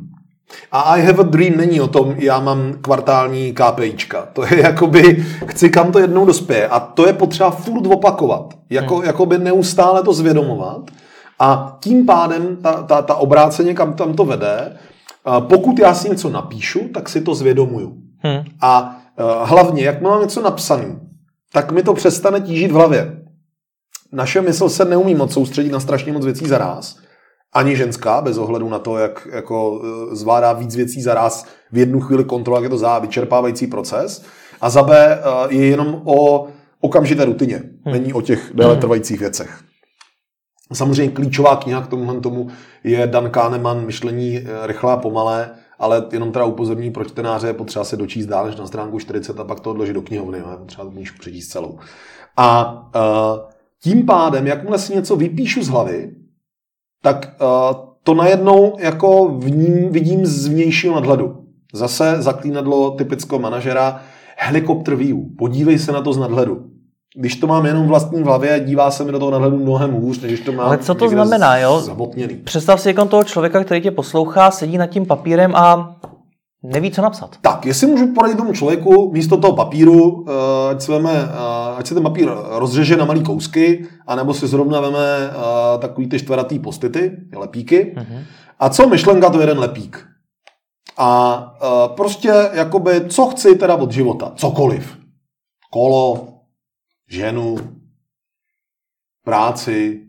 A 0.72 0.82
I 0.82 1.02
have 1.02 1.20
a 1.20 1.24
dream 1.24 1.58
není 1.58 1.82
o 1.82 1.88
tom, 1.88 2.16
já 2.18 2.40
mám 2.40 2.74
kvartální 2.82 3.54
KPIčka. 3.54 4.28
To 4.34 4.44
je 4.44 4.62
jakoby, 4.62 5.26
chci 5.46 5.70
kam 5.70 5.92
to 5.92 6.00
jednou 6.00 6.26
dospěje. 6.26 6.68
A 6.68 6.80
to 6.80 7.08
je 7.08 7.14
potřeba 7.14 7.52
furt 7.52 7.88
opakovat. 7.88 8.54
Jako, 8.70 8.96
hmm. 8.96 9.06
Jakoby 9.06 9.38
neustále 9.38 10.04
to 10.04 10.14
zvědomovat. 10.14 10.82
A 11.40 11.78
tím 11.80 12.06
pádem 12.06 12.58
ta, 12.64 12.84
ta, 12.84 13.02
ta 13.02 13.16
obráceně, 13.16 13.74
kam 13.74 13.94
tam 13.94 14.14
to 14.14 14.26
vede, 14.26 14.78
pokud 15.40 15.80
já 15.80 15.94
si 15.94 16.10
něco 16.10 16.30
napíšu, 16.30 16.80
tak 16.94 17.10
si 17.10 17.22
to 17.22 17.36
zvědomuju. 17.36 18.09
Hmm. 18.20 18.44
A 18.62 19.02
hlavně, 19.44 19.84
jak 19.84 20.02
mám 20.02 20.22
něco 20.22 20.42
napsané, 20.42 21.00
tak 21.54 21.72
mi 21.72 21.84
to 21.84 21.94
přestane 21.94 22.42
tížit 22.42 22.72
v 22.72 22.76
hlavě. 22.76 23.22
Naše 24.12 24.42
mysl 24.42 24.70
se 24.70 24.86
neumí 24.86 25.16
moc 25.16 25.34
soustředit 25.34 25.72
na 25.72 25.80
strašně 25.80 26.14
moc 26.14 26.26
věcí 26.26 26.48
zaraz. 26.48 26.98
Ani 27.54 27.76
ženská, 27.76 28.22
bez 28.22 28.38
ohledu 28.38 28.70
na 28.70 28.80
to, 28.80 28.98
jak 28.98 29.28
jako, 29.32 29.82
e, 30.12 30.16
zvládá 30.16 30.54
víc 30.54 30.76
věcí 30.76 31.02
zaraz 31.02 31.46
v 31.72 31.78
jednu 31.78 32.00
chvíli 32.00 32.24
kontrolovat, 32.24 32.64
jak 32.64 32.72
je 32.72 32.76
to 32.76 32.78
za 32.78 33.00
vyčerpávající 33.00 33.68
proces. 33.68 34.26
A 34.62 34.70
za 34.70 34.84
B 34.84 34.98
e, 34.98 35.20
je 35.56 35.66
jenom 35.66 36.02
o 36.06 36.48
okamžité 36.82 37.26
rutině, 37.26 37.56
hmm. 37.58 37.94
není 37.94 38.14
o 38.14 38.22
těch 38.22 38.52
déle 38.54 38.72
hmm. 38.72 38.82
trvajících 38.82 39.20
věcech. 39.20 39.60
Samozřejmě 40.74 41.14
klíčová 41.14 41.56
kniha 41.56 41.82
k 41.82 41.88
tomuhle 41.88 42.22
tomu 42.22 42.48
je 42.84 43.08
Dan 43.08 43.30
Kahneman 43.30 43.86
Myšlení 43.86 44.44
rychlá 44.66 44.98
pomalé 44.98 45.52
ale 45.80 46.08
jenom 46.12 46.32
teda 46.32 46.46
upozorní 46.46 46.92
pro 46.92 47.06
čtenáře 47.06 47.48
je 47.48 47.54
potřeba 47.54 47.86
se 47.86 47.98
dočíst 47.98 48.30
dál 48.30 48.46
než 48.46 48.56
na 48.56 48.68
stránku 48.68 49.00
40 49.00 49.40
a 49.40 49.44
pak 49.44 49.60
to 49.60 49.72
odložit 49.72 49.94
do 49.94 50.02
knihovny, 50.02 50.38
je 50.38 50.58
potřeba 50.60 50.84
tu 50.84 50.92
knížku 50.92 51.18
přečíst 51.20 51.48
celou. 51.48 51.80
A 52.38 52.74
uh, 52.96 53.50
tím 53.84 54.06
pádem, 54.06 54.48
jakmile 54.48 54.80
si 54.80 54.96
něco 54.96 55.16
vypíšu 55.16 55.64
z 55.64 55.68
hlavy, 55.68 56.16
tak 57.02 57.36
uh, 57.42 57.90
to 58.04 58.14
najednou 58.14 58.76
jako 58.80 59.28
v 59.28 59.52
ním 59.52 59.90
vidím 59.92 60.26
z 60.26 60.48
vnějšího 60.48 60.96
nadhledu. 60.96 61.46
Zase 61.74 62.22
zaklínadlo 62.22 62.92
typického 62.92 63.40
manažera, 63.40 64.02
helikopter 64.38 64.96
view, 64.96 65.18
podívej 65.38 65.80
se 65.80 65.92
na 65.92 66.02
to 66.02 66.14
z 66.14 66.18
nadhledu. 66.18 66.70
Když 67.18 67.36
to 67.36 67.48
mám 67.48 67.66
jenom 67.66 67.88
vlastní 67.88 68.22
v 68.22 68.26
hlavě, 68.26 68.60
dívá 68.60 68.92
se 68.92 69.04
mi 69.04 69.12
do 69.12 69.20
toho 69.20 69.32
nadhledu 69.32 69.58
mnohem 69.58 69.92
hůř, 69.92 70.22
než 70.22 70.32
když 70.32 70.46
to 70.46 70.52
mám 70.52 70.68
Ale 70.68 70.78
co 70.78 70.96
to 70.96 71.10
znamená, 71.10 71.58
jo? 71.58 71.82
Zabotněný. 71.82 72.36
Představ 72.36 72.82
si 72.82 72.88
jako 72.88 73.06
toho 73.06 73.24
člověka, 73.24 73.64
který 73.64 73.82
tě 73.82 73.92
poslouchá, 73.92 74.52
sedí 74.52 74.78
nad 74.78 74.88
tím 74.88 75.06
papírem 75.06 75.56
a 75.56 75.96
neví, 76.64 76.92
co 76.92 77.02
napsat. 77.02 77.38
Tak, 77.42 77.66
jestli 77.66 77.88
můžu 77.88 78.14
poradit 78.14 78.38
tomu 78.38 78.54
člověku 78.54 79.12
místo 79.14 79.38
toho 79.38 79.56
papíru, 79.56 80.26
eh, 80.28 80.72
ať 80.72 80.82
se, 80.82 80.92
veme, 80.92 81.12
eh, 81.14 81.78
ať 81.78 81.88
se 81.88 81.94
ten 81.94 82.04
papír 82.04 82.30
rozřeže 82.50 82.98
na 82.98 83.06
malé 83.06 83.20
kousky, 83.20 83.88
anebo 84.08 84.34
si 84.34 84.48
zrovna 84.48 84.82
veme 84.82 85.00
eh, 85.00 85.78
takový 85.80 86.10
ty 86.10 86.20
čtveratý 86.20 86.60
postity, 86.60 87.12
lepíky. 87.36 87.96
Mm-hmm. 87.98 88.24
A 88.60 88.70
co 88.70 88.90
myšlenka, 88.90 89.30
to 89.30 89.42
jeden 89.42 89.60
lepík. 89.60 90.06
A 90.98 91.42
prostě, 91.96 92.34
jakoby, 92.54 93.02
co 93.10 93.26
chci 93.26 93.56
teda 93.56 93.76
od 93.76 93.92
života? 93.92 94.32
Cokoliv. 94.36 94.98
Kolo, 95.72 96.28
ženu, 97.10 97.58
práci, 99.24 100.06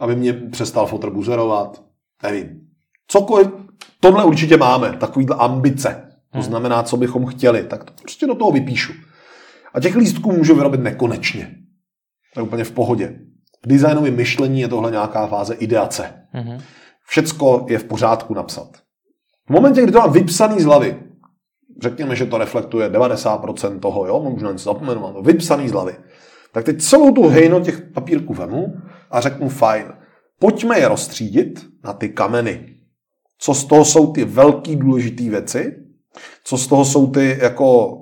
aby 0.00 0.16
mě 0.16 0.32
přestal 0.32 0.86
fotr 0.86 1.10
buzerovat, 1.10 1.82
nevím. 2.22 2.60
Cokoliv, 3.06 3.48
tohle 4.00 4.24
určitě 4.24 4.56
máme, 4.56 4.96
takovýhle 4.96 5.36
ambice. 5.36 6.18
To 6.30 6.38
hmm. 6.38 6.42
znamená, 6.42 6.82
co 6.82 6.96
bychom 6.96 7.26
chtěli, 7.26 7.64
tak 7.64 7.84
to 7.84 7.92
prostě 8.02 8.26
do 8.26 8.34
toho 8.34 8.50
vypíšu. 8.50 8.92
A 9.74 9.80
těch 9.80 9.96
lístků 9.96 10.32
můžu 10.32 10.54
vyrobit 10.54 10.80
nekonečně. 10.80 11.54
To 12.34 12.40
je 12.40 12.44
úplně 12.44 12.64
v 12.64 12.70
pohodě. 12.70 13.18
V 13.64 13.68
designovém 13.68 14.16
myšlení 14.16 14.60
je 14.60 14.68
tohle 14.68 14.90
nějaká 14.90 15.26
fáze 15.26 15.54
ideace. 15.54 16.26
Mm-hmm. 16.34 16.60
Všecko 17.06 17.66
je 17.68 17.78
v 17.78 17.84
pořádku 17.84 18.34
napsat. 18.34 18.76
V 19.46 19.50
momentě, 19.50 19.82
kdy 19.82 19.92
to 19.92 19.98
mám 19.98 20.12
vypsaný 20.12 20.60
z 20.60 20.64
hlavy, 20.64 21.02
řekněme, 21.80 22.16
že 22.16 22.26
to 22.26 22.38
reflektuje 22.38 22.88
90% 22.88 23.80
toho, 23.80 24.06
jo, 24.06 24.20
možná 24.32 24.52
něco 24.52 24.64
zapomenu, 24.64 25.00
mám 25.00 25.14
to 25.14 25.22
vypsaný 25.22 25.68
z 25.68 25.72
hlavy. 25.72 25.96
Tak 26.52 26.64
teď 26.64 26.82
celou 26.82 27.12
tu 27.12 27.28
hejno 27.28 27.60
těch 27.60 27.80
papírků 27.80 28.34
vemu 28.34 28.74
a 29.10 29.20
řeknu 29.20 29.48
fajn, 29.48 29.86
pojďme 30.38 30.78
je 30.78 30.88
rozstřídit 30.88 31.66
na 31.84 31.92
ty 31.92 32.08
kameny. 32.08 32.76
Co 33.38 33.54
z 33.54 33.64
toho 33.64 33.84
jsou 33.84 34.12
ty 34.12 34.24
velký 34.24 34.76
důležité 34.76 35.22
věci, 35.22 35.76
co 36.44 36.58
z 36.58 36.66
toho 36.66 36.84
jsou 36.84 37.10
ty 37.10 37.38
jako 37.40 37.96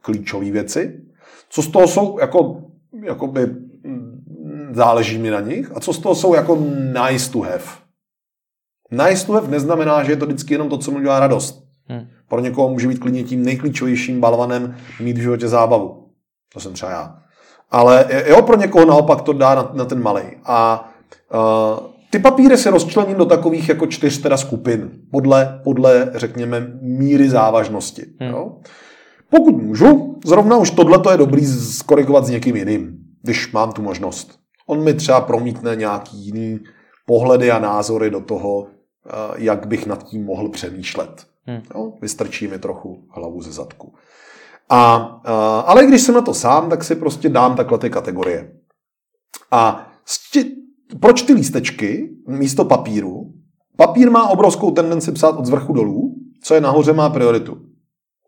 klíčové 0.00 0.50
věci, 0.50 1.00
co 1.48 1.62
z 1.62 1.68
toho 1.68 1.88
jsou 1.88 2.18
jako, 2.18 2.62
jakoby, 3.04 3.46
mm, 3.46 4.70
záleží 4.72 5.18
mi 5.18 5.30
na 5.30 5.40
nich 5.40 5.76
a 5.76 5.80
co 5.80 5.92
z 5.92 5.98
toho 5.98 6.14
jsou 6.14 6.34
jako 6.34 6.58
nice 7.02 7.32
to 7.32 7.40
have. 7.40 7.64
Nice 8.90 9.26
to 9.26 9.32
have 9.32 9.48
neznamená, 9.48 10.04
že 10.04 10.12
je 10.12 10.16
to 10.16 10.26
vždycky 10.26 10.54
jenom 10.54 10.68
to, 10.68 10.78
co 10.78 10.90
mu 10.90 11.00
dělá 11.00 11.20
radost. 11.20 11.64
Hmm. 11.86 12.06
Pro 12.30 12.40
někoho 12.40 12.68
může 12.68 12.88
být 12.88 12.98
klidně 12.98 13.24
tím 13.24 13.44
nejklíčovějším 13.44 14.20
balvanem 14.20 14.76
mít 15.00 15.18
v 15.18 15.20
životě 15.20 15.48
zábavu. 15.48 16.06
To 16.52 16.60
jsem 16.60 16.72
třeba 16.72 16.92
já. 16.92 17.16
Ale 17.70 18.06
jo, 18.26 18.42
pro 18.42 18.56
někoho 18.56 18.86
naopak 18.86 19.20
to 19.20 19.32
dá 19.32 19.54
na, 19.54 19.70
na 19.74 19.84
ten 19.84 20.02
malý. 20.02 20.22
A 20.44 20.88
uh, 21.34 21.86
ty 22.10 22.18
papíry 22.18 22.56
se 22.56 22.70
rozčlením 22.70 23.16
do 23.16 23.24
takových 23.24 23.68
jako 23.68 23.86
čtyř 23.86 24.18
teda 24.18 24.36
skupin, 24.36 24.90
podle, 25.10 25.60
podle 25.64 26.10
řekněme, 26.14 26.66
míry 26.80 27.28
závažnosti. 27.28 28.02
Hmm. 28.20 28.30
Jo? 28.30 28.52
Pokud 29.30 29.62
můžu, 29.62 30.18
zrovna 30.24 30.56
už 30.56 30.70
tohle 30.70 30.98
je 31.10 31.16
dobrý 31.16 31.46
skorigovat 31.46 32.24
s 32.24 32.30
někým 32.30 32.56
jiným, 32.56 32.98
když 33.22 33.52
mám 33.52 33.72
tu 33.72 33.82
možnost. 33.82 34.38
On 34.66 34.84
mi 34.84 34.94
třeba 34.94 35.20
promítne 35.20 35.76
nějaký 35.76 36.16
jiný 36.16 36.60
pohledy 37.06 37.50
a 37.50 37.58
názory 37.58 38.10
do 38.10 38.20
toho, 38.20 38.66
jak 39.36 39.66
bych 39.66 39.86
nad 39.86 40.02
tím 40.02 40.24
mohl 40.24 40.48
přemýšlet. 40.48 41.29
Hmm. 41.50 41.62
Jo? 41.74 41.92
Vystrčí 42.02 42.48
mi 42.48 42.58
trochu 42.58 43.04
hlavu 43.10 43.42
ze 43.42 43.52
zadku. 43.52 43.94
A, 44.68 44.94
a, 45.24 45.60
ale 45.60 45.86
když 45.86 46.02
jsem 46.02 46.14
na 46.14 46.20
to 46.20 46.34
sám, 46.34 46.70
tak 46.70 46.84
si 46.84 46.94
prostě 46.94 47.28
dám 47.28 47.56
takhle 47.56 47.78
ty 47.78 47.90
kategorie. 47.90 48.52
A 49.50 49.90
sti, 50.04 50.56
proč 51.00 51.22
ty 51.22 51.32
lístečky 51.32 52.10
místo 52.28 52.64
papíru? 52.64 53.32
Papír 53.76 54.10
má 54.10 54.28
obrovskou 54.28 54.70
tendenci 54.70 55.12
psát 55.12 55.36
od 55.38 55.46
zvrchu 55.46 55.72
dolů, 55.72 56.14
co 56.42 56.54
je 56.54 56.60
nahoře 56.60 56.92
má 56.92 57.10
prioritu. 57.10 57.58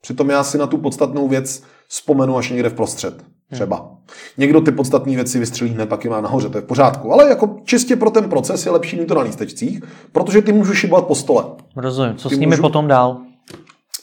Přitom 0.00 0.30
já 0.30 0.44
si 0.44 0.58
na 0.58 0.66
tu 0.66 0.78
podstatnou 0.78 1.28
věc 1.28 1.62
vzpomenu 1.88 2.36
až 2.36 2.50
někde 2.50 2.68
v 2.68 2.74
prostřed. 2.74 3.24
Třeba. 3.52 3.90
Někdo 4.38 4.60
ty 4.60 4.72
podstatné 4.72 5.14
věci 5.14 5.38
vystřelí 5.38 5.70
hned, 5.70 5.88
pak 5.88 6.04
je 6.04 6.10
má 6.10 6.20
nahoře, 6.20 6.48
to 6.48 6.58
je 6.58 6.62
v 6.62 6.66
pořádku. 6.66 7.12
Ale 7.12 7.28
jako 7.28 7.56
čistě 7.64 7.96
pro 7.96 8.10
ten 8.10 8.28
proces 8.28 8.66
je 8.66 8.72
lepší 8.72 9.00
mít 9.00 9.06
to 9.06 9.14
na 9.14 9.20
lístečcích, 9.20 9.82
protože 10.12 10.42
ty 10.42 10.52
můžu 10.52 10.74
šibovat 10.74 11.06
po 11.06 11.14
stole. 11.14 11.44
Rozumím. 11.76 12.16
Co 12.16 12.28
ty 12.28 12.34
s 12.34 12.38
nimi 12.38 12.50
můžu... 12.50 12.62
potom 12.62 12.88
dál? 12.88 13.20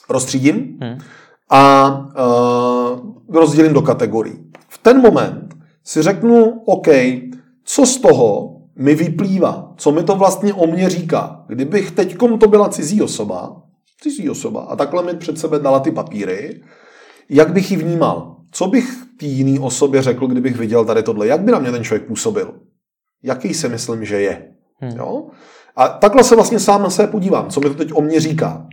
Rozstřídím 0.08 0.78
hmm. 0.80 0.98
a 1.50 1.88
uh, 3.28 3.36
rozdělím 3.36 3.72
do 3.72 3.82
kategorií. 3.82 4.34
V 4.68 4.78
ten 4.78 5.00
moment 5.00 5.54
si 5.84 6.02
řeknu, 6.02 6.62
OK, 6.66 6.88
co 7.64 7.86
z 7.86 7.98
toho 7.98 8.56
mi 8.76 8.94
vyplývá, 8.94 9.72
co 9.76 9.92
mi 9.92 10.02
to 10.02 10.16
vlastně 10.16 10.54
o 10.54 10.66
mě 10.66 10.90
říká. 10.90 11.44
Kdybych 11.48 11.90
teďkom 11.90 12.38
to 12.38 12.48
byla 12.48 12.68
cizí 12.68 13.02
osoba, 13.02 13.62
cizí 14.00 14.30
osoba, 14.30 14.60
a 14.60 14.76
takhle 14.76 15.02
mi 15.02 15.14
před 15.14 15.38
sebe 15.38 15.58
dala 15.58 15.80
ty 15.80 15.90
papíry, 15.90 16.62
jak 17.28 17.52
bych 17.52 17.70
ji 17.70 17.76
vnímal? 17.76 18.36
Co 18.52 18.66
bych 18.66 19.04
té 19.20 19.26
jiné 19.26 19.60
osobě 19.60 20.02
řekl, 20.02 20.26
kdybych 20.26 20.56
viděl 20.56 20.84
tady 20.84 21.02
tohle? 21.02 21.26
Jak 21.26 21.40
by 21.40 21.52
na 21.52 21.58
mě 21.58 21.72
ten 21.72 21.84
člověk 21.84 22.06
působil? 22.06 22.54
Jaký 23.22 23.54
si 23.54 23.68
myslím, 23.68 24.04
že 24.04 24.20
je? 24.20 24.48
Hmm. 24.80 24.96
Jo? 24.96 25.26
A 25.76 25.88
takhle 25.88 26.24
se 26.24 26.34
vlastně 26.34 26.60
sám 26.60 26.82
na 26.82 26.90
sebe 26.90 27.08
podívám, 27.08 27.50
co 27.50 27.60
mi 27.60 27.68
to 27.68 27.74
teď 27.74 27.92
o 27.94 28.00
mě 28.00 28.20
říká. 28.20 28.66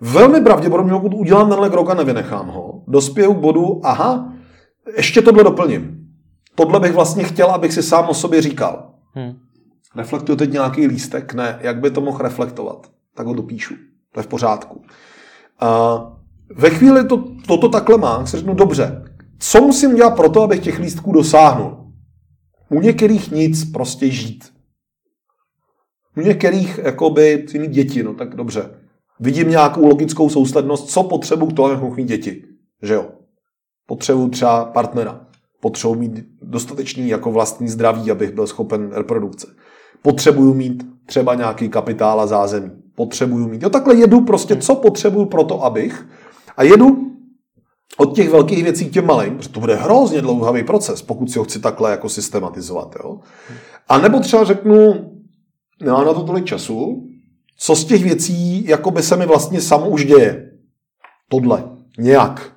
Velmi 0.00 0.40
pravděpodobně, 0.40 0.92
pokud 0.92 1.14
udělám 1.14 1.48
tenhle 1.48 1.70
krok 1.70 1.90
a 1.90 1.94
nevynechám 1.94 2.46
ho, 2.46 2.82
dospěju 2.88 3.34
k 3.34 3.38
bodu, 3.38 3.80
aha, 3.84 4.32
ještě 4.96 5.22
tohle 5.22 5.44
doplním. 5.44 6.06
Tohle 6.54 6.80
bych 6.80 6.92
vlastně 6.92 7.24
chtěl, 7.24 7.50
abych 7.50 7.72
si 7.72 7.82
sám 7.82 8.08
o 8.08 8.14
sobě 8.14 8.42
říkal. 8.42 8.90
Hmm. 9.14 9.32
Reflektuje 9.96 10.36
teď 10.36 10.52
nějaký 10.52 10.86
lístek? 10.86 11.34
Ne. 11.34 11.58
Jak 11.60 11.80
by 11.80 11.90
to 11.90 12.00
mohl 12.00 12.18
reflektovat? 12.18 12.86
Tak 13.14 13.26
ho 13.26 13.34
dopíšu. 13.34 13.74
To 14.12 14.20
je 14.20 14.24
v 14.24 14.26
pořádku. 14.26 14.82
A 15.60 16.00
ve 16.56 16.70
chvíli 16.70 17.04
to, 17.04 17.24
toto 17.46 17.68
takhle 17.68 17.98
mám, 17.98 18.26
si 18.26 18.36
řeknu, 18.36 18.54
dobře, 18.54 19.04
co 19.40 19.60
musím 19.60 19.96
dělat 19.96 20.16
pro 20.16 20.28
to, 20.28 20.42
abych 20.42 20.60
těch 20.60 20.78
lístků 20.78 21.12
dosáhnul? 21.12 21.76
U 22.70 22.80
některých 22.80 23.30
nic, 23.30 23.72
prostě 23.72 24.10
žít. 24.10 24.52
U 26.16 26.20
některých, 26.20 26.80
jakoby, 26.82 27.44
chci 27.46 27.58
mít 27.58 27.70
děti, 27.70 28.02
no 28.02 28.14
tak 28.14 28.36
dobře. 28.36 28.70
Vidím 29.20 29.50
nějakou 29.50 29.86
logickou 29.86 30.28
souslednost, 30.28 30.90
co 30.90 31.02
potřebuji 31.02 31.46
k 31.46 31.52
tomu, 31.52 31.68
abych 31.68 31.96
mít 31.96 32.08
děti. 32.08 32.44
Že 32.82 32.94
jo? 32.94 33.08
Potřebuji 33.86 34.28
třeba 34.28 34.64
partnera. 34.64 35.26
Potřebuji 35.60 35.94
mít 35.94 36.26
dostatečný 36.42 37.08
jako 37.08 37.32
vlastní 37.32 37.68
zdraví, 37.68 38.10
abych 38.10 38.32
byl 38.32 38.46
schopen 38.46 38.90
reprodukce. 38.92 39.46
Potřebuju 40.02 40.54
mít 40.54 40.86
třeba 41.06 41.34
nějaký 41.34 41.68
kapitál 41.68 42.20
a 42.20 42.26
zázemí. 42.26 42.70
Potřebuju 42.94 43.48
mít. 43.48 43.62
Jo, 43.62 43.70
takhle 43.70 43.94
jedu 43.94 44.20
prostě, 44.20 44.56
co 44.56 44.74
potřebuju 44.74 45.26
pro 45.26 45.44
to, 45.44 45.64
abych. 45.64 46.06
A 46.56 46.62
jedu 46.62 47.09
od 47.96 48.16
těch 48.16 48.30
velkých 48.30 48.62
věcí 48.62 48.84
k 48.86 48.92
těm 48.92 49.06
malým, 49.06 49.36
protože 49.36 49.48
to 49.48 49.60
bude 49.60 49.74
hrozně 49.74 50.20
dlouhavý 50.20 50.64
proces, 50.64 51.02
pokud 51.02 51.30
si 51.30 51.38
ho 51.38 51.44
chci 51.44 51.60
takhle 51.60 51.90
jako 51.90 52.08
systematizovat. 52.08 52.96
Jo? 53.04 53.18
A 53.88 53.98
nebo 53.98 54.20
třeba 54.20 54.44
řeknu, 54.44 55.10
nemám 55.82 56.06
na 56.06 56.14
to 56.14 56.22
tolik 56.22 56.44
času, 56.44 57.06
co 57.56 57.76
z 57.76 57.84
těch 57.84 58.04
věcí 58.04 58.66
jako 58.66 58.90
by 58.90 59.02
se 59.02 59.16
mi 59.16 59.26
vlastně 59.26 59.60
samo 59.60 59.88
už 59.88 60.04
děje. 60.04 60.50
Tohle. 61.28 61.64
Nějak. 61.98 62.52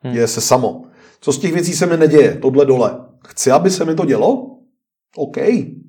Hmm. 0.00 0.12
Děje 0.12 0.28
se 0.28 0.40
samo. 0.40 0.84
Co 1.20 1.32
z 1.32 1.38
těch 1.38 1.52
věcí 1.52 1.72
se 1.72 1.86
mi 1.86 1.96
neděje? 1.96 2.38
Tohle 2.42 2.66
dole. 2.66 2.90
Chci, 3.26 3.50
aby 3.50 3.70
se 3.70 3.84
mi 3.84 3.94
to 3.94 4.04
dělo? 4.04 4.58
OK. 5.16 5.36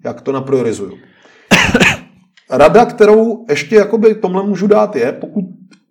Jak 0.06 0.22
to 0.22 0.32
napriorizuju? 0.32 0.98
Rada, 2.50 2.86
kterou 2.86 3.46
ještě 3.50 3.76
jakoby 3.76 4.16
tomhle 4.16 4.44
můžu 4.44 4.68
dát 4.68 4.96
je, 4.96 5.12
pokud 5.12 5.46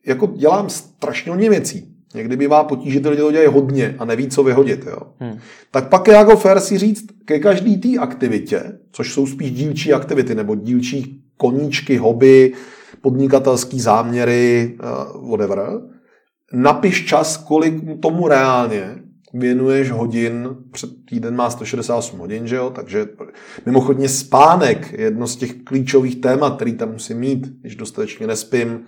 jako 0.07 0.27
dělám 0.27 0.71
strašně 0.71 1.31
hodně 1.31 1.51
věcí, 1.51 1.98
Někdy 2.15 2.37
bývá 2.37 2.65
potíž, 2.65 2.93
že 2.93 3.01
ty 3.01 3.09
lidi 3.09 3.23
to 3.23 3.33
dělají 3.33 3.49
hodně 3.49 3.95
a 3.99 4.05
neví, 4.05 4.29
co 4.29 4.43
vyhodit. 4.43 4.87
Jo. 4.87 4.99
Hmm. 5.21 5.39
Tak 5.71 5.89
pak 5.89 6.09
je 6.09 6.15
jako 6.15 6.37
fér 6.37 6.61
si 6.61 6.79
říct 6.79 7.05
ke 7.25 7.39
každý 7.39 7.77
té 7.77 7.99
aktivitě, 7.99 8.63
což 8.93 9.13
jsou 9.13 9.27
spíš 9.27 9.53
dílčí 9.53 9.93
aktivity 9.93 10.35
nebo 10.35 10.55
dílčí 10.55 11.23
koníčky, 11.37 11.97
hobby, 11.97 12.53
podnikatelský 13.01 13.81
záměry, 13.81 14.77
uh, 15.15 15.31
whatever, 15.31 15.81
napiš 16.53 17.07
čas, 17.07 17.37
kolik 17.37 18.01
tomu 18.01 18.29
reálně 18.29 18.99
věnuješ 19.35 19.91
hodin, 19.91 20.49
před 20.73 20.91
týden 21.09 21.37
má 21.37 21.51
168 21.51 22.19
hodin, 22.19 22.47
že 22.47 22.57
jo, 22.57 22.71
takže 22.71 23.07
mimochodně 23.67 24.09
spánek 24.09 24.93
je 24.93 25.01
jedno 25.01 25.27
z 25.27 25.37
těch 25.37 25.55
klíčových 25.63 26.21
témat, 26.21 26.57
který 26.57 26.73
tam 26.73 26.93
musím 26.93 27.19
mít, 27.19 27.47
když 27.61 27.77
dostatečně 27.77 28.27
nespím, 28.27 28.81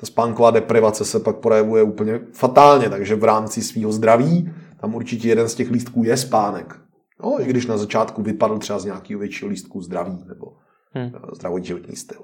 ta 0.00 0.06
spánková 0.06 0.50
deprivace 0.50 1.04
se 1.04 1.20
pak 1.20 1.36
projevuje 1.36 1.82
úplně 1.82 2.20
fatálně, 2.32 2.90
takže 2.90 3.14
v 3.14 3.24
rámci 3.24 3.62
svého 3.62 3.92
zdraví 3.92 4.52
tam 4.80 4.94
určitě 4.94 5.28
jeden 5.28 5.48
z 5.48 5.54
těch 5.54 5.70
lístků 5.70 6.04
je 6.04 6.16
spánek. 6.16 6.76
No, 7.22 7.40
i 7.40 7.44
když 7.44 7.66
na 7.66 7.76
začátku 7.76 8.22
vypadl 8.22 8.58
třeba 8.58 8.78
z 8.78 8.84
nějakého 8.84 9.20
většího 9.20 9.50
lístku 9.50 9.82
zdraví 9.82 10.24
nebo 10.28 10.52
hmm. 10.92 11.12
zdravotní 11.32 11.66
životní 11.66 11.96
styl. 11.96 12.20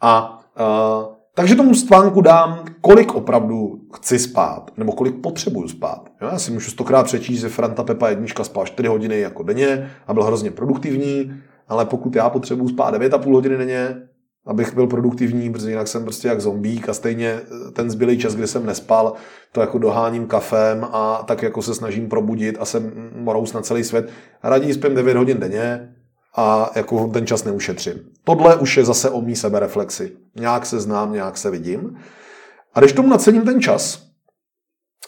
A 0.00 0.40
uh, 0.60 1.14
takže 1.34 1.54
tomu 1.54 1.74
spánku 1.74 2.20
dám, 2.20 2.64
kolik 2.80 3.14
opravdu 3.14 3.80
chci 3.94 4.18
spát, 4.18 4.70
nebo 4.76 4.92
kolik 4.92 5.20
potřebuju 5.20 5.68
spát. 5.68 6.10
Jo, 6.22 6.28
já 6.32 6.38
si 6.38 6.52
můžu 6.52 6.70
stokrát 6.70 7.02
přečíst, 7.04 7.40
že 7.40 7.48
Franta 7.48 7.82
Pepa 7.82 8.08
jednička 8.08 8.44
spal 8.44 8.66
4 8.66 8.88
hodiny 8.88 9.20
jako 9.20 9.42
denně 9.42 9.90
a 10.06 10.14
byl 10.14 10.24
hrozně 10.24 10.50
produktivní, 10.50 11.32
ale 11.68 11.86
pokud 11.86 12.16
já 12.16 12.30
potřebuju 12.30 12.68
spát 12.68 12.94
9,5 12.94 13.32
hodiny 13.32 13.56
denně, 13.56 13.96
abych 14.46 14.74
byl 14.74 14.86
produktivní, 14.86 15.52
protože 15.52 15.70
jinak 15.70 15.88
jsem 15.88 16.02
prostě 16.02 16.28
jak 16.28 16.40
zombík 16.40 16.88
a 16.88 16.94
stejně 16.94 17.28
eh, 17.28 17.70
ten 17.70 17.90
zbylý 17.90 18.18
čas, 18.18 18.34
kdy 18.34 18.46
jsem 18.46 18.66
nespal, 18.66 19.12
to 19.52 19.60
jako 19.60 19.78
doháním 19.78 20.26
kafem 20.26 20.84
a 20.92 21.24
tak 21.26 21.42
jako 21.42 21.62
se 21.62 21.74
snažím 21.74 22.08
probudit 22.08 22.56
a 22.60 22.64
jsem 22.64 23.10
morous 23.16 23.52
na 23.52 23.62
celý 23.62 23.84
svět. 23.84 24.10
Raději 24.42 24.74
spím 24.74 24.94
9 24.94 25.16
hodin 25.16 25.40
denně 25.40 25.94
a 26.36 26.70
jako 26.74 27.08
ten 27.08 27.26
čas 27.26 27.44
neušetřím. 27.44 27.94
Tohle 28.24 28.56
už 28.56 28.76
je 28.76 28.84
zase 28.84 29.10
o 29.10 29.20
mý 29.20 29.36
sebereflexi. 29.36 30.16
Nějak 30.36 30.66
se 30.66 30.80
znám, 30.80 31.12
nějak 31.12 31.38
se 31.38 31.50
vidím. 31.50 31.96
A 32.74 32.80
když 32.80 32.92
tomu 32.92 33.08
nacením 33.08 33.42
ten 33.42 33.60
čas 33.60 34.06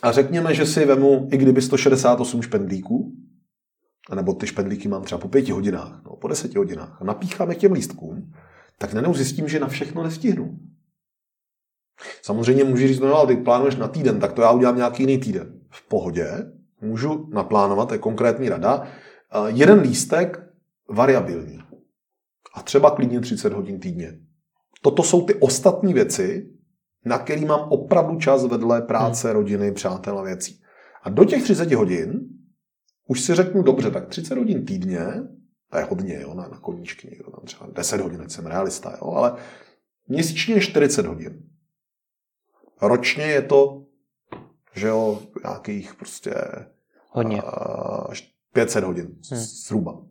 a 0.02 0.12
řekněme, 0.12 0.54
že 0.54 0.66
si 0.66 0.84
vemu 0.84 1.28
i 1.32 1.36
kdyby 1.36 1.62
168 1.62 2.42
špendlíků, 2.42 3.12
nebo 4.14 4.34
ty 4.34 4.46
špendlíky 4.46 4.88
mám 4.88 5.02
třeba 5.02 5.18
po 5.18 5.28
pěti 5.28 5.52
hodinách, 5.52 6.00
no, 6.04 6.16
po 6.16 6.28
deseti 6.28 6.58
hodinách, 6.58 6.98
a 7.00 7.04
napícháme 7.04 7.54
k 7.54 7.58
těm 7.58 7.72
lístkům, 7.72 8.32
tak 8.78 8.92
najednou 8.92 9.14
zjistím, 9.14 9.48
že 9.48 9.60
na 9.60 9.68
všechno 9.68 10.02
nestihnu. 10.02 10.58
Samozřejmě 12.22 12.64
můžu 12.64 12.88
říct, 12.88 13.00
no 13.00 13.14
ale 13.14 13.26
ty 13.26 13.36
plánuješ 13.36 13.76
na 13.76 13.88
týden, 13.88 14.20
tak 14.20 14.32
to 14.32 14.42
já 14.42 14.50
udělám 14.50 14.76
nějaký 14.76 15.02
jiný 15.02 15.18
týden. 15.18 15.60
V 15.70 15.88
pohodě, 15.88 16.28
můžu 16.80 17.28
naplánovat, 17.32 17.88
to 17.88 17.94
je 17.94 17.98
konkrétní 17.98 18.48
rada, 18.48 18.86
jeden 19.46 19.80
lístek 19.80 20.48
variabilní. 20.90 21.58
A 22.54 22.62
třeba 22.62 22.90
klidně 22.90 23.20
30 23.20 23.52
hodin 23.52 23.80
týdně. 23.80 24.18
Toto 24.82 25.02
jsou 25.02 25.26
ty 25.26 25.34
ostatní 25.34 25.94
věci, 25.94 26.50
na 27.04 27.18
který 27.18 27.44
mám 27.44 27.60
opravdu 27.60 28.18
čas 28.18 28.46
vedle 28.46 28.82
práce, 28.82 29.28
hmm. 29.28 29.36
rodiny, 29.36 29.72
přátel 29.72 30.18
a 30.18 30.22
věcí. 30.22 30.60
A 31.02 31.10
do 31.10 31.24
těch 31.24 31.42
30 31.42 31.72
hodin 31.72 32.20
už 33.06 33.20
si 33.20 33.34
řeknu, 33.34 33.62
dobře, 33.62 33.90
tak 33.90 34.06
30 34.06 34.38
hodin 34.38 34.64
týdně 34.64 35.06
to 35.70 35.78
je 35.78 35.84
hodně, 35.84 36.20
jo, 36.20 36.34
na, 36.34 36.48
na 36.48 36.58
koníčky, 36.58 37.08
někdo 37.10 37.30
tam 37.30 37.44
třeba 37.44 37.66
10 37.72 38.00
hodin, 38.00 38.30
jsem 38.30 38.46
realista, 38.46 38.98
jo, 39.02 39.10
ale 39.10 39.36
měsíčně 40.08 40.54
je 40.54 40.60
40 40.60 41.06
hodin. 41.06 41.42
Ročně 42.82 43.24
je 43.24 43.42
to, 43.42 43.86
že 44.74 44.88
jo, 44.88 45.22
nějakých 45.44 45.94
prostě 45.94 46.34
hodně. 47.10 47.42
Uh, 47.42 48.14
500 48.52 48.84
hodin 48.84 49.06
hmm. 49.06 49.40
zhruba. 49.40 50.02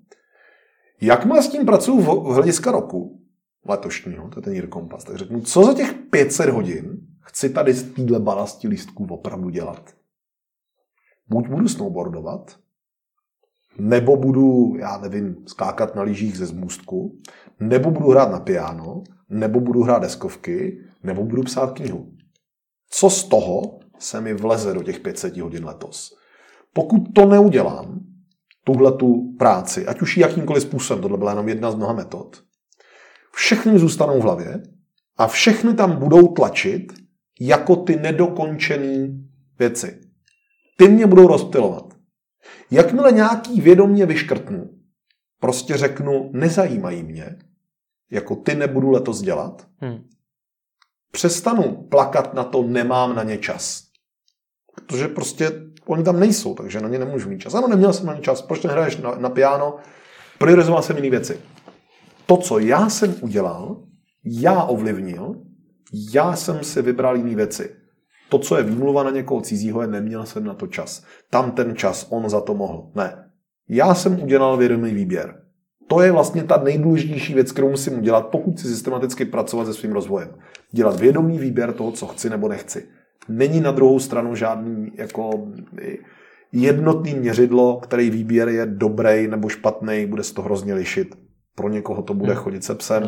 Jak 1.01 1.25
má 1.25 1.41
s 1.41 1.47
tím 1.47 1.65
pracuji 1.65 2.01
v 2.01 2.33
hlediska 2.33 2.71
roku 2.71 3.21
letošního, 3.65 4.29
to 4.29 4.39
je 4.39 4.43
ten 4.43 4.53
Year 4.53 4.69
Compass, 4.69 5.03
tak 5.03 5.15
řeknu, 5.15 5.41
co 5.41 5.63
za 5.63 5.73
těch 5.73 5.93
500 5.93 6.49
hodin 6.49 7.07
chci 7.19 7.49
tady 7.49 7.73
z 7.73 7.93
téhle 7.93 8.19
balasti 8.19 8.67
lístků 8.67 9.07
opravdu 9.09 9.49
dělat. 9.49 9.95
Buď 11.27 11.47
budu 11.47 11.67
snowboardovat, 11.67 12.59
nebo 13.79 14.17
budu, 14.17 14.75
já 14.79 14.97
nevím, 14.97 15.35
skákat 15.45 15.95
na 15.95 16.01
lyžích 16.01 16.37
ze 16.37 16.45
zmůstku, 16.45 17.17
nebo 17.59 17.91
budu 17.91 18.09
hrát 18.09 18.31
na 18.31 18.39
piano, 18.39 19.03
nebo 19.29 19.59
budu 19.59 19.83
hrát 19.83 20.01
deskovky, 20.01 20.79
nebo 21.03 21.23
budu 21.23 21.43
psát 21.43 21.71
knihu. 21.71 22.11
Co 22.89 23.09
z 23.09 23.23
toho 23.23 23.79
se 23.99 24.21
mi 24.21 24.33
vleze 24.33 24.73
do 24.73 24.83
těch 24.83 24.99
500 24.99 25.37
hodin 25.37 25.65
letos? 25.65 26.17
Pokud 26.73 26.99
to 27.15 27.25
neudělám, 27.25 27.99
tuhle 28.63 28.91
tu 28.91 29.35
práci, 29.39 29.87
ať 29.87 30.01
už 30.01 30.17
jakýmkoliv 30.17 30.63
způsobem, 30.63 31.01
tohle 31.01 31.17
byla 31.17 31.31
jenom 31.31 31.47
jedna 31.47 31.71
z 31.71 31.75
mnoha 31.75 31.93
metod, 31.93 32.43
všechny 33.33 33.79
zůstanou 33.79 34.19
v 34.19 34.23
hlavě 34.23 34.63
a 35.17 35.27
všechny 35.27 35.73
tam 35.73 35.95
budou 35.95 36.27
tlačit 36.27 36.93
jako 37.39 37.75
ty 37.75 37.95
nedokončené 37.95 39.07
věci. 39.59 39.99
Ty 40.77 40.89
mě 40.89 41.07
budou 41.07 41.27
rozptilovat. 41.27 41.86
Jakmile 42.71 43.11
nějaký 43.11 43.61
vědomě 43.61 44.05
vyškrtnu, 44.05 44.69
prostě 45.39 45.77
řeknu, 45.77 46.29
nezajímají 46.33 47.03
mě, 47.03 47.37
jako 48.11 48.35
ty 48.35 48.55
nebudu 48.55 48.89
letos 48.89 49.21
dělat, 49.21 49.67
hmm. 49.77 50.07
přestanu 51.11 51.87
plakat 51.91 52.33
na 52.33 52.43
to, 52.43 52.63
nemám 52.63 53.15
na 53.15 53.23
ně 53.23 53.37
čas. 53.37 53.83
Protože 54.75 55.07
prostě 55.07 55.51
oni 55.85 56.03
tam 56.03 56.19
nejsou, 56.19 56.55
takže 56.55 56.79
na 56.79 56.89
ně 56.89 56.99
nemůžu 56.99 57.29
mít 57.29 57.39
čas. 57.39 57.53
Ano, 57.53 57.67
neměl 57.67 57.93
jsem 57.93 58.05
na 58.05 58.13
ně 58.13 58.21
čas, 58.21 58.41
proč 58.41 58.63
nehraješ 58.63 58.97
na, 58.97 59.15
na 59.15 59.29
piano? 59.29 59.75
Priorizoval 60.37 60.81
jsem 60.81 60.95
jiné 60.95 61.09
věci. 61.09 61.39
To, 62.25 62.37
co 62.37 62.59
já 62.59 62.89
jsem 62.89 63.15
udělal, 63.21 63.83
já 64.23 64.63
ovlivnil, 64.63 65.35
já 66.13 66.35
jsem 66.35 66.63
si 66.63 66.81
vybral 66.81 67.15
jiné 67.15 67.35
věci. 67.35 67.75
To, 68.29 68.39
co 68.39 68.57
je 68.57 68.63
výmluva 68.63 69.03
na 69.03 69.09
někoho 69.09 69.41
cizího, 69.41 69.81
je 69.81 69.87
neměl 69.87 70.25
jsem 70.25 70.43
na 70.43 70.53
to 70.53 70.67
čas. 70.67 71.03
Tam 71.29 71.51
ten 71.51 71.75
čas, 71.75 72.07
on 72.09 72.29
za 72.29 72.41
to 72.41 72.53
mohl. 72.53 72.91
Ne. 72.95 73.29
Já 73.69 73.95
jsem 73.95 74.23
udělal 74.23 74.57
vědomý 74.57 74.93
výběr. 74.93 75.41
To 75.87 76.01
je 76.01 76.11
vlastně 76.11 76.43
ta 76.43 76.57
nejdůležitější 76.63 77.33
věc, 77.33 77.51
kterou 77.51 77.69
musím 77.69 77.99
udělat, 77.99 78.27
pokud 78.27 78.59
si 78.59 78.67
systematicky 78.67 79.25
pracovat 79.25 79.65
se 79.65 79.73
svým 79.73 79.91
rozvojem. 79.91 80.29
Dělat 80.71 80.99
vědomý 80.99 81.39
výběr 81.39 81.73
toho, 81.73 81.91
co 81.91 82.07
chci 82.07 82.29
nebo 82.29 82.47
nechci. 82.47 82.87
Není 83.29 83.61
na 83.61 83.71
druhou 83.71 83.99
stranu 83.99 84.35
žádný 84.35 84.91
jako 84.95 85.47
jednotný 86.51 87.15
měřidlo, 87.15 87.79
který 87.79 88.09
výběr 88.09 88.49
je 88.49 88.65
dobrý 88.65 89.27
nebo 89.27 89.49
špatný, 89.49 90.05
bude 90.05 90.23
se 90.23 90.33
to 90.33 90.41
hrozně 90.41 90.73
lišit. 90.73 91.15
Pro 91.55 91.69
někoho 91.69 92.01
to 92.01 92.13
bude 92.13 92.33
hmm. 92.33 92.41
chodit 92.41 92.63
se 92.63 92.75
psem, 92.75 93.03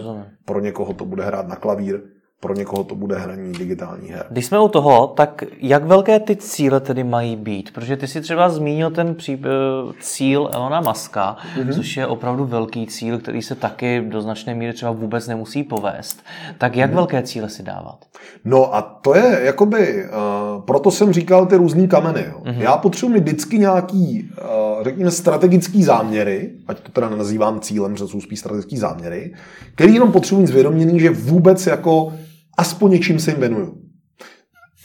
pro 0.46 0.60
někoho 0.60 0.94
to 0.94 1.06
bude 1.06 1.24
hrát 1.24 1.48
na 1.48 1.56
klavír, 1.56 2.02
pro 2.40 2.54
někoho 2.54 2.84
to 2.84 2.96
bude 2.96 3.18
hraní 3.18 3.52
digitální 3.52 4.10
her. 4.10 4.26
Když 4.30 4.46
jsme 4.46 4.60
u 4.60 4.68
toho, 4.68 5.08
tak 5.08 5.44
jak 5.60 5.84
velké 5.84 6.20
ty 6.20 6.36
cíle 6.36 6.80
tedy 6.80 7.04
mají 7.04 7.36
být? 7.36 7.74
Protože 7.74 7.98
ty 7.98 8.08
si 8.08 8.22
třeba 8.22 8.50
zmínil 8.50 8.92
ten 8.92 9.16
pří, 9.16 9.42
eh, 9.46 9.94
cíl 10.00 10.50
Elona 10.54 10.82
Muska, 10.82 11.38
mm-hmm. 11.58 11.74
což 11.74 11.98
je 11.98 12.08
opravdu 12.08 12.46
velký 12.46 12.88
cíl, 12.88 13.20
který 13.20 13.42
se 13.42 13.56
taky 13.56 14.02
do 14.02 14.22
značné 14.22 14.56
míry 14.56 14.74
třeba 14.74 14.92
vůbec 14.92 15.28
nemusí 15.28 15.64
povést. 15.64 16.24
Tak 16.58 16.76
jak 16.76 16.92
mm-hmm. 16.92 16.96
velké 16.96 17.24
cíle 17.24 17.50
si 17.50 17.64
dávat? 17.64 17.98
No 18.46 18.76
a 18.76 18.82
to 18.82 19.16
je 19.16 19.40
jakoby, 19.44 20.06
uh, 20.06 20.62
proto 20.62 20.92
jsem 20.92 21.14
říkal 21.14 21.46
ty 21.46 21.56
různý 21.56 21.88
kameny. 21.88 22.26
Jo. 22.28 22.42
Mm-hmm. 22.44 22.62
Já 22.62 22.78
potřebuji 22.78 23.14
mít 23.14 23.24
vždycky 23.24 23.60
nějaký, 23.60 24.30
uh, 24.78 24.84
řekněme, 24.84 25.12
strategický 25.12 25.84
záměry, 25.84 26.52
ať 26.68 26.80
to 26.80 26.92
teda 26.92 27.10
nazývám 27.10 27.60
cílem, 27.60 27.98
že 27.98 28.08
jsou 28.08 28.22
spíš 28.22 28.40
strategický 28.40 28.78
záměry, 28.78 29.34
který 29.76 29.94
jenom 29.94 30.12
potřebuji 30.12 30.48
zvědoměný, 30.48 31.00
že 31.00 31.10
vůbec 31.10 31.68
jako 31.68 32.14
aspoň 32.60 32.92
něčím 32.92 33.20
se 33.20 33.32
jim 33.32 33.40
věnuju. 33.40 33.82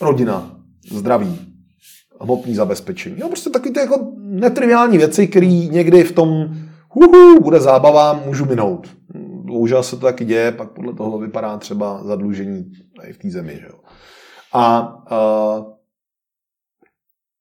Rodina, 0.01 0.57
zdraví, 0.91 1.39
hmotný 2.21 2.55
zabezpečení. 2.55 3.17
No 3.19 3.29
prostě 3.29 3.51
taky 3.51 3.71
ty 3.71 3.81
jako 3.81 4.13
netriviální 4.19 4.99
věci, 4.99 5.27
které 5.27 5.47
někdy 5.47 6.05
v 6.05 6.13
tom 6.13 6.57
huhu, 6.89 7.41
bude 7.41 7.61
zábava, 7.61 8.21
můžu 8.27 8.45
minout. 8.45 8.89
Bohužel 9.47 9.83
se 9.83 9.97
to 9.97 10.03
taky 10.07 10.25
děje, 10.25 10.53
pak 10.53 10.71
podle 10.71 10.95
toho 10.95 11.19
vypadá 11.19 11.59
třeba 11.59 12.05
zadlužení 12.05 12.73
i 13.09 13.13
v 13.13 13.19
té 13.19 13.31
zemi. 13.31 13.59
Že 13.61 13.67
jo. 13.67 13.79
A 14.53 14.95
uh, 15.59 15.65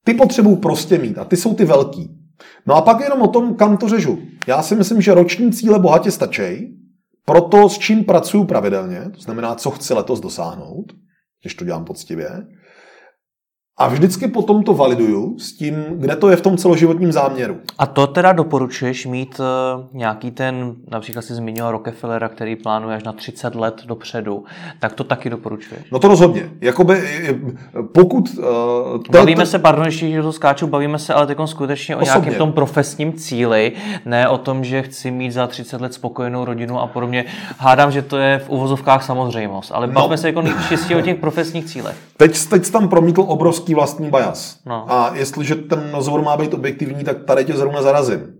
ty 0.06 0.14
potřebuji 0.14 0.56
prostě 0.56 0.98
mít 0.98 1.18
a 1.18 1.26
ty 1.26 1.38
jsou 1.38 1.54
ty 1.54 1.66
velký. 1.66 2.20
No 2.68 2.76
a 2.76 2.82
pak 2.82 3.00
jenom 3.00 3.22
o 3.22 3.28
tom, 3.28 3.56
kam 3.56 3.78
to 3.78 3.90
řežu. 3.90 4.20
Já 4.48 4.64
si 4.64 4.76
myslím, 4.76 5.02
že 5.02 5.14
roční 5.14 5.52
cíle 5.52 5.80
bohatě 5.80 6.12
stačí, 6.12 6.83
proto 7.26 7.70
s 7.70 7.78
čím 7.78 8.04
pracuji 8.04 8.46
pravidelně, 8.46 9.10
to 9.14 9.22
znamená, 9.22 9.56
co 9.56 9.72
chci 9.72 9.94
letos 9.94 10.20
dosáhnout, 10.20 10.94
když 11.42 11.56
to 11.56 11.66
dělám 11.66 11.86
poctivě, 11.86 12.30
a 13.78 13.88
vždycky 13.88 14.28
potom 14.28 14.64
to 14.64 14.74
validuju 14.74 15.40
s 15.40 15.54
tím, 15.54 15.86
kde 15.90 16.16
to 16.16 16.30
je 16.30 16.36
v 16.36 16.42
tom 16.42 16.58
celoživotním 16.58 17.12
záměru. 17.12 17.58
A 17.78 17.86
to 17.86 18.08
teda 18.08 18.34
doporučuješ 18.34 19.06
mít 19.06 19.40
uh, 19.40 19.86
nějaký 19.94 20.32
ten, 20.32 20.76
například 20.92 21.22
si 21.22 21.34
zmiňoval 21.34 21.72
Rockefellera, 21.72 22.30
který 22.30 22.56
plánuje 22.56 22.96
až 22.96 23.04
na 23.04 23.14
30 23.14 23.56
let 23.56 23.82
dopředu, 23.86 24.44
tak 24.80 24.94
to 24.94 25.04
taky 25.04 25.30
doporučuješ? 25.30 25.84
No 25.92 26.00
to 26.00 26.08
rozhodně. 26.08 26.50
Jakoby, 26.62 27.02
pokud... 27.94 28.30
Uh, 28.38 29.02
bavíme 29.12 29.46
se, 29.46 29.60
pardon, 29.60 29.86
ještě 29.86 30.22
to 30.22 30.34
skáču, 30.34 30.68
bavíme 30.68 31.00
se 31.00 31.14
ale 31.14 31.28
teď 31.28 31.38
skutečně 31.46 31.96
o 31.96 32.00
osobně. 32.00 32.22
nějakém 32.22 32.38
tom 32.38 32.52
profesním 32.52 33.14
cíli, 33.14 33.72
ne 34.06 34.30
o 34.30 34.38
tom, 34.38 34.64
že 34.64 34.82
chci 34.82 35.12
mít 35.12 35.32
za 35.32 35.48
30 35.48 35.82
let 35.82 35.94
spokojenou 35.94 36.46
rodinu 36.46 36.80
a 36.80 36.88
podobně. 36.88 37.26
Hádám, 37.58 37.92
že 37.92 38.02
to 38.02 38.18
je 38.18 38.40
v 38.40 38.50
uvozovkách 38.50 39.04
samozřejmost, 39.04 39.72
ale 39.72 39.88
no. 39.88 39.94
bavíme 39.94 40.18
se 40.18 40.28
jako 40.28 40.44
čistě 40.70 40.96
o 40.96 41.02
těch 41.02 41.18
profesních 41.18 41.66
cílech. 41.66 41.96
Teď, 42.18 42.46
teď 42.50 42.72
tam 42.72 42.90
promítl 42.90 43.26
obrovský 43.28 43.63
obrovský 43.64 43.74
vlastní 43.74 44.10
bajas. 44.10 44.60
No. 44.66 44.92
A 44.92 45.16
jestliže 45.16 45.56
ten 45.56 45.92
rozhovor 45.94 46.22
má 46.22 46.38
být 46.38 46.54
objektivní, 46.54 47.04
tak 47.04 47.24
tady 47.26 47.46
tě 47.46 47.54
zrovna 47.54 47.82
zarazím. 47.82 48.40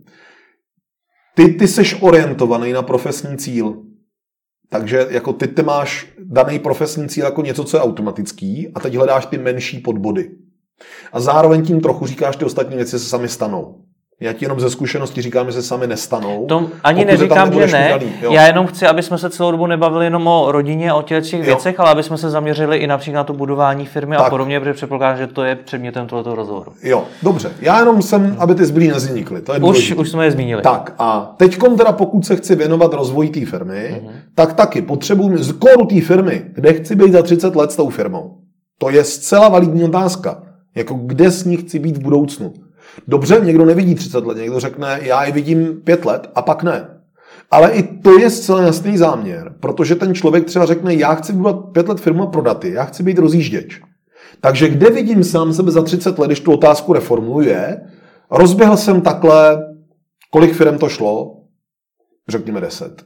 Ty, 1.34 1.48
ty 1.48 1.68
seš 1.68 1.96
orientovaný 2.00 2.72
na 2.72 2.82
profesní 2.82 3.36
cíl. 3.36 3.82
Takže 4.70 5.06
jako 5.10 5.32
ty 5.32 5.48
ty 5.48 5.62
máš 5.62 6.06
daný 6.18 6.58
profesní 6.58 7.08
cíl 7.08 7.24
jako 7.24 7.42
něco, 7.42 7.64
co 7.64 7.76
je 7.76 7.82
automatický 7.82 8.68
a 8.74 8.80
teď 8.80 8.94
hledáš 8.94 9.26
ty 9.26 9.38
menší 9.38 9.80
podbody. 9.80 10.30
A 11.12 11.20
zároveň 11.20 11.64
tím 11.64 11.80
trochu 11.80 12.06
říkáš, 12.06 12.36
ty 12.36 12.44
ostatní 12.44 12.76
věci 12.76 12.98
se 12.98 13.04
sami 13.04 13.28
stanou. 13.28 13.84
Já 14.24 14.32
ti 14.32 14.44
jenom 14.44 14.60
ze 14.60 14.70
zkušenosti 14.70 15.22
říkám, 15.22 15.46
že 15.46 15.52
se 15.52 15.62
sami 15.62 15.86
nestanou. 15.86 16.46
To 16.46 16.70
ani 16.84 17.04
neříkám, 17.04 17.52
že 17.52 17.66
ne. 17.66 17.94
Udělaný, 17.94 18.34
Já 18.34 18.46
jenom 18.46 18.66
chci, 18.66 18.86
aby 18.86 19.02
jsme 19.02 19.18
se 19.18 19.30
celou 19.30 19.50
dobu 19.50 19.66
nebavili 19.66 20.06
jenom 20.06 20.26
o 20.26 20.52
rodině, 20.52 20.92
o 20.92 21.02
těch 21.02 21.32
věcech, 21.32 21.80
ale 21.80 21.90
aby 21.90 22.02
jsme 22.02 22.18
se 22.18 22.30
zaměřili 22.30 22.76
i 22.76 22.86
například 22.86 23.20
na 23.20 23.24
to 23.24 23.32
budování 23.32 23.86
firmy 23.86 24.16
tak. 24.16 24.26
a 24.26 24.30
podobně, 24.30 24.60
protože 24.60 24.72
předpokládám, 24.72 25.18
že 25.18 25.26
to 25.26 25.44
je 25.44 25.56
předmětem 25.56 26.06
tohoto 26.06 26.34
rozhovoru. 26.34 26.72
Jo, 26.82 27.04
dobře. 27.22 27.52
Já 27.60 27.78
jenom 27.78 28.02
jsem, 28.02 28.36
aby 28.38 28.54
ty 28.54 28.66
zbylí 28.66 28.88
neznikly. 28.88 29.40
To 29.40 29.54
je 29.54 29.60
už, 29.60 29.92
už 29.92 30.10
jsme 30.10 30.24
je 30.24 30.30
zmínili. 30.30 30.62
Tak 30.62 30.94
a 30.98 31.34
teď 31.36 31.58
teda, 31.76 31.92
pokud 31.92 32.26
se 32.26 32.36
chci 32.36 32.54
věnovat 32.54 32.94
rozvoji 32.94 33.28
té 33.28 33.46
firmy, 33.46 34.02
uh-huh. 34.02 34.10
tak 34.34 34.52
taky 34.52 34.82
potřebuji 34.82 35.38
z 35.38 35.52
kóru 35.52 35.86
té 35.86 36.00
firmy, 36.00 36.42
kde 36.54 36.72
chci 36.72 36.96
být 36.96 37.12
za 37.12 37.22
30 37.22 37.56
let 37.56 37.72
s 37.72 37.76
tou 37.76 37.88
firmou. 37.88 38.36
To 38.78 38.90
je 38.90 39.04
zcela 39.04 39.48
validní 39.48 39.84
otázka. 39.84 40.42
Jako 40.74 40.94
kde 40.94 41.30
s 41.30 41.44
ní 41.44 41.56
chci 41.56 41.78
být 41.78 41.96
v 41.96 42.02
budoucnu. 42.02 42.52
Dobře, 43.08 43.40
někdo 43.44 43.64
nevidí 43.64 43.94
30 43.94 44.26
let, 44.26 44.38
někdo 44.38 44.60
řekne, 44.60 44.98
já 45.02 45.24
ji 45.24 45.32
vidím 45.32 45.80
5 45.84 46.04
let 46.04 46.30
a 46.34 46.42
pak 46.42 46.62
ne. 46.62 46.88
Ale 47.50 47.70
i 47.70 47.82
to 47.82 48.18
je 48.18 48.30
zcela 48.30 48.62
jasný 48.62 48.98
záměr, 48.98 49.54
protože 49.60 49.94
ten 49.94 50.14
člověk 50.14 50.44
třeba 50.44 50.66
řekne, 50.66 50.94
já 50.94 51.14
chci 51.14 51.32
budovat 51.32 51.64
5 51.72 51.88
let 51.88 52.00
firmu 52.00 52.22
a 52.22 52.26
prodat 52.26 52.64
ji, 52.64 52.72
já 52.72 52.84
chci 52.84 53.02
být 53.02 53.18
rozjížděč. 53.18 53.80
Takže 54.40 54.68
kde 54.68 54.90
vidím 54.90 55.24
sám 55.24 55.52
sebe 55.52 55.70
za 55.70 55.82
30 55.82 56.18
let, 56.18 56.26
když 56.26 56.40
tu 56.40 56.52
otázku 56.52 56.92
reformuluji, 56.92 57.48
je, 57.48 57.80
rozběhl 58.30 58.76
jsem 58.76 59.00
takhle, 59.00 59.58
kolik 60.30 60.52
firm 60.52 60.78
to 60.78 60.88
šlo? 60.88 61.36
Řekněme 62.28 62.60
10. 62.60 63.04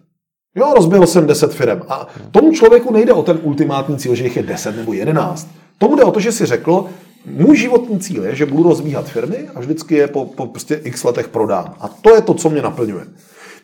Jo, 0.56 0.72
rozběhl 0.76 1.06
jsem 1.06 1.26
10 1.26 1.54
firm. 1.54 1.80
A 1.88 2.06
tomu 2.30 2.52
člověku 2.52 2.92
nejde 2.92 3.12
o 3.12 3.22
ten 3.22 3.38
ultimátní 3.42 3.96
cíl, 3.96 4.14
že 4.14 4.24
jich 4.24 4.36
je 4.36 4.42
10 4.42 4.76
nebo 4.76 4.92
11. 4.92 5.48
Tomu 5.78 5.96
jde 5.96 6.04
o 6.04 6.10
to, 6.10 6.20
že 6.20 6.32
si 6.32 6.46
řekl, 6.46 6.86
můj 7.26 7.56
životní 7.56 7.98
cíl 7.98 8.24
je, 8.24 8.34
že 8.34 8.46
budu 8.46 8.62
rozbíhat 8.62 9.08
firmy 9.08 9.48
a 9.54 9.60
vždycky 9.60 9.94
je 9.94 10.06
po, 10.06 10.24
po 10.24 10.46
prostě 10.46 10.80
x 10.84 11.04
letech 11.04 11.28
prodám. 11.28 11.74
A 11.80 11.88
to 11.88 12.14
je 12.14 12.20
to, 12.20 12.34
co 12.34 12.50
mě 12.50 12.62
naplňuje. 12.62 13.04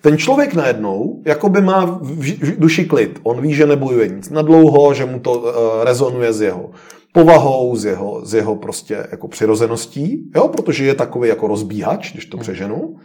Ten 0.00 0.18
člověk 0.18 0.54
najednou 0.54 1.22
jakoby 1.24 1.60
má 1.60 1.98
v 2.02 2.58
duši 2.58 2.84
klid. 2.84 3.20
On 3.22 3.40
ví, 3.40 3.54
že 3.54 3.66
nebojuje 3.66 4.08
nic 4.08 4.30
na 4.30 4.42
dlouho, 4.42 4.94
že 4.94 5.06
mu 5.06 5.20
to 5.20 5.32
uh, 5.32 5.48
rezonuje 5.84 6.32
s 6.32 6.40
jeho 6.40 6.70
povahou, 7.12 7.76
s 7.76 7.84
jeho, 7.84 8.20
s 8.24 8.34
jeho 8.34 8.56
prostě 8.56 9.06
jako 9.10 9.28
přirozeností, 9.28 10.30
jo? 10.36 10.48
protože 10.48 10.84
je 10.84 10.94
takový 10.94 11.28
jako 11.28 11.46
rozbíhač, 11.46 12.12
když 12.12 12.26
to 12.26 12.36
přeženu. 12.36 12.96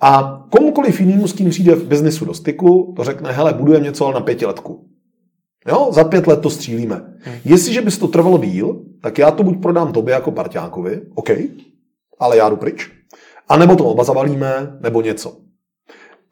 A 0.00 0.42
komukoliv 0.50 1.00
jinému, 1.00 1.28
s 1.28 1.32
kým 1.32 1.50
přijde 1.50 1.74
v 1.74 1.86
biznisu 1.86 2.24
do 2.24 2.34
styku, 2.34 2.92
to 2.96 3.04
řekne, 3.04 3.32
hele, 3.32 3.52
budujeme 3.52 3.84
něco 3.84 4.04
ale 4.04 4.14
na 4.14 4.20
pětiletku. 4.20 4.84
Jo, 5.68 5.88
za 5.92 6.04
pět 6.04 6.26
let 6.26 6.40
to 6.40 6.50
střílíme. 6.50 6.94
Hmm. 6.94 7.36
Jestliže 7.44 7.80
by 7.80 7.90
to 7.90 8.08
trvalo 8.08 8.38
díl, 8.38 8.80
tak 9.00 9.18
já 9.18 9.30
to 9.30 9.42
buď 9.42 9.62
prodám 9.62 9.92
tobě 9.92 10.14
jako 10.14 10.30
parťákovi, 10.30 11.00
OK, 11.14 11.30
ale 12.18 12.36
já 12.36 12.48
jdu 12.48 12.56
pryč. 12.56 12.90
A 13.48 13.56
nebo 13.56 13.76
to 13.76 13.84
oba 13.84 14.04
zavalíme, 14.04 14.78
nebo 14.80 15.02
něco. 15.02 15.36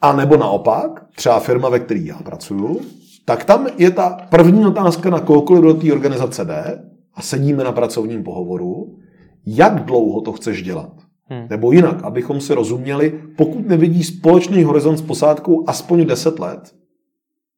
A 0.01 0.13
nebo 0.13 0.37
naopak, 0.37 1.07
třeba 1.17 1.41
firma, 1.41 1.69
ve 1.69 1.79
které 1.79 2.01
já 2.01 2.17
pracuju, 2.17 2.81
tak 3.25 3.45
tam 3.45 3.67
je 3.79 3.91
ta 3.91 4.19
první 4.31 4.67
otázka 4.67 5.11
na 5.11 5.21
kohokoliv 5.21 5.63
do 5.63 5.75
té 5.75 5.93
organizace 5.93 6.45
jde 6.45 6.83
a 7.15 7.23
sedíme 7.23 7.65
na 7.65 7.73
pracovním 7.73 8.23
pohovoru, 8.23 8.99
jak 9.47 9.85
dlouho 9.85 10.21
to 10.21 10.33
chceš 10.33 10.63
dělat. 10.63 10.93
Hmm. 11.25 11.47
Nebo 11.51 11.73
jinak, 11.73 12.03
abychom 12.03 12.41
si 12.41 12.55
rozuměli, 12.55 13.21
pokud 13.37 13.69
nevidí 13.69 14.05
společný 14.05 14.65
horizont 14.65 14.97
s 14.97 15.03
posádkou 15.03 15.65
aspoň 15.67 16.07
10 16.07 16.39
let, 16.39 16.73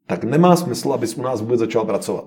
tak 0.06 0.24
nemá 0.24 0.56
smysl, 0.56 0.92
abys 0.92 1.16
u 1.16 1.22
nás 1.22 1.40
vůbec 1.40 1.60
začal 1.60 1.84
pracovat. 1.84 2.24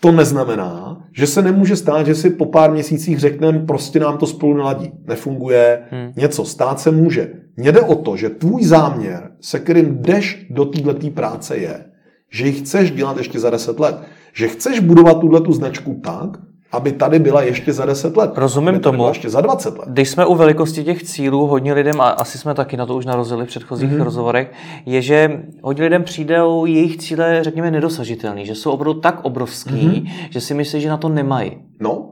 To 0.00 0.12
neznamená, 0.12 1.04
že 1.12 1.26
se 1.26 1.42
nemůže 1.42 1.76
stát, 1.76 2.06
že 2.06 2.14
si 2.14 2.30
po 2.30 2.46
pár 2.46 2.70
měsících 2.70 3.18
řekneme, 3.18 3.58
prostě 3.58 4.00
nám 4.00 4.18
to 4.18 4.26
spolu 4.26 4.56
neladí, 4.56 4.92
nefunguje, 5.06 5.82
hmm. 5.90 6.12
něco, 6.16 6.44
stát 6.44 6.80
se 6.80 6.90
může. 6.90 7.32
Mně 7.56 7.72
jde 7.72 7.80
o 7.80 7.94
to, 7.94 8.16
že 8.16 8.30
tvůj 8.30 8.64
záměr, 8.64 9.30
se 9.40 9.58
kterým 9.58 10.02
jdeš 10.02 10.46
do 10.50 10.64
této 10.64 11.10
práce 11.10 11.56
je, 11.56 11.84
že 12.30 12.46
ji 12.46 12.52
chceš 12.52 12.90
dělat 12.90 13.16
ještě 13.16 13.40
za 13.40 13.50
10 13.50 13.80
let. 13.80 13.96
Že 14.32 14.48
chceš 14.48 14.80
budovat 14.80 15.20
tuhle 15.20 15.40
značku 15.48 16.00
tak, 16.04 16.38
aby 16.74 16.92
tady 16.92 17.18
byla 17.18 17.42
ještě 17.42 17.72
za 17.72 17.86
10 17.86 18.16
let. 18.16 18.30
Rozumím 18.36 18.80
tomu. 18.80 19.08
Ještě 19.08 19.30
za 19.30 19.40
20 19.40 19.78
let. 19.78 19.88
Když 19.88 20.08
jsme 20.08 20.26
u 20.26 20.34
velikosti 20.34 20.84
těch 20.84 21.02
cílů, 21.02 21.46
hodně 21.46 21.72
lidem, 21.72 22.00
a 22.00 22.08
asi 22.08 22.38
jsme 22.38 22.54
taky 22.54 22.76
na 22.76 22.86
to 22.86 22.96
už 22.96 23.06
narazili 23.06 23.44
v 23.44 23.48
předchozích 23.48 23.90
mm-hmm. 23.90 24.04
rozhovorech, 24.04 24.52
je, 24.86 25.02
že 25.02 25.42
hodně 25.62 25.84
lidem 25.84 26.04
přijde 26.04 26.38
jejich 26.64 26.96
cíle, 26.96 27.44
řekněme, 27.44 27.70
nedosažitelný, 27.70 28.46
že 28.46 28.54
jsou 28.54 28.70
opravdu 28.70 29.00
tak 29.00 29.24
obrovský, 29.24 29.72
mm-hmm. 29.72 30.10
že 30.30 30.40
si 30.40 30.54
myslí, 30.54 30.80
že 30.80 30.88
na 30.88 30.96
to 30.96 31.08
nemají. 31.08 31.52
No. 31.80 32.10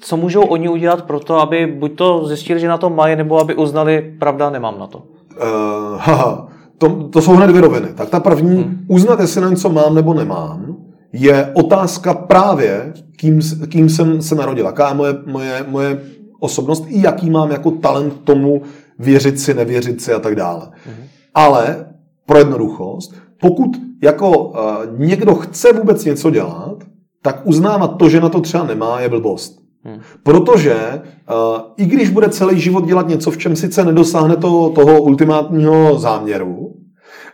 Co 0.00 0.16
můžou 0.16 0.42
oni 0.42 0.68
udělat 0.68 1.02
pro 1.02 1.20
to, 1.20 1.40
aby 1.40 1.66
buď 1.66 1.96
to 1.96 2.26
zjistili, 2.26 2.60
že 2.60 2.68
na 2.68 2.78
to 2.78 2.90
mají, 2.90 3.16
nebo 3.16 3.40
aby 3.40 3.54
uznali, 3.54 4.14
pravda, 4.18 4.50
nemám 4.50 4.78
na 4.78 4.86
to? 4.86 4.98
Uh, 4.98 5.04
haha. 5.98 6.48
To, 6.78 7.08
to 7.08 7.22
jsou 7.22 7.32
hned 7.32 7.46
dvě 7.46 7.60
roviny. 7.60 7.88
Tak 7.94 8.10
ta 8.10 8.20
první, 8.20 8.56
hmm. 8.56 8.86
uznat, 8.88 9.20
jestli 9.20 9.40
na 9.40 9.50
něco 9.50 9.68
mám 9.68 9.94
nebo 9.94 10.14
nemám, 10.14 10.76
je 11.12 11.52
otázka 11.54 12.14
právě, 12.14 12.92
kým, 13.16 13.40
kým 13.68 13.88
jsem 13.88 14.22
se 14.22 14.34
narodil, 14.34 14.66
jaká 14.66 14.88
je 14.88 14.94
moje, 14.94 15.14
moje, 15.26 15.64
moje 15.68 16.00
osobnost 16.40 16.84
i 16.88 17.02
jaký 17.02 17.30
mám 17.30 17.50
jako 17.50 17.70
talent 17.70 18.20
tomu 18.24 18.62
věřit 18.98 19.40
si, 19.40 19.54
nevěřit 19.54 20.02
si 20.02 20.12
a 20.12 20.18
tak 20.18 20.34
dále. 20.34 20.66
Mm-hmm. 20.66 21.04
Ale 21.34 21.86
pro 22.26 22.38
jednoduchost, 22.38 23.14
pokud 23.40 23.70
jako 24.02 24.38
uh, 24.38 24.56
někdo 24.98 25.34
chce 25.34 25.72
vůbec 25.72 26.04
něco 26.04 26.30
dělat, 26.30 26.84
tak 27.22 27.40
uznávat 27.44 27.96
to, 27.96 28.08
že 28.08 28.20
na 28.20 28.28
to 28.28 28.40
třeba 28.40 28.64
nemá, 28.64 29.00
je 29.00 29.08
blbost. 29.08 29.58
Hmm. 29.84 30.00
Protože 30.22 30.76
uh, 31.30 31.60
i 31.76 31.86
když 31.86 32.10
bude 32.10 32.28
celý 32.28 32.60
život 32.60 32.86
dělat 32.86 33.08
něco, 33.08 33.30
v 33.30 33.38
čem 33.38 33.56
sice 33.56 33.84
nedosáhne 33.84 34.36
to, 34.36 34.70
toho 34.70 35.02
ultimátního 35.02 35.98
záměru, 35.98 36.74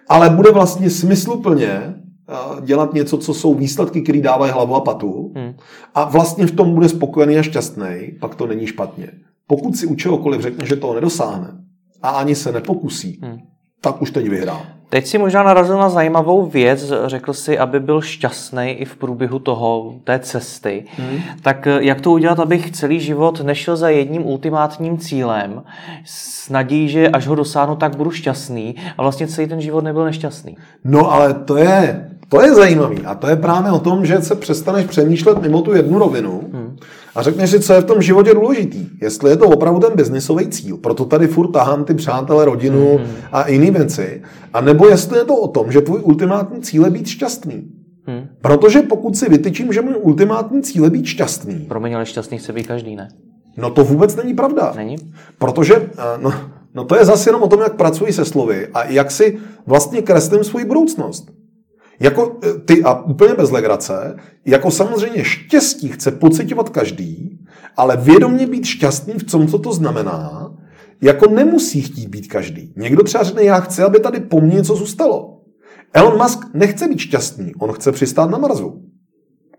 ale 0.09 0.31
bude 0.31 0.51
vlastně 0.51 0.91
smysluplně 0.91 1.94
dělat 2.61 2.95
něco, 2.95 3.19
co 3.19 3.35
jsou 3.35 3.55
výsledky, 3.55 4.03
které 4.03 4.21
dávají 4.21 4.53
hlavu 4.53 4.75
a 4.75 4.81
patu 4.81 5.33
hmm. 5.37 5.55
a 5.95 6.05
vlastně 6.05 6.47
v 6.47 6.53
tom 6.53 6.75
bude 6.75 6.89
spokojený 6.89 7.39
a 7.39 7.43
šťastný, 7.43 8.13
pak 8.21 8.35
to 8.35 8.47
není 8.47 8.67
špatně. 8.67 9.11
Pokud 9.47 9.77
si 9.77 9.87
u 9.87 9.95
čehokoliv 9.95 10.41
řekne, 10.41 10.67
že 10.67 10.77
toho 10.77 10.95
nedosáhne 10.95 11.49
a 12.03 12.09
ani 12.09 12.35
se 12.35 12.53
nepokusí, 12.53 13.21
hmm. 13.23 13.39
tak 13.81 14.03
už 14.03 14.11
teď 14.11 14.29
vyhrál. 14.29 14.63
Teď 14.89 15.07
si 15.07 15.19
možná 15.19 15.43
narazil 15.43 15.79
na 15.79 15.89
zajímavou 15.89 16.47
věc, 16.47 16.93
řekl 17.07 17.33
si, 17.33 17.59
aby 17.59 17.81
byl 17.81 18.01
šťastný 18.01 18.71
i 18.71 18.85
v 18.85 18.97
průběhu 18.97 19.39
toho, 19.39 19.95
té 20.05 20.19
cesty. 20.19 20.85
Hmm. 20.97 21.19
Tak 21.43 21.67
eh, 21.67 21.79
jak 21.81 22.01
to 22.01 22.13
udělat, 22.13 22.41
abych 22.41 22.71
celý 22.71 23.01
život 23.01 23.41
nešel 23.41 23.77
za 23.77 23.89
jedním 23.89 24.27
ultimátním 24.27 24.99
cílem 24.99 25.63
s 26.05 26.51
nadějí, 26.51 26.89
že 26.89 27.09
až 27.09 27.27
ho 27.27 27.35
dosáhnu, 27.35 27.77
tak 27.77 27.97
budu 27.97 28.11
šťastný 28.11 28.75
a 28.99 29.03
vlastně 29.03 29.27
celý 29.27 29.49
ten 29.49 29.61
život 29.61 29.85
nebyl 29.85 30.05
nešťastný? 30.05 30.57
No 30.85 31.13
ale 31.13 31.35
to 31.35 31.57
je, 31.57 32.11
to 32.35 32.43
je 32.43 32.55
zajímavý 32.55 33.01
a 33.01 33.15
to 33.15 33.27
je 33.27 33.37
právě 33.37 33.73
o 33.73 33.79
tom, 33.79 34.07
že 34.07 34.23
se 34.23 34.35
přestaneš 34.35 34.87
přemýšlet 34.87 35.43
mimo 35.43 35.63
tu 35.63 35.75
jednu 35.75 35.99
rovinu 35.99 36.41
hmm. 36.53 36.77
a 37.15 37.23
řekneš 37.23 37.51
si, 37.51 37.61
co 37.61 37.73
je 37.73 37.81
v 37.81 37.85
tom 37.85 38.03
životě 38.03 38.35
důležitý. 38.35 38.87
Jestli 39.03 39.31
je 39.31 39.37
to 39.37 39.49
opravdu 39.49 39.81
ten 39.81 39.97
biznisový 39.97 40.49
cíl, 40.49 40.77
proto 40.77 41.05
tady 41.05 41.27
furt 41.27 41.51
tahám 41.51 41.85
ty 41.85 41.95
přátelé, 41.95 42.45
rodinu 42.45 42.97
hmm. 42.99 43.07
a 43.33 43.49
jiné 43.49 43.71
věci. 43.71 44.23
A 44.53 44.61
nebo 44.61 44.89
jestli 44.89 45.19
je 45.19 45.25
to 45.25 45.37
o 45.37 45.49
tom, 45.49 45.73
že 45.73 45.81
tvůj 45.81 46.01
ultimátní 46.03 46.63
cíl 46.63 46.85
je 46.85 46.91
být 46.91 47.07
šťastný. 47.07 47.65
Hmm. 48.07 48.27
Protože 48.41 48.83
pokud 48.83 49.17
si 49.17 49.29
vytyčím, 49.29 49.73
že 49.73 49.83
můj 49.83 49.95
ultimátní 50.01 50.63
cíl 50.63 50.85
je 50.85 50.91
být 50.91 51.07
šťastný. 51.07 51.55
Pro 51.55 51.81
mě 51.81 51.97
ale 51.97 52.07
šťastný 52.07 52.39
chce 52.39 52.53
být 52.53 52.67
každý, 52.67 52.97
ne? 52.97 53.09
No 53.57 53.71
to 53.71 53.85
vůbec 53.85 54.17
není 54.17 54.35
pravda. 54.35 54.73
Není? 54.77 54.97
Protože, 55.39 55.91
no, 56.21 56.33
no 56.75 56.85
to 56.85 56.97
je 56.97 57.05
zase 57.05 57.29
jenom 57.29 57.43
o 57.43 57.49
tom, 57.49 57.61
jak 57.61 57.75
pracuji 57.75 58.13
se 58.13 58.25
slovy 58.25 58.69
a 58.75 58.85
jak 58.85 59.11
si 59.11 59.39
vlastně 59.67 60.03
kreslím 60.03 60.45
svou 60.45 60.65
budoucnost. 60.67 61.44
Jako 62.01 62.39
e, 62.45 62.59
ty, 62.59 62.83
a 62.83 63.01
úplně 63.01 63.35
bez 63.35 63.51
legrace, 63.51 64.17
jako 64.45 64.71
samozřejmě 64.71 65.25
štěstí 65.25 65.89
chce 65.89 66.11
pocitovat 66.11 66.69
každý, 66.69 67.39
ale 67.77 67.97
vědomě 67.97 68.47
být 68.47 68.65
šťastný 68.65 69.15
v 69.15 69.25
tom, 69.25 69.49
co 69.49 69.59
to 69.59 69.73
znamená, 69.73 70.51
jako 71.03 71.31
nemusí 71.31 71.83
chtít 71.83 72.09
být 72.09 72.27
každý. 72.27 72.73
Někdo 72.77 73.03
třeba 73.03 73.25
řekne, 73.25 73.45
já 73.45 73.61
chci, 73.61 73.83
aby 73.83 74.01
tady 74.01 74.21
po 74.21 74.41
mně 74.41 74.55
něco 74.55 74.77
zůstalo. 74.77 75.41
Elon 75.93 76.23
Musk 76.23 76.39
nechce 76.55 76.89
být 76.89 76.99
šťastný, 76.99 77.55
on 77.55 77.73
chce 77.73 77.93
přistát 77.93 78.31
na 78.31 78.39
Marsu. 78.39 78.83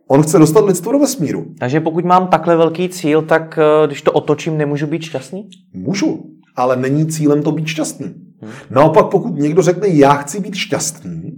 On 0.08 0.24
chce 0.24 0.40
dostat 0.40 0.66
lidstvo 0.66 0.92
do 0.92 1.00
vesmíru. 1.00 1.46
Takže 1.60 1.80
pokud 1.80 2.06
mám 2.06 2.28
takhle 2.28 2.56
velký 2.56 2.90
cíl, 2.90 3.22
tak 3.22 3.58
e, 3.58 3.88
když 3.88 4.02
to 4.02 4.12
otočím, 4.12 4.58
nemůžu 4.58 4.88
být 4.88 5.02
šťastný? 5.02 5.50
Můžu, 5.74 6.24
ale 6.56 6.76
není 6.76 7.08
cílem 7.08 7.44
to 7.44 7.52
být 7.52 7.68
šťastný. 7.68 8.06
Hmm. 8.42 8.52
Naopak, 8.70 9.06
pokud 9.06 9.36
někdo 9.36 9.62
řekne, 9.62 9.88
já 9.88 10.14
chci 10.14 10.40
být 10.40 10.56
šťastný, 10.56 11.32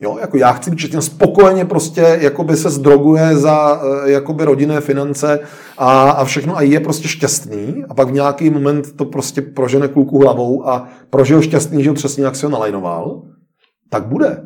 Jo, 0.00 0.18
jako 0.20 0.36
já 0.36 0.52
chci 0.52 0.70
být 0.70 0.78
šťastný, 0.78 1.02
spokojeně 1.02 1.64
prostě 1.64 2.18
jakoby 2.20 2.56
se 2.56 2.70
zdroguje 2.70 3.36
za 3.36 3.82
eh, 3.82 4.10
jakoby 4.10 4.44
rodinné 4.44 4.80
finance 4.80 5.40
a, 5.78 6.10
a 6.10 6.24
všechno 6.24 6.56
a 6.56 6.62
je 6.62 6.80
prostě 6.80 7.08
šťastný 7.08 7.84
a 7.88 7.94
pak 7.94 8.08
v 8.08 8.12
nějaký 8.12 8.50
moment 8.50 8.96
to 8.96 9.04
prostě 9.04 9.42
prožene 9.42 9.88
kluku 9.88 10.18
hlavou 10.18 10.68
a 10.68 10.88
prožil 11.10 11.42
šťastný, 11.42 11.82
že 11.82 11.88
ho 11.88 11.94
přesně 11.94 12.24
jak 12.24 12.36
si 12.36 12.46
ho 12.46 12.52
nalajnoval, 12.52 13.22
tak 13.90 14.06
bude. 14.06 14.42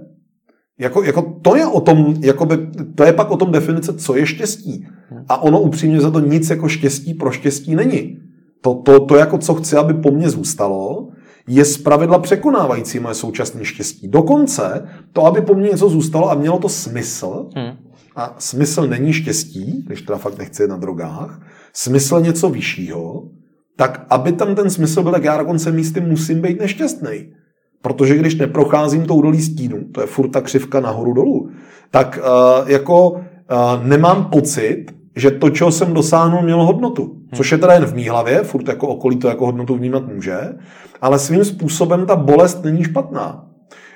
Jako, 0.79 1.03
jako 1.03 1.39
to 1.43 1.57
je 1.57 1.67
o 1.67 1.81
tom, 1.81 2.15
jakoby, 2.21 2.59
to 2.95 3.05
je 3.05 3.13
pak 3.13 3.31
o 3.31 3.37
tom 3.37 3.53
definice, 3.53 3.93
co 3.93 4.17
je 4.17 4.27
štěstí. 4.27 4.87
A 5.29 5.43
ono 5.43 5.61
upřímně 5.61 6.01
za 6.01 6.11
to 6.11 6.21
nic 6.21 6.51
jako 6.51 6.69
štěstí 6.69 7.15
pro 7.15 7.31
štěstí 7.31 7.75
není. 7.75 8.19
To, 8.61 8.75
to, 8.75 9.01
to 9.01 9.17
jako 9.17 9.39
co 9.39 9.55
chci, 9.55 9.77
aby 9.77 9.95
po 9.95 10.11
mně 10.11 10.31
zůstalo, 10.31 11.09
je 11.47 11.65
zpravidla 11.65 12.19
překonávající 12.19 12.99
moje 12.99 13.15
současné 13.15 13.65
štěstí. 13.65 14.09
Dokonce 14.09 14.89
to, 15.13 15.27
aby 15.27 15.41
po 15.41 15.55
mně 15.55 15.69
něco 15.69 15.89
zůstalo 15.89 16.31
a 16.31 16.35
mělo 16.35 16.59
to 16.59 16.69
smysl, 16.69 17.49
hmm. 17.57 17.77
a 18.17 18.37
smysl 18.39 18.87
není 18.87 19.13
štěstí, 19.13 19.85
když 19.87 20.03
teda 20.03 20.19
fakt 20.19 20.39
nechci 20.39 20.63
jít 20.63 20.69
na 20.69 20.77
drogách, 20.77 21.41
smysl 21.73 22.21
něco 22.21 22.49
vyššího, 22.49 23.23
tak 23.77 24.07
aby 24.11 24.33
tam 24.33 24.55
ten 24.55 24.71
smysl 24.71 25.03
byl, 25.03 25.13
tak 25.13 25.25
já 25.25 25.37
dokonce 25.37 25.73
místy 25.73 26.01
musím 26.01 26.41
být 26.41 26.61
nešťastný. 26.61 27.33
Protože 27.83 28.17
když 28.17 28.35
neprocházím 28.35 29.07
tou 29.07 29.23
dolí 29.23 29.43
stínu, 29.43 29.85
to 29.93 30.01
je 30.01 30.07
furt 30.07 30.29
ta 30.29 30.41
křivka 30.41 30.81
nahoru 30.81 31.13
dolů, 31.13 31.51
tak 31.91 32.19
uh, 32.23 32.71
jako 32.71 33.11
uh, 33.11 33.21
nemám 33.83 34.25
pocit, 34.25 34.87
že 35.17 35.31
to, 35.31 35.51
čeho 35.51 35.73
jsem 35.73 35.95
dosáhnul, 35.95 36.43
mělo 36.43 36.67
hodnotu. 36.67 37.17
Což 37.35 37.53
je 37.53 37.59
teda 37.59 37.75
jen 37.75 37.87
v 37.87 37.95
mý 37.95 38.09
hlavě, 38.09 38.43
furt 38.43 38.69
jako 38.69 38.89
okolí 38.89 39.17
to 39.17 39.29
jako 39.29 39.47
hodnotu 39.47 39.77
vnímat 39.77 40.09
může, 40.09 40.39
ale 41.01 41.19
svým 41.19 41.45
způsobem 41.45 42.07
ta 42.07 42.17
bolest 42.17 42.65
není 42.65 42.85
špatná. 42.85 43.47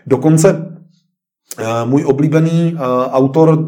Dokonce 0.07 0.53
uh, 0.53 1.91
můj 1.91 2.05
oblíbený 2.05 2.75
uh, 2.75 2.81
autor 3.13 3.49
uh, 3.49 3.67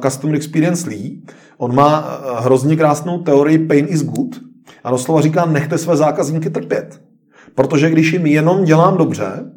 Customer 0.00 0.36
Experience 0.36 0.88
Lee, 0.88 1.22
on 1.58 1.74
má 1.74 2.20
hrozně 2.38 2.76
krásnou 2.76 3.18
teorii 3.18 3.58
pain 3.58 3.86
is 3.88 4.02
good 4.02 4.40
a 4.84 4.90
doslova 4.90 5.20
říká, 5.20 5.46
nechte 5.46 5.78
své 5.78 5.96
zákazníky 5.96 6.50
trpět. 6.50 7.00
Protože 7.54 7.90
když 7.90 8.12
jim 8.12 8.26
jenom 8.26 8.64
dělám 8.64 8.96
dobře, 8.96 9.50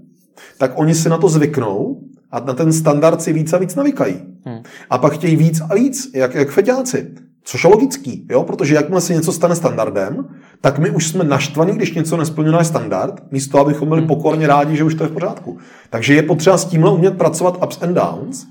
tak 0.57 0.71
oni 0.75 0.95
si 0.95 1.09
na 1.09 1.17
to 1.17 1.29
zvyknou 1.29 2.01
a 2.31 2.39
na 2.39 2.53
ten 2.53 2.73
standard 2.73 3.21
si 3.21 3.33
víc 3.33 3.53
a 3.53 3.57
víc 3.57 3.75
navykají. 3.75 4.15
Hmm. 4.45 4.59
A 4.89 4.97
pak 4.97 5.13
chtějí 5.13 5.35
víc 5.35 5.61
a 5.69 5.75
víc, 5.75 6.11
jak, 6.15 6.35
jak 6.35 6.49
feťáci. 6.49 7.11
Což 7.43 7.63
je 7.63 7.69
logický, 7.69 8.25
jo? 8.29 8.43
protože 8.43 8.75
jakmile 8.75 9.01
se 9.01 9.13
něco 9.13 9.33
stane 9.33 9.55
standardem, 9.55 10.27
tak 10.61 10.79
my 10.79 10.89
už 10.89 11.07
jsme 11.07 11.23
naštvaní, 11.23 11.71
když 11.71 11.93
něco 11.93 12.17
nesplňuje 12.17 12.51
náš 12.53 12.67
standard, 12.67 13.23
místo 13.31 13.59
abychom 13.59 13.89
byli 13.89 14.01
hmm. 14.01 14.07
pokorně 14.07 14.47
rádi, 14.47 14.77
že 14.77 14.83
už 14.83 14.95
to 14.95 15.03
je 15.03 15.09
v 15.09 15.13
pořádku. 15.13 15.57
Takže 15.89 16.13
je 16.13 16.23
potřeba 16.23 16.57
s 16.57 16.65
tímhle 16.65 16.91
umět 16.91 17.17
pracovat 17.17 17.63
ups 17.63 17.81
and 17.81 17.93
downs, 17.93 18.47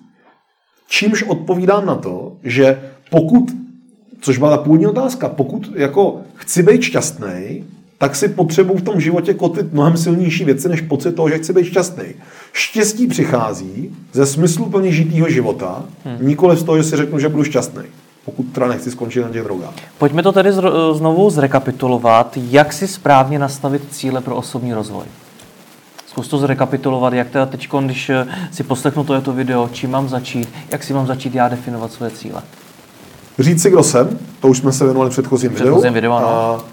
čímž 0.88 1.22
odpovídám 1.22 1.86
na 1.86 1.94
to, 1.94 2.36
že 2.42 2.80
pokud, 3.10 3.44
což 4.20 4.38
byla 4.38 4.56
ta 4.56 4.62
původní 4.62 4.86
otázka, 4.86 5.28
pokud 5.28 5.72
jako 5.74 6.20
chci 6.34 6.62
být 6.62 6.82
šťastný, 6.82 7.64
tak 7.98 8.16
si 8.16 8.28
potřebuji 8.28 8.74
v 8.74 8.82
tom 8.82 9.00
životě 9.00 9.34
kotit 9.34 9.72
mnohem 9.72 9.96
silnější 9.96 10.44
věci, 10.44 10.68
než 10.68 10.80
pocit 10.80 11.12
toho, 11.12 11.28
že 11.28 11.38
chci 11.38 11.52
být 11.52 11.64
šťastný. 11.64 12.04
Štěstí 12.52 13.06
přichází 13.06 13.96
ze 14.12 14.26
smyslu 14.26 14.66
plně 14.66 14.92
žitého 14.92 15.28
života, 15.28 15.84
hmm. 16.04 16.28
nikoli 16.28 16.56
z 16.56 16.62
toho, 16.62 16.78
že 16.78 16.84
si 16.84 16.96
řeknu, 16.96 17.18
že 17.18 17.28
budu 17.28 17.44
šťastný 17.44 17.82
pokud 18.28 18.46
teda 18.52 18.66
nechci 18.66 18.90
skončit 18.90 19.22
na 19.22 19.28
těch 19.28 19.42
drogách. 19.42 19.74
Pojďme 19.98 20.22
to 20.22 20.32
tedy 20.32 20.52
znovu 20.92 21.30
zrekapitulovat, 21.30 22.36
jak 22.36 22.72
si 22.72 22.88
správně 22.88 23.38
nastavit 23.38 23.82
cíle 23.90 24.20
pro 24.20 24.36
osobní 24.36 24.74
rozvoj. 24.74 25.04
Zkus 26.06 26.28
to 26.28 26.38
zrekapitulovat, 26.38 27.12
jak 27.12 27.30
teda 27.30 27.46
teď, 27.46 27.68
když 27.84 28.10
eh, 28.10 28.26
si 28.52 28.62
poslechnu 28.62 29.04
tohoto 29.04 29.32
video, 29.32 29.68
čím 29.72 29.90
mám 29.90 30.08
začít, 30.08 30.48
jak 30.70 30.84
si 30.84 30.92
mám 30.92 31.06
začít 31.06 31.34
já 31.34 31.48
definovat 31.48 31.92
své 31.92 32.10
cíle. 32.10 32.42
Říct 33.38 33.62
si, 33.62 33.70
kdo 33.70 33.82
jsem, 33.82 34.18
to 34.40 34.48
už 34.48 34.58
jsme 34.58 34.72
se 34.72 34.84
věnovali 34.84 35.10
v 35.10 35.12
předchozím, 35.12 35.54
předchozím 35.54 35.94
videu. 35.94 36.12
videu 36.12 36.12
a 36.12 36.64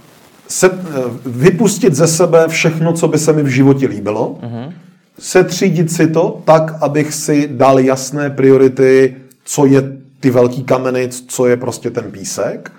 se, 0.47 0.67
eh, 0.67 1.01
vypustit 1.25 1.95
ze 1.95 2.07
sebe 2.07 2.47
všechno, 2.47 2.93
co 2.93 3.07
by 3.07 3.19
se 3.19 3.33
mi 3.33 3.43
v 3.43 3.47
životě 3.47 3.87
líbilo, 3.87 4.37
uh-huh. 4.41 4.73
setřídit 5.19 5.91
si 5.91 6.07
to 6.07 6.41
tak, 6.45 6.73
abych 6.81 7.13
si 7.13 7.49
dal 7.51 7.79
jasné 7.79 8.29
priority, 8.29 9.15
co 9.45 9.65
je 9.65 9.94
ty 10.25 10.31
velký 10.31 10.63
kameny, 10.63 11.09
co 11.27 11.47
je 11.47 11.57
prostě 11.57 11.91
ten 11.91 12.11
písek. 12.11 12.71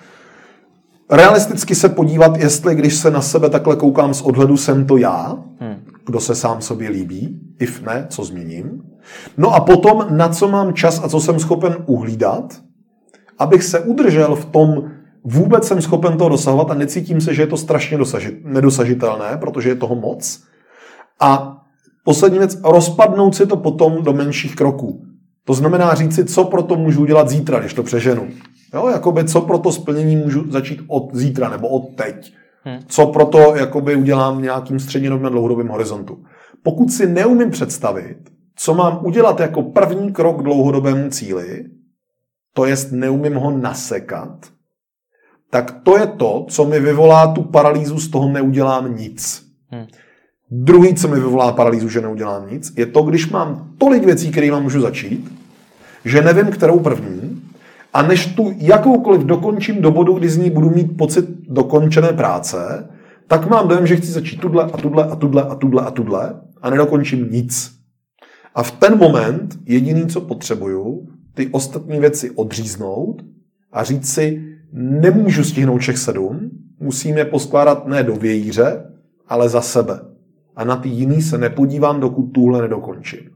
Realisticky 1.10 1.74
se 1.74 1.88
podívat, 1.88 2.36
jestli 2.36 2.74
když 2.74 2.94
se 2.94 3.10
na 3.10 3.20
sebe 3.20 3.50
takhle 3.50 3.76
koukám 3.76 4.14
z 4.14 4.22
odhledu, 4.22 4.56
jsem 4.56 4.86
to 4.86 4.96
já, 4.96 5.38
hmm. 5.60 5.76
kdo 6.06 6.20
se 6.20 6.34
sám 6.34 6.60
sobě 6.60 6.90
líbí, 6.90 7.40
if 7.58 7.82
ne, 7.82 8.06
co 8.10 8.24
změním. 8.24 8.82
No 9.36 9.54
a 9.54 9.60
potom, 9.60 10.06
na 10.10 10.28
co 10.28 10.48
mám 10.48 10.74
čas 10.74 11.00
a 11.04 11.08
co 11.08 11.20
jsem 11.20 11.38
schopen 11.38 11.76
uhlídat, 11.86 12.60
abych 13.38 13.62
se 13.62 13.80
udržel 13.80 14.36
v 14.36 14.44
tom, 14.44 14.90
vůbec 15.24 15.66
jsem 15.66 15.82
schopen 15.82 16.18
to 16.18 16.28
dosahovat 16.28 16.70
a 16.70 16.74
necítím 16.74 17.20
se, 17.20 17.34
že 17.34 17.42
je 17.42 17.46
to 17.46 17.56
strašně 17.56 17.98
dosažit, 17.98 18.44
nedosažitelné, 18.44 19.36
protože 19.40 19.68
je 19.68 19.74
toho 19.74 19.94
moc. 19.94 20.42
A 21.20 21.62
poslední 22.04 22.38
věc, 22.38 22.58
rozpadnout 22.64 23.36
si 23.36 23.46
to 23.46 23.56
potom 23.56 24.02
do 24.02 24.12
menších 24.12 24.56
kroků. 24.56 25.05
To 25.46 25.54
znamená 25.54 25.94
říct 25.94 26.14
si, 26.14 26.24
co 26.24 26.44
pro 26.44 26.62
to 26.62 26.76
můžu 26.76 27.02
udělat 27.02 27.28
zítra, 27.28 27.58
když 27.58 27.74
to 27.74 27.82
přeženu. 27.82 28.28
Jo, 28.74 28.88
jakoby, 28.88 29.24
co 29.24 29.40
pro 29.40 29.58
to 29.58 29.72
splnění 29.72 30.16
můžu 30.16 30.50
začít 30.50 30.80
od 30.88 31.14
zítra 31.14 31.48
nebo 31.48 31.68
od 31.68 31.94
teď. 31.94 32.34
Hmm. 32.62 32.78
Co 32.86 33.06
pro 33.06 33.26
to 33.26 33.56
jakoby, 33.56 33.96
udělám 33.96 34.38
v 34.38 34.42
nějakým 34.42 34.80
střednědobém 34.80 35.26
a 35.26 35.28
dlouhodobém 35.28 35.68
horizontu. 35.68 36.24
Pokud 36.62 36.92
si 36.92 37.06
neumím 37.06 37.50
představit, 37.50 38.16
co 38.56 38.74
mám 38.74 39.06
udělat 39.06 39.40
jako 39.40 39.62
první 39.62 40.12
krok 40.12 40.40
k 40.40 40.42
dlouhodobému 40.42 41.10
cíli, 41.10 41.64
to 42.54 42.64
jest 42.64 42.92
neumím 42.92 43.34
ho 43.34 43.50
nasekat, 43.50 44.46
tak 45.50 45.80
to 45.82 45.98
je 45.98 46.06
to, 46.06 46.46
co 46.48 46.64
mi 46.64 46.80
vyvolá 46.80 47.32
tu 47.32 47.42
paralýzu, 47.42 47.98
z 48.00 48.08
toho 48.08 48.28
neudělám 48.28 48.96
nic. 48.96 49.42
Hmm. 49.70 49.86
Druhý, 50.50 50.94
co 50.94 51.08
mi 51.08 51.14
vyvolá 51.14 51.52
paralýzu, 51.52 51.88
že 51.88 52.00
neudělám 52.00 52.50
nic, 52.50 52.72
je 52.76 52.86
to, 52.86 53.02
když 53.02 53.30
mám 53.30 53.70
tolik 53.78 54.04
věcí, 54.04 54.30
kterými 54.30 54.60
můžu 54.60 54.80
začít, 54.80 55.32
že 56.04 56.22
nevím, 56.22 56.46
kterou 56.46 56.80
první, 56.80 57.42
a 57.92 58.02
než 58.02 58.26
tu 58.26 58.54
jakoukoliv 58.56 59.22
dokončím 59.22 59.82
do 59.82 59.90
bodu, 59.90 60.12
kdy 60.12 60.28
z 60.28 60.36
ní 60.36 60.50
budu 60.50 60.70
mít 60.70 60.96
pocit 60.96 61.24
dokončené 61.48 62.12
práce, 62.12 62.88
tak 63.26 63.50
mám 63.50 63.68
dojem, 63.68 63.86
že 63.86 63.96
chci 63.96 64.12
začít 64.12 64.40
tudle 64.40 64.64
a 64.64 64.76
tudle 64.76 65.04
a 65.04 65.16
tudle 65.16 65.42
a 65.42 65.54
tudle 65.54 65.82
a 65.82 65.90
tudle 65.90 66.40
a 66.62 66.70
nedokončím 66.70 67.30
nic. 67.30 67.72
A 68.54 68.62
v 68.62 68.70
ten 68.70 68.98
moment 68.98 69.58
jediný, 69.64 70.06
co 70.06 70.20
potřebuju, 70.20 71.08
ty 71.34 71.48
ostatní 71.48 72.00
věci 72.00 72.30
odříznout 72.30 73.22
a 73.72 73.84
říct 73.84 74.08
si, 74.08 74.42
nemůžu 74.72 75.44
stihnout 75.44 75.78
všech 75.78 75.98
sedm, 75.98 76.50
musím 76.80 77.18
je 77.18 77.24
poskládat 77.24 77.86
ne 77.86 78.02
do 78.02 78.16
vějíře, 78.16 78.84
ale 79.28 79.48
za 79.48 79.60
sebe 79.60 80.15
a 80.56 80.64
na 80.64 80.76
ty 80.76 80.88
jiný 80.88 81.22
se 81.22 81.38
nepodívám, 81.38 82.00
dokud 82.00 82.22
tuhle 82.22 82.62
nedokončím. 82.62 83.30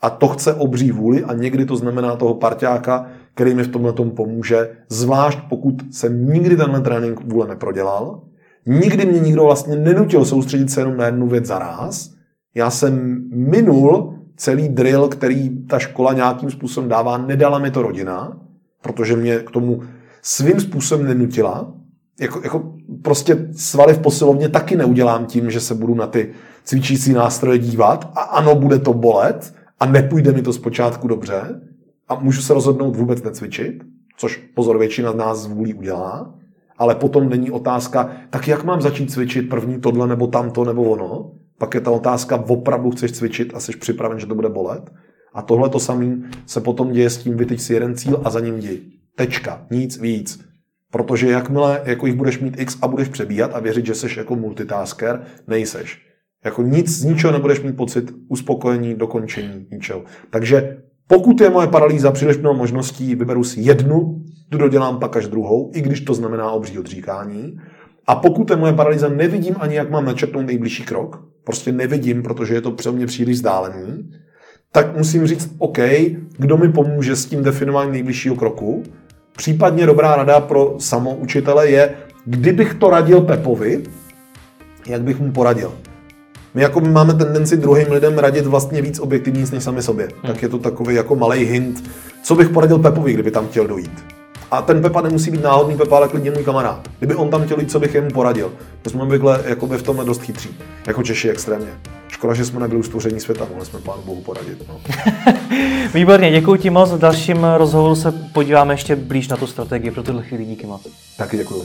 A 0.00 0.10
to 0.10 0.28
chce 0.28 0.54
obří 0.54 0.92
vůli 0.92 1.24
a 1.24 1.32
někdy 1.32 1.64
to 1.64 1.76
znamená 1.76 2.16
toho 2.16 2.34
parťáka, 2.34 3.06
který 3.34 3.54
mi 3.54 3.62
v 3.62 3.68
tomhle 3.68 3.92
tom 3.92 4.10
pomůže, 4.10 4.70
zvlášť 4.88 5.38
pokud 5.48 5.74
jsem 5.90 6.32
nikdy 6.32 6.56
tenhle 6.56 6.80
trénink 6.80 7.20
vůle 7.24 7.48
neprodělal, 7.48 8.22
nikdy 8.66 9.06
mě 9.06 9.20
nikdo 9.20 9.44
vlastně 9.44 9.76
nenutil 9.76 10.24
soustředit 10.24 10.70
se 10.70 10.80
jenom 10.80 10.96
na 10.96 11.06
jednu 11.06 11.28
věc 11.28 11.44
za 11.44 11.58
ráz. 11.58 12.14
Já 12.54 12.70
jsem 12.70 13.24
minul 13.30 14.18
celý 14.36 14.68
drill, 14.68 15.08
který 15.08 15.66
ta 15.66 15.78
škola 15.78 16.12
nějakým 16.12 16.50
způsobem 16.50 16.88
dává, 16.88 17.18
nedala 17.18 17.58
mi 17.58 17.70
to 17.70 17.82
rodina, 17.82 18.40
protože 18.82 19.16
mě 19.16 19.38
k 19.38 19.50
tomu 19.50 19.82
svým 20.22 20.60
způsobem 20.60 21.06
nenutila 21.06 21.75
jako, 22.20 22.40
jako 22.44 22.74
prostě 23.02 23.48
svaly 23.52 23.94
v 23.94 23.98
posilovně 23.98 24.48
taky 24.48 24.76
neudělám 24.76 25.26
tím, 25.26 25.50
že 25.50 25.60
se 25.60 25.74
budu 25.74 25.94
na 25.94 26.06
ty 26.06 26.30
cvičící 26.64 27.12
nástroje 27.12 27.58
dívat 27.58 28.12
a 28.14 28.20
ano, 28.20 28.54
bude 28.54 28.78
to 28.78 28.94
bolet 28.94 29.54
a 29.80 29.86
nepůjde 29.86 30.32
mi 30.32 30.42
to 30.42 30.52
zpočátku 30.52 31.08
dobře 31.08 31.60
a 32.08 32.14
můžu 32.14 32.42
se 32.42 32.54
rozhodnout 32.54 32.96
vůbec 32.96 33.22
necvičit, 33.22 33.82
což 34.16 34.36
pozor 34.54 34.78
většina 34.78 35.12
z 35.12 35.16
nás 35.16 35.46
vůlí 35.46 35.74
udělá, 35.74 36.34
ale 36.78 36.94
potom 36.94 37.28
není 37.28 37.50
otázka, 37.50 38.10
tak 38.30 38.48
jak 38.48 38.64
mám 38.64 38.80
začít 38.80 39.12
cvičit 39.12 39.48
první 39.48 39.80
tohle 39.80 40.06
nebo 40.06 40.26
tamto 40.26 40.64
nebo 40.64 40.84
ono, 40.84 41.32
pak 41.58 41.74
je 41.74 41.80
ta 41.80 41.90
otázka, 41.90 42.44
opravdu 42.48 42.90
chceš 42.90 43.12
cvičit 43.12 43.52
a 43.54 43.60
jsi 43.60 43.76
připraven, 43.76 44.18
že 44.18 44.26
to 44.26 44.34
bude 44.34 44.48
bolet. 44.48 44.90
A 45.34 45.42
tohle 45.42 45.68
to 45.68 45.80
samé 45.80 46.16
se 46.46 46.60
potom 46.60 46.92
děje 46.92 47.10
s 47.10 47.18
tím, 47.18 47.36
vytyč 47.36 47.60
si 47.60 47.74
jeden 47.74 47.94
cíl 47.94 48.20
a 48.24 48.30
za 48.30 48.40
ním 48.40 48.58
jdi. 48.58 48.82
Tečka, 49.16 49.66
nic 49.70 50.00
víc. 50.00 50.45
Protože 50.96 51.30
jakmile 51.30 51.82
jako 51.84 52.06
jich 52.06 52.16
budeš 52.16 52.38
mít 52.38 52.60
x 52.60 52.78
a 52.82 52.88
budeš 52.88 53.08
přebíhat 53.08 53.54
a 53.54 53.60
věřit, 53.60 53.86
že 53.86 53.94
jsi 53.94 54.06
jako 54.16 54.36
multitasker, 54.36 55.22
nejseš. 55.46 56.02
Jako 56.44 56.62
nic, 56.62 56.88
z 56.88 57.04
ničeho 57.04 57.32
nebudeš 57.32 57.60
mít 57.60 57.76
pocit 57.76 58.14
uspokojení, 58.28 58.94
dokončení, 58.94 59.66
ničeho. 59.72 60.04
Takže 60.30 60.78
pokud 61.06 61.40
je 61.40 61.50
moje 61.50 61.66
paralýza 61.66 62.12
příliš 62.12 62.38
mnoho 62.38 62.54
možností, 62.54 63.14
vyberu 63.14 63.44
si 63.44 63.60
jednu, 63.60 64.24
tu 64.48 64.58
dodělám 64.58 64.98
pak 64.98 65.16
až 65.16 65.26
druhou, 65.26 65.70
i 65.74 65.80
když 65.80 66.00
to 66.00 66.14
znamená 66.14 66.50
obří 66.50 66.78
odříkání. 66.78 67.60
A 68.06 68.14
pokud 68.14 68.50
je 68.50 68.56
moje 68.56 68.72
paralýza, 68.72 69.08
nevidím 69.08 69.54
ani, 69.58 69.74
jak 69.74 69.90
mám 69.90 70.04
načrtnout 70.04 70.46
nejbližší 70.46 70.84
krok, 70.84 71.24
prostě 71.44 71.72
nevidím, 71.72 72.22
protože 72.22 72.54
je 72.54 72.60
to 72.60 72.70
pro 72.70 72.92
mě 72.92 73.06
příliš 73.06 73.36
vzdálený, 73.36 74.10
tak 74.72 74.96
musím 74.96 75.26
říct, 75.26 75.54
OK, 75.58 75.78
kdo 76.38 76.56
mi 76.56 76.72
pomůže 76.72 77.16
s 77.16 77.26
tím 77.26 77.42
definováním 77.42 77.92
nejbližšího 77.92 78.36
kroku, 78.36 78.82
Případně 79.36 79.86
dobrá 79.86 80.16
rada 80.16 80.40
pro 80.40 80.74
samoučitele 80.78 81.70
je, 81.70 81.94
kdybych 82.24 82.74
to 82.74 82.90
radil 82.90 83.20
Pepovi, 83.20 83.82
jak 84.86 85.02
bych 85.02 85.20
mu 85.20 85.32
poradil. 85.32 85.72
My 86.54 86.62
jako 86.62 86.80
máme 86.80 87.14
tendenci 87.14 87.56
druhým 87.56 87.92
lidem 87.92 88.18
radit 88.18 88.46
vlastně 88.46 88.82
víc 88.82 88.98
objektivní 88.98 89.44
než 89.52 89.64
sami 89.64 89.82
sobě. 89.82 90.08
Hmm. 90.22 90.32
Tak 90.32 90.42
je 90.42 90.48
to 90.48 90.58
takový 90.58 90.94
jako 90.94 91.16
malý 91.16 91.44
hint, 91.44 91.90
co 92.22 92.34
bych 92.34 92.48
poradil 92.48 92.78
Pepovi, 92.78 93.12
kdyby 93.12 93.30
tam 93.30 93.48
chtěl 93.48 93.66
dojít. 93.66 94.04
A 94.50 94.62
ten 94.62 94.82
Pepa 94.82 95.00
nemusí 95.00 95.30
být 95.30 95.42
náhodný 95.42 95.76
Pepa, 95.76 95.96
ale 95.96 96.08
klidně 96.08 96.30
můj 96.30 96.44
kamarád. 96.44 96.88
Kdyby 96.98 97.14
on 97.14 97.30
tam 97.30 97.44
chtěl 97.44 97.60
jít, 97.60 97.70
co 97.70 97.80
bych 97.80 97.94
jemu 97.94 98.10
poradil. 98.10 98.52
To 98.82 98.90
jsme 98.90 99.02
obvykle 99.02 99.42
jakoby 99.46 99.76
v 99.76 99.82
tomhle 99.82 100.04
dost 100.04 100.22
chytří. 100.22 100.48
Jako 100.86 101.02
Češi 101.02 101.30
extrémně. 101.30 101.68
Škoda, 102.08 102.34
že 102.34 102.44
jsme 102.44 102.60
nebyli 102.60 102.80
u 102.80 102.82
stvoření 102.82 103.20
světa, 103.20 103.46
mohli 103.50 103.66
jsme 103.66 103.78
pánu 103.78 104.02
Bohu 104.02 104.20
poradit. 104.20 104.62
No. 104.68 104.80
Výborně, 105.94 106.30
děkuji 106.30 106.56
ti 106.56 106.70
moc. 106.70 106.92
V 106.92 106.98
dalším 106.98 107.44
rozhovoru 107.56 107.94
se 107.94 108.12
podíváme 108.12 108.74
ještě 108.74 108.96
blíž 108.96 109.28
na 109.28 109.36
tu 109.36 109.46
strategii. 109.46 109.90
Pro 109.90 110.02
tuhle 110.02 110.22
chvíli 110.22 110.44
díky 110.44 110.66
moc. 110.66 110.86
Taky 111.16 111.36
děkuji. 111.36 111.64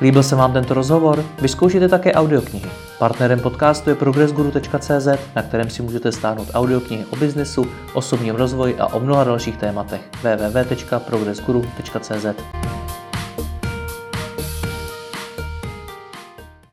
Líbil 0.00 0.22
se 0.22 0.36
vám 0.36 0.52
tento 0.52 0.74
rozhovor? 0.74 1.24
Vyzkoušejte 1.40 1.88
také 1.88 2.12
audioknihy. 2.12 2.70
Partnerem 2.98 3.40
podcastu 3.40 3.90
je 3.90 3.96
progressguru.cz, 3.96 5.08
na 5.36 5.42
kterém 5.42 5.70
si 5.70 5.82
můžete 5.82 6.12
stáhnout 6.12 6.48
audioknihy 6.54 7.04
o 7.10 7.16
biznesu, 7.16 7.66
osobním 7.94 8.34
rozvoji 8.34 8.76
a 8.78 8.86
o 8.86 9.00
mnoha 9.00 9.24
dalších 9.24 9.56
tématech. 9.56 10.00
www.progressguru.cz 10.22 12.26